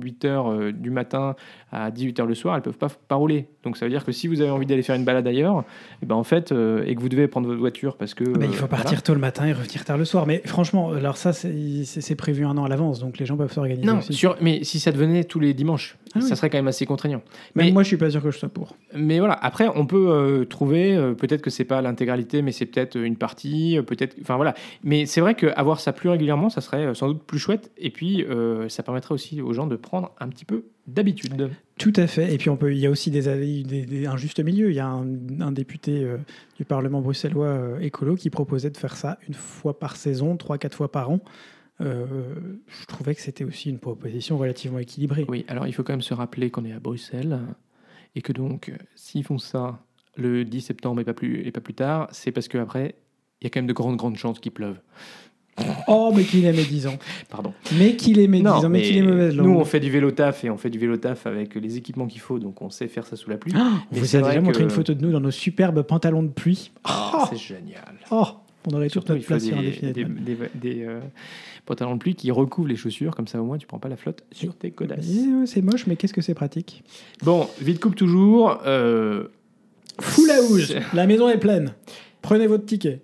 8h 0.00 0.72
du 0.72 0.90
matin 0.90 1.36
à 1.72 1.90
18h 1.90 2.26
le 2.26 2.34
soir, 2.34 2.56
elles 2.56 2.62
peuvent 2.62 2.78
pas, 2.78 2.88
pas 3.08 3.14
rouler. 3.14 3.46
Donc 3.62 3.76
ça 3.76 3.86
veut 3.86 3.90
dire 3.90 4.04
que 4.04 4.12
si 4.12 4.26
vous 4.28 4.40
avez 4.40 4.50
envie 4.50 4.66
d'aller 4.66 4.82
faire 4.82 4.96
une 4.96 5.04
balade 5.04 5.26
ailleurs, 5.26 5.64
et 6.02 6.06
ben 6.06 6.14
en 6.16 6.24
fait, 6.24 6.52
euh, 6.52 6.84
et 6.86 6.94
que 6.94 7.00
vous 7.00 7.08
devez 7.08 7.28
prendre 7.28 7.46
votre 7.46 7.60
voiture 7.60 7.96
parce 7.96 8.14
que... 8.14 8.24
Il 8.24 8.30
euh, 8.30 8.46
faut 8.48 8.66
voilà. 8.66 8.82
partir 8.82 9.02
tôt 9.02 9.14
le 9.14 9.20
matin 9.20 9.46
et 9.46 9.52
revenir 9.52 9.84
tard 9.84 9.98
le 9.98 10.04
soir. 10.04 10.26
Mais 10.26 10.42
franchement, 10.44 10.90
alors 10.92 11.16
ça, 11.16 11.32
c'est 11.32 12.14
prévu 12.16 12.44
un 12.44 12.56
an 12.58 12.64
à 12.64 12.68
l'avance, 12.68 12.98
donc 13.00 13.18
les 13.18 13.26
gens 13.26 13.36
peuvent 13.36 13.52
s'organiser 13.52 13.86
Non, 13.86 13.98
aussi. 13.98 14.12
sur, 14.12 14.36
mais 14.40 14.64
si 14.64 14.80
ça 14.80 14.90
devenait 14.92 15.24
tous 15.24 15.40
les 15.40 15.54
dimanches, 15.54 15.96
Ah 16.14 16.20
ça 16.20 16.28
oui. 16.30 16.36
serait 16.36 16.50
quand 16.50 16.58
même 16.58 16.68
assez 16.68 16.86
contraignant. 16.86 17.22
Même 17.54 17.66
mais- 17.66 17.72
moi, 17.72 17.82
je 17.82 17.88
suis 17.88 17.96
pas 17.96 18.10
sûr 18.10 18.22
que 18.22 18.30
je 18.30 18.38
sois 18.38 18.48
pour. 18.48 18.76
Mais 18.94 19.18
voilà, 19.18 19.34
après, 19.34 19.68
on 19.74 19.86
peut 19.86 20.08
euh, 20.10 20.44
trouver, 20.44 20.94
euh, 21.04 21.14
peut-être 21.14 21.42
que 21.42 21.50
c'est 21.50 21.64
pas 21.64 21.80
l'intégralité, 21.82 22.42
mais 22.42 22.52
c'est 22.52 22.66
peut-être 22.66 22.96
une 22.96 23.16
partie, 23.16 23.78
euh, 23.78 23.82
peut-être. 23.82 24.16
Enfin 24.20 24.36
voilà. 24.36 24.54
Mais 24.82 25.06
c'est 25.06 25.20
vrai 25.20 25.34
qu'avoir 25.34 25.80
ça 25.80 25.92
plus 25.92 26.08
régulièrement, 26.08 26.48
ça 26.48 26.60
serait 26.60 26.86
euh, 26.86 26.94
sans 26.94 27.08
doute 27.08 27.22
plus 27.24 27.38
chouette. 27.38 27.70
Et 27.78 27.90
puis, 27.90 28.24
ça 28.68 28.82
permettrait 28.82 29.14
aussi 29.14 29.40
aux 29.40 29.52
gens 29.52 29.66
de 29.66 29.76
prendre 29.76 30.12
un 30.18 30.28
petit 30.28 30.44
peu 30.44 30.64
d'habitude. 30.86 31.50
Tout 31.78 31.92
à 31.96 32.06
fait. 32.06 32.32
Et 32.34 32.38
puis, 32.38 32.50
on 32.50 32.56
peut, 32.56 32.72
il 32.72 32.78
y 32.78 32.86
a 32.86 32.90
aussi 32.90 33.10
des, 33.10 33.28
avis- 33.28 33.64
des, 33.64 33.86
des- 33.86 34.06
un 34.06 34.16
juste 34.16 34.40
milieu. 34.42 34.70
Il 34.70 34.74
y 34.74 34.80
a 34.80 34.86
un, 34.86 35.06
un 35.40 35.52
député 35.52 36.02
euh, 36.04 36.18
du 36.56 36.64
Parlement 36.64 37.00
bruxellois 37.00 37.46
euh, 37.46 37.78
écolo 37.80 38.16
qui 38.16 38.30
proposait 38.30 38.70
de 38.70 38.76
faire 38.76 38.96
ça 38.96 39.18
une 39.28 39.34
fois 39.34 39.78
par 39.78 39.96
saison, 39.96 40.36
trois, 40.36 40.58
quatre 40.58 40.74
fois 40.76 40.90
par 40.90 41.10
an. 41.10 41.20
Euh, 41.80 42.04
je 42.68 42.86
trouvais 42.86 43.14
que 43.14 43.20
c'était 43.20 43.44
aussi 43.44 43.68
une 43.68 43.80
proposition 43.80 44.38
relativement 44.38 44.78
équilibrée. 44.78 45.24
Oui, 45.28 45.44
alors 45.48 45.66
il 45.66 45.72
faut 45.72 45.82
quand 45.82 45.92
même 45.92 46.02
se 46.02 46.14
rappeler 46.14 46.50
qu'on 46.50 46.64
est 46.64 46.72
à 46.72 46.78
Bruxelles 46.78 47.40
et 48.14 48.22
que 48.22 48.32
donc, 48.32 48.72
s'ils 48.94 49.24
font 49.24 49.38
ça 49.38 49.80
le 50.16 50.44
10 50.44 50.60
septembre 50.60 51.00
et 51.00 51.04
pas 51.04 51.14
plus, 51.14 51.46
et 51.46 51.50
pas 51.50 51.60
plus 51.60 51.74
tard, 51.74 52.08
c'est 52.12 52.30
parce 52.32 52.48
qu'après, 52.48 52.94
il 53.40 53.44
y 53.44 53.46
a 53.46 53.50
quand 53.50 53.58
même 53.60 53.66
de 53.66 53.72
grandes, 53.72 53.96
grandes 53.96 54.16
chances 54.16 54.38
qu'il 54.40 54.52
pleuve. 54.52 54.76
Oh, 55.86 56.12
mais 56.14 56.24
qu'il 56.24 56.44
aimait 56.46 56.64
10 56.64 56.88
ans. 56.88 56.96
Pardon. 57.30 57.52
Mais 57.78 57.94
qu'il 57.94 58.18
aimait 58.18 58.40
10 58.40 58.46
ans, 58.48 58.68
mais, 58.68 58.82
qu'il 58.82 58.96
est 58.98 59.02
mauvaise 59.02 59.36
langue. 59.36 59.46
nous, 59.46 59.54
on 59.54 59.64
fait 59.64 59.78
du 59.78 59.88
vélo 59.88 60.10
taf 60.10 60.42
et 60.44 60.50
on 60.50 60.56
fait 60.56 60.70
du 60.70 60.78
vélo 60.78 60.96
taf 60.96 61.26
avec 61.26 61.54
les 61.54 61.76
équipements 61.76 62.08
qu'il 62.08 62.20
faut, 62.20 62.40
donc 62.40 62.60
on 62.60 62.70
sait 62.70 62.88
faire 62.88 63.06
ça 63.06 63.14
sous 63.14 63.30
la 63.30 63.36
pluie. 63.36 63.52
Ah, 63.54 63.70
on 63.92 63.94
vous 63.96 64.16
a 64.16 64.20
déjà 64.22 64.40
montré 64.40 64.60
que- 64.60 64.64
une 64.64 64.70
photo 64.70 64.94
de 64.94 65.00
nous 65.04 65.12
dans 65.12 65.20
nos 65.20 65.30
superbes 65.30 65.82
pantalons 65.82 66.24
de 66.24 66.28
pluie. 66.28 66.72
Ah, 66.82 67.12
Oh, 67.22 67.26
c'est 67.30 67.38
génial. 67.38 67.94
oh, 68.10 68.24
on 68.68 68.74
aurait 68.74 68.88
toute 68.90 69.08
notre 69.08 69.24
place 69.24 69.44
sur 69.44 69.56
un 69.56 69.60
des, 69.62 69.70
des, 69.92 70.04
des- 70.04 70.36
des, 70.56 70.82
euh, 70.84 70.98
pantalons 71.66 71.94
de 71.94 71.98
pluie 72.00 72.16
qui 72.16 72.32
recouvrent 72.32 72.68
les 72.68 72.74
chaussures, 72.76 73.14
comme 73.14 73.28
ça 73.28 73.40
au 73.40 73.44
moins 73.44 73.56
tu 73.58 73.68
prends 73.68 73.78
pas 73.78 73.88
la 73.88 73.96
flotte 73.96 74.24
sur 74.32 74.56
tes 74.56 74.72
codasses. 74.72 75.06
Ouais, 75.06 75.46
C'est 75.46 75.62
moche, 75.62 75.86
mais 75.86 75.94
qu'est-ce 75.94 76.14
que 76.14 76.22
c'est 76.22 76.34
pratique? 76.34 76.82
Bon, 77.22 77.46
vite 77.60 77.78
coupe 77.80 77.94
toujours. 77.94 78.58
Euh, 78.66 79.28
Fou 80.00 80.24
la 80.26 80.40
houge 80.42 80.74
La 80.94 81.06
maison 81.06 81.28
est 81.28 81.38
pleine. 81.38 81.74
Prenez 82.22 82.46
votre 82.46 82.64
ticket. 82.66 83.02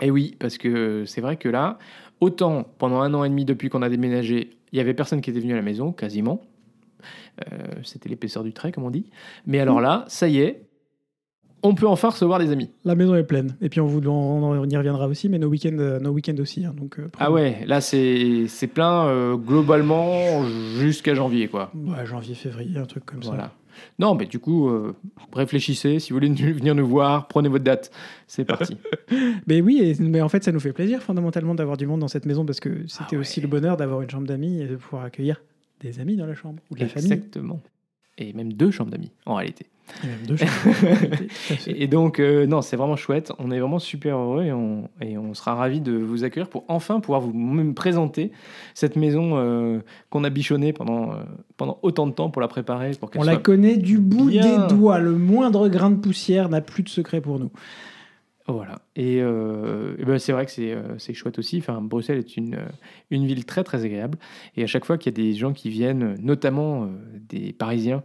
Et 0.00 0.06
Eh 0.06 0.10
oui, 0.10 0.36
parce 0.38 0.58
que 0.58 1.04
c'est 1.06 1.20
vrai 1.20 1.36
que 1.36 1.48
là, 1.48 1.78
autant 2.20 2.64
pendant 2.78 3.00
un 3.00 3.14
an 3.14 3.24
et 3.24 3.28
demi 3.28 3.44
depuis 3.44 3.68
qu'on 3.68 3.82
a 3.82 3.88
déménagé, 3.88 4.50
il 4.72 4.78
y 4.78 4.80
avait 4.80 4.94
personne 4.94 5.20
qui 5.20 5.30
était 5.30 5.40
venu 5.40 5.52
à 5.52 5.56
la 5.56 5.62
maison, 5.62 5.92
quasiment. 5.92 6.40
Euh, 7.52 7.58
C'était 7.84 8.08
l'épaisseur 8.08 8.42
du 8.42 8.52
trait, 8.52 8.72
comme 8.72 8.84
on 8.84 8.90
dit. 8.90 9.06
Mais 9.46 9.60
alors 9.60 9.80
là, 9.80 10.04
ça 10.08 10.28
y 10.28 10.38
est, 10.38 10.62
on 11.62 11.74
peut 11.74 11.86
enfin 11.86 12.10
recevoir 12.10 12.38
des 12.38 12.50
amis. 12.50 12.70
La 12.84 12.94
maison 12.94 13.14
est 13.14 13.24
pleine. 13.24 13.56
Et 13.62 13.68
puis 13.68 13.80
on, 13.80 13.86
vous, 13.86 14.06
on, 14.06 14.42
on 14.42 14.68
y 14.68 14.76
reviendra 14.76 15.06
aussi, 15.08 15.28
mais 15.28 15.38
nos 15.38 15.48
week-ends, 15.48 15.78
euh, 15.78 15.98
nos 16.00 16.10
week-ends 16.10 16.36
aussi. 16.38 16.64
hein, 16.64 16.74
donc, 16.76 16.98
euh, 16.98 17.08
Ah 17.18 17.30
ouais, 17.32 17.64
là 17.66 17.80
c'est 17.80 18.46
plein 18.72 19.06
euh, 19.06 19.36
globalement 19.36 20.44
jusqu'à 20.78 21.14
janvier, 21.14 21.48
quoi. 21.48 21.70
Ouais, 21.74 22.04
janvier, 22.04 22.34
février, 22.34 22.78
un 22.78 22.84
truc 22.86 23.04
comme 23.06 23.20
Voilà. 23.22 23.52
Non, 23.98 24.14
mais 24.14 24.26
du 24.26 24.38
coup, 24.38 24.68
euh, 24.68 24.94
réfléchissez. 25.32 25.98
Si 25.98 26.12
vous 26.12 26.18
voulez 26.18 26.28
venir 26.52 26.74
nous 26.74 26.86
voir, 26.86 27.28
prenez 27.28 27.48
votre 27.48 27.64
date. 27.64 27.90
C'est 28.26 28.44
parti. 28.44 28.76
Mais 29.46 29.60
oui, 29.60 29.80
et- 29.82 30.02
mais 30.02 30.20
en 30.20 30.28
fait, 30.28 30.42
ça 30.44 30.52
nous 30.52 30.60
fait 30.60 30.72
plaisir 30.72 31.02
fondamentalement 31.02 31.54
d'avoir 31.54 31.76
du 31.76 31.86
monde 31.86 32.00
dans 32.00 32.08
cette 32.08 32.26
maison 32.26 32.44
parce 32.44 32.60
que 32.60 32.86
c'était 32.86 33.04
Ah 33.04 33.12
ouais. 33.12 33.16
aussi 33.18 33.40
le 33.40 33.48
bonheur 33.48 33.76
d'avoir 33.76 34.00
une 34.02 34.10
chambre 34.10 34.26
d'amis 34.26 34.60
et 34.60 34.66
de 34.66 34.76
pouvoir 34.76 35.04
accueillir 35.04 35.42
des 35.80 36.00
amis 36.00 36.16
dans 36.16 36.26
la 36.26 36.34
chambre 36.34 36.62
ou 36.70 36.74
de 36.74 36.80
la 36.80 36.88
famille. 36.88 37.12
Exactement. 37.12 37.60
Et 38.18 38.32
même 38.32 38.52
deux 38.52 38.70
chambres 38.70 38.90
d'amis, 38.90 39.10
en 39.26 39.34
réalité. 39.34 39.66
Et 40.02 40.06
même 40.06 40.26
deux. 40.26 40.36
Et 41.66 41.86
donc, 41.88 42.18
euh, 42.18 42.46
non, 42.46 42.62
c'est 42.62 42.76
vraiment 42.76 42.96
chouette. 42.96 43.32
On 43.38 43.50
est 43.50 43.58
vraiment 43.58 43.78
super 43.78 44.16
heureux 44.16 44.44
et 44.44 44.52
on, 44.52 44.88
et 45.00 45.18
on 45.18 45.34
sera 45.34 45.54
ravis 45.54 45.80
de 45.80 45.92
vous 45.92 46.24
accueillir 46.24 46.48
pour 46.48 46.64
enfin 46.68 47.00
pouvoir 47.00 47.20
vous 47.20 47.32
même 47.32 47.74
présenter 47.74 48.32
cette 48.74 48.96
maison 48.96 49.32
euh, 49.34 49.80
qu'on 50.10 50.24
a 50.24 50.30
bichonnée 50.30 50.72
pendant, 50.72 51.12
euh, 51.12 51.16
pendant 51.56 51.78
autant 51.82 52.06
de 52.06 52.12
temps 52.12 52.30
pour 52.30 52.40
la 52.40 52.48
préparer. 52.48 52.92
Pour 52.92 53.10
On 53.16 53.24
la 53.24 53.36
connaît 53.36 53.76
du 53.76 53.98
bout 53.98 54.28
bien. 54.28 54.66
des 54.66 54.74
doigts. 54.74 54.98
Le 54.98 55.12
moindre 55.12 55.68
grain 55.68 55.90
de 55.90 56.00
poussière 56.00 56.48
n'a 56.48 56.60
plus 56.60 56.82
de 56.82 56.88
secret 56.88 57.20
pour 57.20 57.38
nous. 57.38 57.50
Voilà. 58.46 58.82
Et, 58.94 59.20
euh, 59.22 59.96
et 59.98 60.04
ben, 60.04 60.18
c'est 60.18 60.32
vrai 60.32 60.44
que 60.44 60.52
c'est 60.52 60.72
euh, 60.72 60.98
c'est 60.98 61.14
chouette 61.14 61.38
aussi. 61.38 61.58
Enfin, 61.58 61.80
Bruxelles 61.80 62.18
est 62.18 62.36
une, 62.36 62.56
euh, 62.56 62.68
une 63.10 63.26
ville 63.26 63.46
très 63.46 63.64
très 63.64 63.84
agréable. 63.84 64.18
Et 64.56 64.62
à 64.62 64.66
chaque 64.66 64.84
fois 64.84 64.98
qu'il 64.98 65.16
y 65.16 65.20
a 65.20 65.24
des 65.24 65.34
gens 65.34 65.52
qui 65.52 65.70
viennent, 65.70 66.16
notamment 66.20 66.90
des 67.28 67.54
Parisiens, 67.54 68.02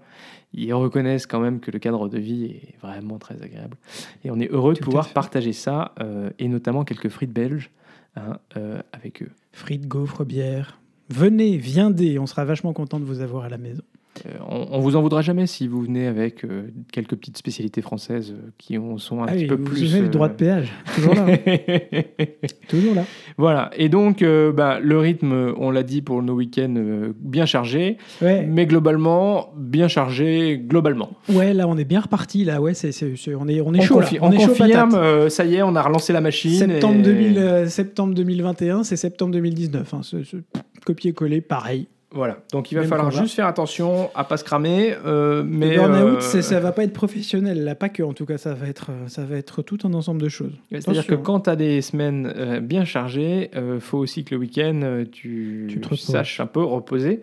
ils 0.54 0.74
reconnaissent 0.74 1.28
quand 1.28 1.40
même 1.40 1.60
que 1.60 1.72
le 1.72 1.80
cadre 1.80 2.10
de 2.10 2.18
vie 2.18 2.46
est 2.46 2.76
vraiment 2.82 3.20
très 3.20 3.42
agréable. 3.42 3.78
Et 4.24 4.32
on 4.32 4.40
est 4.40 4.50
heureux 4.50 4.74
de 4.74 4.80
Tout 4.80 4.86
pouvoir 4.86 5.10
partager 5.14 5.54
ça, 5.54 5.94
euh, 6.00 6.30
et 6.40 6.48
notamment 6.48 6.84
quelques 6.84 7.10
frites 7.10 7.34
belges 7.34 7.70
hein, 8.16 8.38
euh, 8.58 8.82
avec 8.92 9.22
eux. 9.22 9.30
Frites, 9.52 9.88
gaufres, 9.88 10.26
bière. 10.26 10.80
Venez, 11.10 11.58
viendez, 11.58 12.20
on 12.20 12.26
sera 12.26 12.46
vachement 12.46 12.74
content 12.74 13.00
de 13.00 13.06
vous 13.06 13.22
avoir 13.22 13.46
à 13.46 13.50
la 13.50 13.58
maison. 13.58 13.84
Euh, 14.26 14.30
on, 14.50 14.68
on 14.72 14.80
vous 14.80 14.96
en 14.96 15.02
voudra 15.02 15.22
jamais 15.22 15.48
si 15.48 15.68
vous 15.68 15.82
venez 15.82 16.08
avec 16.08 16.44
euh, 16.44 16.64
quelques 16.92 17.16
petites 17.16 17.38
spécialités 17.38 17.82
françaises 17.82 18.32
euh, 18.36 18.50
qui 18.58 18.78
ont, 18.78 18.98
sont 18.98 19.22
un 19.22 19.26
Ah 19.28 19.32
petit 19.34 19.42
oui, 19.44 19.48
peu 19.48 19.56
vous 19.56 19.64
plus. 19.66 19.86
souvenez 19.88 20.02
le 20.02 20.10
droit 20.10 20.28
de 20.30 20.34
péage, 20.34 20.72
toujours 20.96 21.14
là, 21.16 21.26
toujours 22.68 22.96
là. 22.96 23.04
Voilà, 23.38 23.72
et 23.78 23.90
donc 23.90 24.24
bah, 24.56 24.80
le 24.82 24.98
rythme, 25.00 25.54
on 25.58 25.72
l'a 25.72 25.84
dit 25.84 26.02
pour 26.02 26.22
nos 26.22 26.34
week-ends, 26.34 27.12
bien 27.20 27.46
chargé, 27.46 27.98
Ouais, 28.22 28.46
mais 28.46 28.66
globalement, 28.66 29.54
bien 29.58 29.88
chargé 29.88 30.58
globalement. 30.58 31.12
ouais, 31.30 31.54
là 31.54 31.68
on 31.68 31.78
est 31.78 31.86
bien 31.86 32.02
reparti, 32.02 32.44
là, 32.46 32.62
ouais, 32.62 32.74
c'est, 32.74 32.92
c'est- 32.92 33.16
c'est- 33.16 33.36
on 33.36 33.48
est, 33.48 33.62
on 33.62 33.74
est 33.74 33.80
on 33.80 33.84
chaud, 33.84 34.00
là. 34.02 34.08
on, 34.22 34.28
on 34.28 34.32
est 34.32 34.40
chaud 34.40 34.48
confirme, 34.48 34.96
euh, 34.96 35.30
ça 35.30 35.46
y 35.46 35.56
est, 35.56 35.62
on 35.64 35.76
a 35.76 35.82
relancé 35.82 36.14
la 36.14 36.22
machine. 36.22 36.52
Septembre, 36.60 37.00
et- 37.00 37.04
2000, 37.04 37.66
septembre 37.70 38.14
2021, 38.14 38.84
c'est 38.84 38.96
septembre 38.98 39.32
2019. 39.34 39.94
Hein, 39.94 40.02
ce- 40.04 40.24
ce 40.24 40.38
copier-coller, 40.86 41.42
pareil. 41.42 41.88
Voilà, 42.12 42.40
donc 42.52 42.72
il 42.72 42.76
va 42.76 42.82
Même 42.82 42.90
falloir 42.90 43.10
combat. 43.12 43.22
juste 43.22 43.36
faire 43.36 43.46
attention 43.46 44.10
à 44.16 44.24
pas 44.24 44.38
se 44.38 44.44
cramer, 44.44 44.96
euh, 45.06 45.44
mais... 45.46 45.70
le 45.70 45.76
burn-out, 45.76 46.18
euh, 46.18 46.42
ça 46.42 46.60
va 46.60 46.72
pas 46.72 46.84
être 46.84 46.94
professionnel, 46.94 47.64
là, 47.64 47.76
pas 47.76 47.90
que, 47.90 48.02
en 48.02 48.14
tout 48.14 48.26
cas, 48.26 48.40
ça 48.40 48.56
va 48.56 48.68
être, 48.68 48.90
euh, 48.90 49.08
ça 49.08 49.26
va 49.26 49.36
être 49.38 49.62
tout 49.62 49.78
un 49.84 49.94
ensemble 49.94 50.20
de 50.20 50.28
choses. 50.28 50.54
C'est-à-dire 50.72 51.06
que 51.06 51.14
quand 51.14 51.42
tu 51.42 51.52
as 51.52 51.56
des 51.56 51.84
semaines 51.84 52.34
euh, 52.36 52.62
bien 52.62 52.84
chargées, 52.84 53.52
il 53.56 53.80
faut 53.80 54.00
aussi 54.00 54.24
que 54.24 54.34
le 54.34 54.42
week-end, 54.42 55.04
tu, 55.12 55.68
Tu 55.70 55.80
te 55.80 55.86
reposes. 55.86 56.00
saches 56.00 56.40
un 56.40 56.48
peu 56.48 56.64
reposer. 56.64 57.22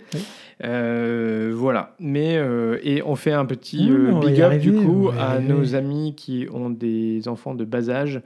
Voilà. 0.61 1.97
Mais, 1.99 2.41
et 2.85 3.03
on 3.03 3.17
fait 3.17 3.33
un 3.33 3.45
petit 3.45 3.91
big 3.91 4.41
up 4.41 4.53
arriver, 4.53 4.71
du 4.71 4.73
coup 4.73 5.11
à 5.19 5.41
nos 5.41 5.75
amis 5.75 6.15
qui 6.17 6.47
ont 6.53 6.71
des 6.71 7.27
enfants 7.27 7.57
de 7.57 7.65
bas 7.65 7.91
âge 7.91 8.21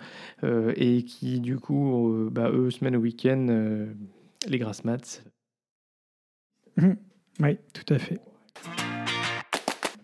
et 0.76 1.04
qui 1.04 1.40
du 1.40 1.56
coup, 1.56 2.28
bah, 2.30 2.50
eux, 2.52 2.70
semaine 2.70 2.96
au 2.96 3.00
week-end, 3.00 3.46
les 4.46 4.58
grasses 4.58 4.84
maths. 4.84 5.24
Oui, 7.40 7.58
tout 7.72 7.94
à 7.94 7.98
fait. 7.98 8.20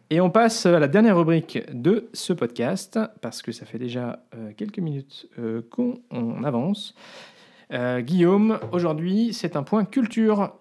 Et 0.08 0.20
on 0.20 0.30
passe 0.30 0.66
à 0.66 0.78
la 0.78 0.86
dernière 0.86 1.18
rubrique 1.18 1.58
de 1.72 2.08
ce 2.12 2.32
podcast, 2.32 2.98
parce 3.20 3.42
que 3.42 3.50
ça 3.50 3.66
fait 3.66 3.78
déjà 3.78 4.24
euh, 4.36 4.52
quelques 4.56 4.78
minutes 4.78 5.28
euh, 5.38 5.62
qu'on 5.68 6.00
on 6.12 6.44
avance. 6.44 6.94
Euh, 7.72 8.00
Guillaume, 8.00 8.60
aujourd'hui, 8.70 9.32
c'est 9.32 9.56
un 9.56 9.64
point 9.64 9.84
culture. 9.84 10.54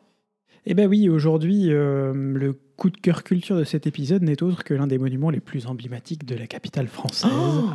Eh 0.66 0.74
ben 0.74 0.88
oui, 0.88 1.10
aujourd'hui, 1.10 1.68
le 1.68 2.60
coup 2.76 2.90
de 2.90 2.98
cœur 2.98 3.24
culture 3.24 3.56
de 3.56 3.64
cet 3.64 3.86
épisode 3.86 4.24
n'est 4.24 4.42
autre 4.42 4.64
que 4.64 4.74
l'un 4.74 4.88
des 4.88 4.98
monuments 4.98 5.30
les 5.30 5.40
plus 5.40 5.68
emblématiques 5.68 6.26
de 6.26 6.34
la 6.34 6.48
capitale 6.48 6.88
française. 6.88 7.30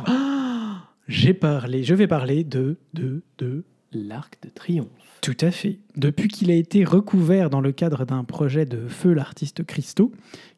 Ah 0.07 0.89
J'ai 1.07 1.33
parlé, 1.33 1.83
je 1.83 1.95
vais 1.95 2.07
parler 2.07 2.43
de, 2.43 2.75
de, 2.93 3.23
de, 3.37 3.63
L'Arc 3.93 4.37
de 4.43 4.49
Triomphe. 4.49 4.87
Tout 5.21 5.37
à 5.41 5.51
fait. 5.51 5.79
Depuis 5.97 6.27
qu'il 6.29 6.49
a 6.49 6.55
été 6.55 6.83
recouvert 6.83 7.49
dans 7.49 7.61
le 7.61 7.71
cadre 7.71 8.05
d'un 8.05 8.23
projet 8.23 8.65
de 8.65 8.87
feu 8.87 9.13
l'artiste 9.13 9.63
Christo, 9.65 10.11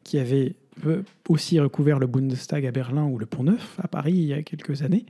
qui 0.04 0.18
avait 0.18 0.54
euh, 0.86 1.02
aussi 1.28 1.58
recouvert 1.60 1.98
le 1.98 2.06
Bundestag 2.06 2.64
à 2.66 2.70
Berlin 2.70 3.04
ou 3.04 3.18
le 3.18 3.26
Pont 3.26 3.42
Neuf 3.44 3.78
à 3.82 3.88
Paris 3.88 4.12
il 4.14 4.24
y 4.24 4.32
a 4.32 4.42
quelques 4.42 4.82
années, 4.82 5.04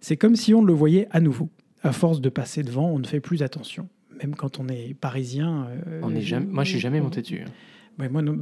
c'est 0.00 0.16
comme 0.16 0.36
si 0.36 0.52
on 0.54 0.62
le 0.62 0.72
voyait 0.72 1.08
à 1.10 1.20
nouveau. 1.20 1.48
À 1.82 1.92
force 1.92 2.20
de 2.20 2.28
passer 2.28 2.62
devant, 2.62 2.88
on 2.90 2.98
ne 2.98 3.06
fait 3.06 3.20
plus 3.20 3.42
attention. 3.42 3.88
Même 4.22 4.34
quand 4.36 4.60
on 4.60 4.68
est 4.68 4.94
parisien. 4.94 5.66
euh, 5.88 6.00
On 6.02 6.14
est 6.14 6.20
jamais... 6.20 6.46
Moi, 6.46 6.64
je 6.64 6.70
suis 6.70 6.80
jamais 6.80 7.00
monté 7.00 7.22
dessus. 7.22 7.44
Ouais, 7.98 8.08
moi, 8.08 8.22
non, 8.22 8.36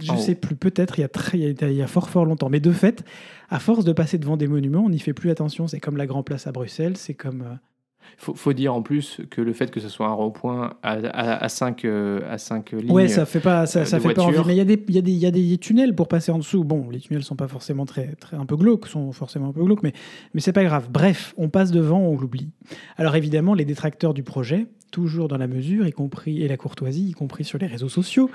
je 0.00 0.10
En 0.10 0.16
sais 0.16 0.34
plus. 0.34 0.56
Peut-être 0.56 0.98
il 0.98 1.02
y 1.02 1.04
a 1.04 1.08
très, 1.08 1.38
il 1.38 1.44
y 1.60 1.64
a- 1.64 1.70
il 1.70 1.76
y 1.76 1.82
a 1.82 1.86
fort 1.86 2.08
fort 2.10 2.24
longtemps. 2.24 2.48
Mais 2.50 2.60
de 2.60 2.72
fait, 2.72 3.04
à 3.50 3.58
force 3.58 3.84
de 3.84 3.92
passer 3.92 4.18
devant 4.18 4.36
des 4.36 4.48
monuments, 4.48 4.84
on 4.84 4.90
n'y 4.90 4.98
fait 4.98 5.12
plus 5.14 5.30
attention. 5.30 5.66
C'est 5.68 5.80
comme 5.80 5.96
la 5.96 6.06
Grand 6.06 6.22
Place 6.22 6.46
à 6.46 6.52
Bruxelles. 6.52 6.96
C'est 6.96 7.14
comme. 7.14 7.58
Euh, 8.02 8.14
Faut, 8.18 8.34
faut 8.34 8.52
dire 8.52 8.74
en 8.74 8.82
plus 8.82 9.20
que 9.30 9.40
le 9.40 9.52
fait 9.52 9.70
que 9.70 9.80
ce 9.80 9.88
soit 9.88 10.06
un 10.06 10.12
rond-point 10.12 10.74
à, 10.82 10.92
à, 10.92 11.44
à 11.44 11.48
5 11.48 11.84
à 12.28 12.38
cinq 12.38 12.72
lignes. 12.72 12.90
Ouais, 12.90 13.08
ça 13.08 13.24
fait 13.26 13.40
pas, 13.40 13.66
ça, 13.66 13.80
euh, 13.80 13.84
ça 13.84 13.98
fait 14.00 14.12
pas 14.14 14.22
envie. 14.22 14.38
Mais 14.46 14.54
il 14.54 14.58
y, 14.58 14.60
a 14.60 14.64
des- 14.64 14.84
y, 14.88 14.98
a 14.98 15.02
des- 15.02 15.10
il 15.12 15.18
y 15.18 15.26
a 15.26 15.30
des 15.30 15.58
tunnels 15.58 15.94
pour 15.94 16.08
passer 16.08 16.30
en 16.32 16.38
dessous. 16.38 16.64
Bon, 16.64 16.88
les 16.90 17.00
tunnels 17.00 17.22
sont 17.24 17.36
pas 17.36 17.48
forcément 17.48 17.86
très, 17.86 18.14
très 18.16 18.36
un 18.36 18.46
peu 18.46 18.56
glauques, 18.56 18.86
sont 18.88 19.12
forcément 19.12 19.48
un 19.48 19.52
peu 19.52 19.64
glauques, 19.64 19.82
mais, 19.82 19.92
mais 20.34 20.40
c'est 20.40 20.52
pas 20.52 20.64
grave. 20.64 20.88
Bref, 20.90 21.34
on 21.36 21.48
passe 21.48 21.70
devant, 21.70 22.00
on 22.00 22.16
l'oublie. 22.18 22.50
Alors 22.96 23.16
évidemment, 23.16 23.54
les 23.54 23.64
détracteurs 23.64 24.14
du 24.14 24.22
projet, 24.22 24.66
toujours 24.90 25.28
dans 25.28 25.38
la 25.38 25.46
mesure, 25.46 25.86
y 25.86 25.92
compris 25.92 26.42
et 26.42 26.48
la 26.48 26.56
courtoisie, 26.56 27.08
y 27.08 27.12
compris 27.12 27.44
sur 27.44 27.58
les 27.58 27.66
réseaux 27.66 27.88
sociaux, 27.88 28.30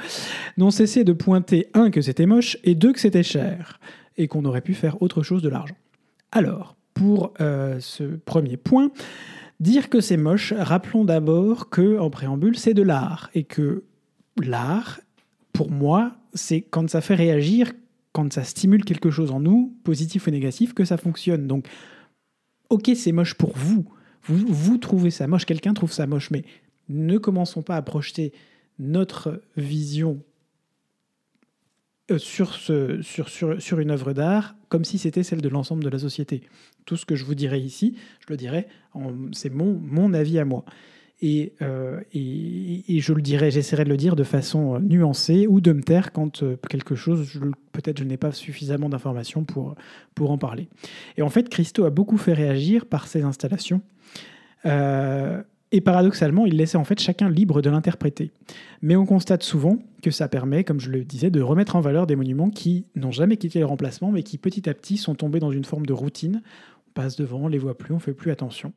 n'ont 0.58 0.72
cessé 0.72 1.04
de 1.04 1.14
pointer 1.14 1.68
un 1.74 1.92
que 1.92 2.02
c'était 2.02 2.26
moche 2.26 2.58
et 2.64 2.74
deux 2.76 2.94
que 2.94 3.00
c'était 3.00 3.24
cher 3.24 3.80
et 4.18 4.28
qu'on 4.28 4.44
aurait 4.46 4.62
pu 4.62 4.74
faire 4.74 5.02
autre 5.02 5.22
chose 5.22 5.42
de 5.44 5.50
l'argent. 5.50 5.76
Alors, 6.32 6.76
pour 6.96 7.32
euh, 7.42 7.78
ce 7.80 8.04
premier 8.04 8.58
point, 8.58 8.90
dire 9.60 9.89
que 9.89 10.02
c'est 10.02 10.17
moche, 10.17 10.54
rappelons 10.54 11.06
d'abord 11.06 11.70
que 11.70 11.98
en 12.00 12.10
préambule, 12.10 12.58
c'est 12.58 12.74
de 12.74 12.84
l'art 12.84 13.30
et 13.34 13.43
que 13.43 13.84
l'art, 14.41 15.00
pour 15.54 15.72
moi, 15.72 16.15
c'est 16.34 16.62
quand 16.62 16.89
ça 16.89 17.02
fait 17.02 17.15
réagir, 17.15 17.72
quand 18.12 18.32
ça 18.32 18.43
stimule 18.43 18.86
quelque 18.86 19.10
chose 19.10 19.32
en 19.32 19.39
nous, 19.39 19.76
positif 19.84 20.28
ou 20.28 20.32
négatif, 20.32 20.74
que 20.74 20.86
ça 20.86 20.98
fonctionne. 20.98 21.48
Donc, 21.48 21.67
ok, 22.70 22.91
c'est 22.96 23.12
moche 23.12 23.34
pour 23.34 23.56
vous. 23.56 23.86
Vous, 24.24 24.46
vous 24.48 24.78
trouvez 24.78 25.12
ça 25.12 25.28
moche, 25.28 25.46
quelqu'un 25.46 25.74
trouve 25.74 25.91
ça 25.91 26.06
moche, 26.06 26.32
mais 26.32 26.43
ne 26.89 27.17
commençons 27.17 27.62
pas 27.62 27.76
à 27.76 27.82
projeter 27.82 28.34
notre 28.80 29.41
vision 29.56 30.22
sur, 32.17 32.54
ce, 32.54 33.02
sur, 33.02 33.80
une 33.80 33.91
œuvre 33.91 34.13
d'art 34.13 34.56
comme 34.70 34.86
si 34.86 34.98
c'était 34.98 35.24
celle 35.24 35.41
de 35.41 35.50
l'ensemble 35.50 35.84
de 35.84 35.89
la 35.89 36.00
société. 36.00 36.41
Tout 36.86 36.96
ce 36.96 37.06
que 37.06 37.15
je 37.15 37.26
vous 37.26 37.36
dirai 37.36 37.60
ici, 37.60 37.98
je 38.20 38.28
le 38.30 38.38
dirai, 38.38 38.67
c'est 39.34 39.50
mon, 39.50 39.80
mon 39.84 40.13
avis 40.13 40.39
à 40.39 40.46
moi. 40.46 40.63
Et, 41.20 41.54
euh, 41.63 42.00
et, 42.13 43.00
je 43.00 43.12
le 43.12 43.22
dirai, 43.22 43.50
j'essaierai 43.50 43.84
de 43.86 43.89
le 43.89 43.98
dire 43.98 44.15
de 44.15 44.24
façon 44.24 44.76
euh, 44.76 44.80
nuancée 44.80 45.48
ou 45.48 45.62
de 45.62 45.72
me 45.74 45.82
taire 45.82 46.12
quand 46.12 46.43
euh, 46.43 46.58
quelque 46.70 46.93
chose, 46.93 47.39
peut-être 47.72 47.98
je 47.98 48.04
n'ai 48.04 48.17
pas 48.17 48.32
suffisamment 48.32 48.88
d'informations 48.88 49.43
pour, 49.43 49.74
pour 50.13 50.30
en 50.30 50.38
parler. 50.38 50.67
Et 51.17 51.24
en 51.24 51.30
fait, 51.30 51.50
Christo 51.50 51.86
a 51.86 51.89
beaucoup 51.89 52.17
fait 52.17 52.34
réagir 52.34 52.86
par 52.86 53.08
ses 53.08 53.24
installations. 53.24 53.82
Euh, 54.67 55.41
et 55.72 55.82
paradoxalement, 55.82 56.46
il 56.46 56.56
laissait 56.58 56.78
en 56.78 56.84
fait 56.84 57.00
chacun 57.00 57.30
libre 57.30 57.62
de 57.62 57.70
l'interpréter. 57.70 58.32
Mais 58.82 58.96
on 58.96 59.06
constate 59.06 59.44
souvent 59.44 59.80
que 60.02 60.12
ça 60.12 60.28
permet, 60.28 60.64
comme 60.64 60.80
je 60.80 60.90
le 60.90 61.04
disais, 61.04 61.30
de 61.30 61.42
remettre 61.42 61.76
en 61.76 61.82
valeur 61.82 62.08
des 62.08 62.16
monuments 62.16 62.50
qui 62.50 62.86
n'ont 62.96 63.12
jamais 63.12 63.38
quitté 63.38 63.60
le 63.60 63.66
remplacement, 63.66 64.12
mais 64.12 64.24
qui 64.24 64.38
petit 64.38 64.70
à 64.70 64.74
petit 64.74 64.98
sont 64.98 65.16
tombés 65.16 65.40
dans 65.40 65.52
une 65.52 65.66
forme 65.66 65.86
de 65.86 65.94
routine. 65.94 66.42
On 66.88 66.92
passe 66.94 67.16
devant, 67.18 67.42
on 67.44 67.48
les 67.48 67.58
voit 67.58 67.78
plus, 67.78 67.94
on 67.94 68.00
fait 68.00 68.14
plus 68.14 68.32
attention. 68.32 68.72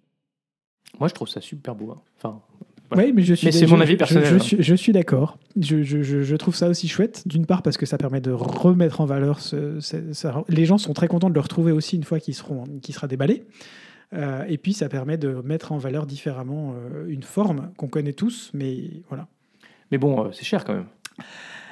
Moi, 0.99 1.09
je 1.09 1.15
trouve 1.15 1.29
ça 1.29 1.41
super 1.41 1.75
beau. 1.77 1.93
hein. 1.93 2.01
Enfin, 2.17 2.41
Voilà. 2.91 3.05
Oui, 3.07 3.13
mais 3.15 3.23
je 3.23 3.35
suis. 3.35 3.47
Mais 3.47 3.53
c'est 3.53 3.67
mon 3.69 3.81
avis 3.81 3.97
personnel, 3.97 4.25
Je, 4.29 4.35
hein. 4.35 4.39
suis, 4.41 4.57
je 4.61 4.75
suis 4.75 4.93
d'accord. 4.93 5.39
Je, 5.61 6.35
trouve 6.37 6.57
ça 6.57 6.69
aussi 6.69 6.89
chouette. 6.89 7.23
D'une 7.27 7.47
part 7.47 7.63
parce 7.63 7.77
que 7.77 7.87
ça 7.87 7.97
permet 7.99 8.21
de 8.21 8.33
remettre 8.33 9.01
en 9.01 9.05
valeur. 9.05 9.39
Ce, 9.39 9.79
ce- 9.79 10.13
ça- 10.13 10.43
les 10.49 10.65
gens 10.65 10.79
sont 10.79 10.93
très 10.93 11.07
contents 11.07 11.29
de 11.31 11.35
le 11.35 11.41
retrouver 11.41 11.71
aussi 11.71 11.95
une 11.97 12.03
fois 12.03 12.19
qu'il 12.19 12.35
sera 12.35 13.07
déballé. 13.07 13.45
Euh, 14.13 14.45
et 14.49 14.59
puis 14.59 14.73
ça 14.73 14.89
permet 14.89 15.17
de 15.17 15.29
mettre 15.45 15.73
en 15.73 15.79
valeur 15.79 16.07
différemment 16.07 16.75
euh, 16.75 17.07
une 17.09 17.23
forme 17.23 17.71
qu'on 17.77 17.89
connaît 17.89 18.13
tous, 18.13 18.51
mais 18.55 19.03
voilà. 19.09 19.29
mais 19.93 19.99
bon, 19.99 20.27
euh, 20.27 20.33
c'est 20.33 20.45
cher 20.45 20.65
quand 20.65 20.75
même. 20.75 20.87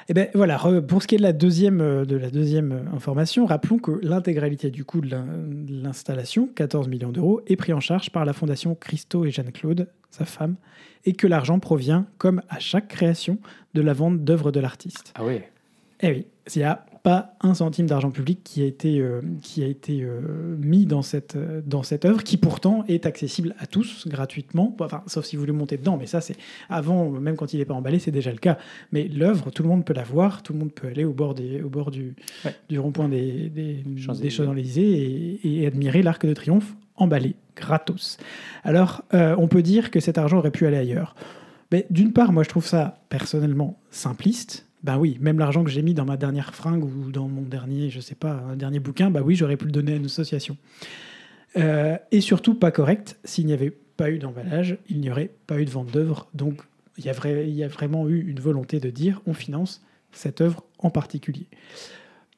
Et 0.07 0.13
ben 0.13 0.27
voilà, 0.33 0.57
pour 0.87 1.03
ce 1.03 1.07
qui 1.07 1.15
est 1.15 1.17
de 1.19 1.23
la 1.23 1.33
deuxième, 1.33 2.05
de 2.05 2.15
la 2.15 2.31
deuxième 2.31 2.89
information, 2.93 3.45
rappelons 3.45 3.77
que 3.77 3.91
l'intégralité 4.01 4.71
du 4.71 4.83
coût 4.83 5.01
de 5.01 5.09
l'in- 5.11 5.25
de 5.25 5.83
l'installation, 5.83 6.47
14 6.47 6.87
millions 6.87 7.11
d'euros, 7.11 7.41
est 7.45 7.55
pris 7.57 7.73
en 7.73 7.79
charge 7.79 8.09
par 8.09 8.25
la 8.25 8.33
fondation 8.33 8.73
Christo 8.73 9.25
et 9.25 9.31
Jeanne-Claude, 9.31 9.87
sa 10.09 10.25
femme, 10.25 10.55
et 11.05 11.13
que 11.13 11.27
l'argent 11.27 11.59
provient, 11.59 12.07
comme 12.17 12.41
à 12.49 12.57
chaque 12.59 12.87
création, 12.87 13.37
de 13.75 13.81
la 13.81 13.93
vente 13.93 14.23
d'œuvres 14.23 14.51
de 14.51 14.59
l'artiste. 14.59 15.13
Ah 15.13 15.23
ouais. 15.23 15.47
Eh 16.01 16.09
oui, 16.11 16.25
il 16.55 16.63
a 16.63 16.85
pas 17.03 17.35
un 17.41 17.53
centime 17.53 17.87
d'argent 17.87 18.11
public 18.11 18.41
qui 18.43 18.61
a 18.61 18.65
été, 18.65 18.99
euh, 18.99 19.21
qui 19.41 19.63
a 19.63 19.67
été 19.67 20.01
euh, 20.01 20.55
mis 20.59 20.85
dans 20.85 21.01
cette, 21.01 21.35
euh, 21.35 21.61
dans 21.65 21.83
cette 21.83 22.05
œuvre, 22.05 22.23
qui 22.23 22.37
pourtant 22.37 22.83
est 22.87 23.05
accessible 23.05 23.55
à 23.59 23.67
tous 23.67 24.07
gratuitement, 24.07 24.75
enfin, 24.79 25.03
sauf 25.07 25.25
si 25.25 25.35
vous 25.35 25.41
voulez 25.41 25.51
monter 25.53 25.77
dedans, 25.77 25.97
mais 25.97 26.07
ça 26.07 26.21
c'est 26.21 26.35
avant, 26.69 27.09
même 27.09 27.35
quand 27.35 27.53
il 27.53 27.59
n'est 27.59 27.65
pas 27.65 27.73
emballé, 27.73 27.99
c'est 27.99 28.11
déjà 28.11 28.31
le 28.31 28.37
cas. 28.37 28.57
Mais 28.91 29.07
l'œuvre, 29.07 29.51
tout 29.51 29.63
le 29.63 29.69
monde 29.69 29.85
peut 29.85 29.93
la 29.93 30.03
voir, 30.03 30.43
tout 30.43 30.53
le 30.53 30.59
monde 30.59 30.71
peut 30.73 30.87
aller 30.87 31.05
au 31.05 31.13
bord, 31.13 31.33
des, 31.35 31.61
au 31.61 31.69
bord 31.69 31.91
du, 31.91 32.15
Ouais. 32.45 32.55
du 32.69 32.79
rond-point 32.79 33.09
des, 33.09 33.49
des, 33.49 33.83
des 33.83 34.29
Champs-Élysées 34.29 35.39
et, 35.43 35.61
et 35.61 35.67
admirer 35.67 36.01
l'Arc 36.01 36.25
de 36.25 36.33
Triomphe 36.33 36.75
emballé, 36.95 37.35
gratos. 37.55 38.17
Alors, 38.63 39.03
euh, 39.13 39.35
on 39.37 39.47
peut 39.47 39.61
dire 39.63 39.89
que 39.91 39.99
cet 39.99 40.17
argent 40.17 40.37
aurait 40.37 40.51
pu 40.51 40.65
aller 40.65 40.77
ailleurs. 40.77 41.15
Mais 41.71 41.85
d'une 41.89 42.13
part, 42.13 42.31
moi 42.31 42.43
je 42.43 42.49
trouve 42.49 42.65
ça 42.65 42.99
personnellement 43.09 43.79
simpliste. 43.91 44.65
Ben 44.83 44.97
oui, 44.97 45.17
même 45.19 45.39
l'argent 45.39 45.63
que 45.63 45.69
j'ai 45.69 45.81
mis 45.81 45.93
dans 45.93 46.05
ma 46.05 46.15
dernière 46.17 46.55
fringue 46.55 46.83
ou 46.83 47.11
dans 47.11 47.27
mon 47.27 47.41
dernier, 47.41 47.89
je 47.89 47.99
sais 47.99 48.15
pas, 48.15 48.43
un 48.49 48.55
dernier 48.55 48.79
bouquin, 48.79 49.09
bah 49.11 49.21
oui, 49.23 49.35
j'aurais 49.35 49.57
pu 49.57 49.65
le 49.65 49.71
donner 49.71 49.93
à 49.93 49.95
une 49.97 50.05
association. 50.05 50.55
Euh, 51.57 51.97
et 52.11 52.21
surtout 52.21 52.53
pas 52.55 52.71
correct, 52.71 53.17
s'il 53.23 53.45
n'y 53.45 53.53
avait 53.53 53.71
pas 53.97 54.09
eu 54.11 54.19
d'emballage, 54.19 54.77
il 54.89 54.99
n'y 55.01 55.11
aurait 55.11 55.31
pas 55.47 55.59
eu 55.59 55.65
de 55.65 55.69
vente 55.69 55.91
d'œuvre. 55.91 56.27
Donc 56.33 56.61
il 56.97 57.05
y, 57.05 57.09
a 57.09 57.13
vrai- 57.13 57.47
il 57.49 57.55
y 57.55 57.63
a 57.63 57.67
vraiment 57.67 58.07
eu 58.07 58.21
une 58.29 58.39
volonté 58.39 58.79
de 58.79 58.89
dire 58.89 59.21
on 59.25 59.33
finance 59.33 59.81
cette 60.11 60.41
œuvre 60.41 60.63
en 60.79 60.89
particulier. 60.89 61.47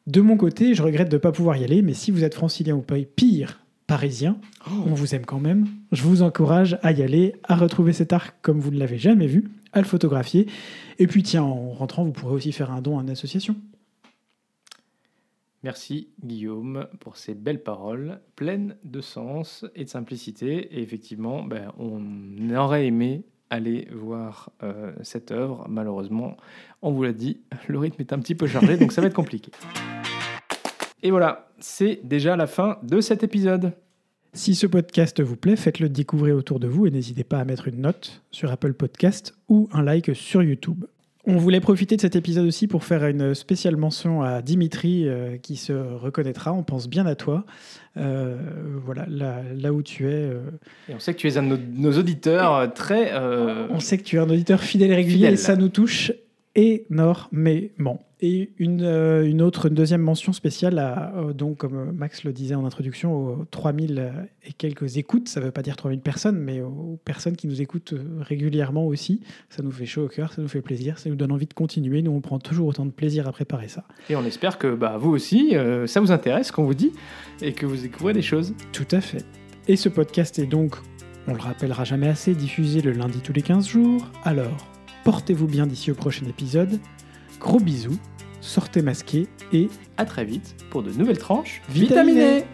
De 0.07 0.21
mon 0.21 0.35
côté, 0.37 0.73
je 0.73 0.81
regrette 0.81 1.09
de 1.09 1.15
ne 1.17 1.21
pas 1.21 1.31
pouvoir 1.31 1.57
y 1.57 1.63
aller, 1.63 1.81
mais 1.83 1.93
si 1.93 2.09
vous 2.09 2.23
êtes 2.23 2.33
francilien 2.33 2.75
ou 2.75 2.81
pas, 2.81 2.95
pire, 3.15 3.59
parisien, 3.85 4.37
on 4.67 4.93
vous 4.93 5.13
aime 5.13 5.25
quand 5.25 5.39
même. 5.39 5.67
Je 5.91 6.01
vous 6.03 6.23
encourage 6.23 6.79
à 6.81 6.91
y 6.91 7.03
aller, 7.03 7.35
à 7.43 7.55
retrouver 7.55 7.93
cet 7.93 8.13
arc 8.13 8.35
comme 8.41 8.59
vous 8.59 8.71
ne 8.71 8.79
l'avez 8.79 8.97
jamais 8.97 9.27
vu, 9.27 9.49
à 9.73 9.79
le 9.79 9.85
photographier. 9.85 10.47
Et 10.99 11.07
puis 11.07 11.23
tiens, 11.23 11.43
en 11.43 11.71
rentrant, 11.71 12.03
vous 12.03 12.11
pourrez 12.11 12.33
aussi 12.33 12.51
faire 12.51 12.71
un 12.71 12.81
don 12.81 12.99
à 12.99 13.01
une 13.01 13.09
association. 13.09 13.55
Merci 15.63 16.09
Guillaume 16.23 16.87
pour 16.99 17.17
ces 17.17 17.35
belles 17.35 17.61
paroles 17.61 18.19
pleines 18.35 18.77
de 18.83 18.99
sens 18.99 19.63
et 19.75 19.85
de 19.85 19.89
simplicité. 19.89 20.75
Et 20.75 20.81
effectivement, 20.81 21.43
ben, 21.43 21.71
on 21.77 22.01
aurait 22.55 22.87
aimé 22.87 23.23
aller 23.51 23.87
voir 23.91 24.49
euh, 24.63 24.91
cette 25.03 25.29
œuvre. 25.29 25.67
Malheureusement, 25.69 26.37
on 26.81 26.91
vous 26.91 27.03
l'a 27.03 27.13
dit, 27.13 27.41
le 27.67 27.77
rythme 27.77 28.01
est 28.01 28.13
un 28.13 28.19
petit 28.19 28.33
peu 28.33 28.47
chargé, 28.47 28.77
donc 28.77 28.91
ça 28.91 29.01
va 29.01 29.07
être 29.07 29.13
compliqué. 29.13 29.51
Et 31.03 31.11
voilà, 31.11 31.51
c'est 31.59 31.99
déjà 32.03 32.35
la 32.35 32.47
fin 32.47 32.79
de 32.83 33.01
cet 33.01 33.23
épisode. 33.23 33.73
Si 34.33 34.55
ce 34.55 34.65
podcast 34.65 35.21
vous 35.21 35.35
plaît, 35.35 35.57
faites-le 35.57 35.89
découvrir 35.89 36.35
autour 36.37 36.59
de 36.59 36.67
vous 36.67 36.87
et 36.87 36.91
n'hésitez 36.91 37.25
pas 37.25 37.39
à 37.39 37.45
mettre 37.45 37.67
une 37.67 37.81
note 37.81 38.21
sur 38.31 38.49
Apple 38.51 38.73
Podcast 38.73 39.33
ou 39.49 39.67
un 39.73 39.83
like 39.83 40.15
sur 40.15 40.41
YouTube. 40.41 40.85
On 41.27 41.35
voulait 41.37 41.59
profiter 41.59 41.97
de 41.97 42.01
cet 42.01 42.15
épisode 42.15 42.47
aussi 42.47 42.67
pour 42.67 42.83
faire 42.83 43.05
une 43.05 43.35
spéciale 43.35 43.75
mention 43.75 44.23
à 44.23 44.41
Dimitri 44.41 45.07
euh, 45.07 45.37
qui 45.37 45.55
se 45.55 45.71
reconnaîtra. 45.73 46.51
On 46.53 46.63
pense 46.63 46.87
bien 46.89 47.05
à 47.05 47.13
toi. 47.13 47.45
Euh, 47.97 48.37
voilà, 48.83 49.05
là, 49.07 49.41
là 49.55 49.71
où 49.73 49.83
tu 49.83 50.07
es. 50.07 50.13
euh, 50.13 50.39
Et 50.89 50.95
on 50.95 50.99
sait 50.99 51.13
que 51.13 51.19
tu 51.19 51.27
es 51.27 51.37
un 51.37 51.43
de 51.43 51.49
nos, 51.49 51.57
nos 51.91 51.99
auditeurs 51.99 52.73
très... 52.73 53.13
On 53.69 53.79
sait 53.81 53.97
que 53.99 54.03
tu 54.03 54.15
es 54.15 54.19
un 54.19 54.29
auditeur 54.29 54.61
fidèle 54.63 54.91
et 54.91 54.95
régulier 54.95 55.15
Fidèle. 55.17 55.33
et 55.33 55.37
ça 55.37 55.55
nous 55.57 55.69
touche 55.69 56.11
énormément. 56.55 57.99
Et 58.23 58.51
une, 58.59 58.83
euh, 58.83 59.27
une 59.27 59.41
autre, 59.41 59.67
une 59.67 59.73
deuxième 59.73 60.01
mention 60.01 60.31
spéciale, 60.31 60.77
à, 60.77 61.11
euh, 61.15 61.33
donc, 61.33 61.57
comme 61.57 61.75
euh, 61.75 61.91
Max 61.91 62.23
le 62.23 62.31
disait 62.33 62.53
en 62.53 62.65
introduction, 62.65 63.15
aux 63.15 63.45
3000 63.49 64.11
et 64.45 64.53
quelques 64.53 64.97
écoutes. 64.97 65.27
Ça 65.27 65.39
ne 65.39 65.45
veut 65.45 65.51
pas 65.51 65.63
dire 65.63 65.75
3000 65.75 66.01
personnes, 66.01 66.37
mais 66.37 66.61
aux 66.61 66.99
personnes 67.03 67.35
qui 67.35 67.47
nous 67.47 67.61
écoutent 67.61 67.95
régulièrement 68.19 68.85
aussi. 68.85 69.21
Ça 69.49 69.63
nous 69.63 69.71
fait 69.71 69.87
chaud 69.87 70.05
au 70.05 70.07
cœur, 70.07 70.33
ça 70.33 70.41
nous 70.41 70.47
fait 70.47 70.61
plaisir, 70.61 70.99
ça 70.99 71.09
nous 71.09 71.15
donne 71.15 71.31
envie 71.31 71.47
de 71.47 71.53
continuer. 71.53 72.03
Nous, 72.03 72.11
on 72.11 72.21
prend 72.21 72.37
toujours 72.37 72.67
autant 72.67 72.85
de 72.85 72.91
plaisir 72.91 73.27
à 73.27 73.31
préparer 73.31 73.67
ça. 73.67 73.85
Et 74.09 74.15
on 74.15 74.23
espère 74.23 74.59
que 74.59 74.75
bah, 74.75 74.97
vous 74.99 75.09
aussi, 75.09 75.55
euh, 75.55 75.87
ça 75.87 75.99
vous 75.99 76.11
intéresse, 76.11 76.51
qu'on 76.51 76.65
vous 76.65 76.75
dit, 76.75 76.91
et 77.41 77.53
que 77.53 77.65
vous 77.65 77.77
découvrez 77.77 78.13
des 78.13 78.21
choses. 78.21 78.53
Tout 78.71 78.87
à 78.91 79.01
fait. 79.01 79.25
Et 79.67 79.75
ce 79.75 79.89
podcast 79.89 80.37
est 80.37 80.45
donc, 80.45 80.75
on 81.27 81.33
le 81.33 81.41
rappellera 81.41 81.85
jamais 81.85 82.07
assez, 82.07 82.35
diffusé 82.35 82.81
le 82.81 82.91
lundi 82.91 83.19
tous 83.21 83.33
les 83.33 83.41
15 83.41 83.67
jours. 83.67 84.05
Alors, 84.23 84.70
portez-vous 85.03 85.47
bien 85.47 85.67
d'ici 85.67 85.91
au 85.91 85.95
prochain 85.95 86.25
épisode. 86.27 86.79
Gros 87.39 87.59
bisous, 87.59 87.97
sortez 88.39 88.81
masqués 88.81 89.27
et 89.53 89.69
À 89.97 90.05
très 90.05 90.25
vite 90.25 90.55
pour 90.69 90.83
de 90.83 90.91
nouvelles 90.91 91.17
tranches 91.17 91.61
Vitaminées. 91.69 92.13
vitaminées. 92.39 92.45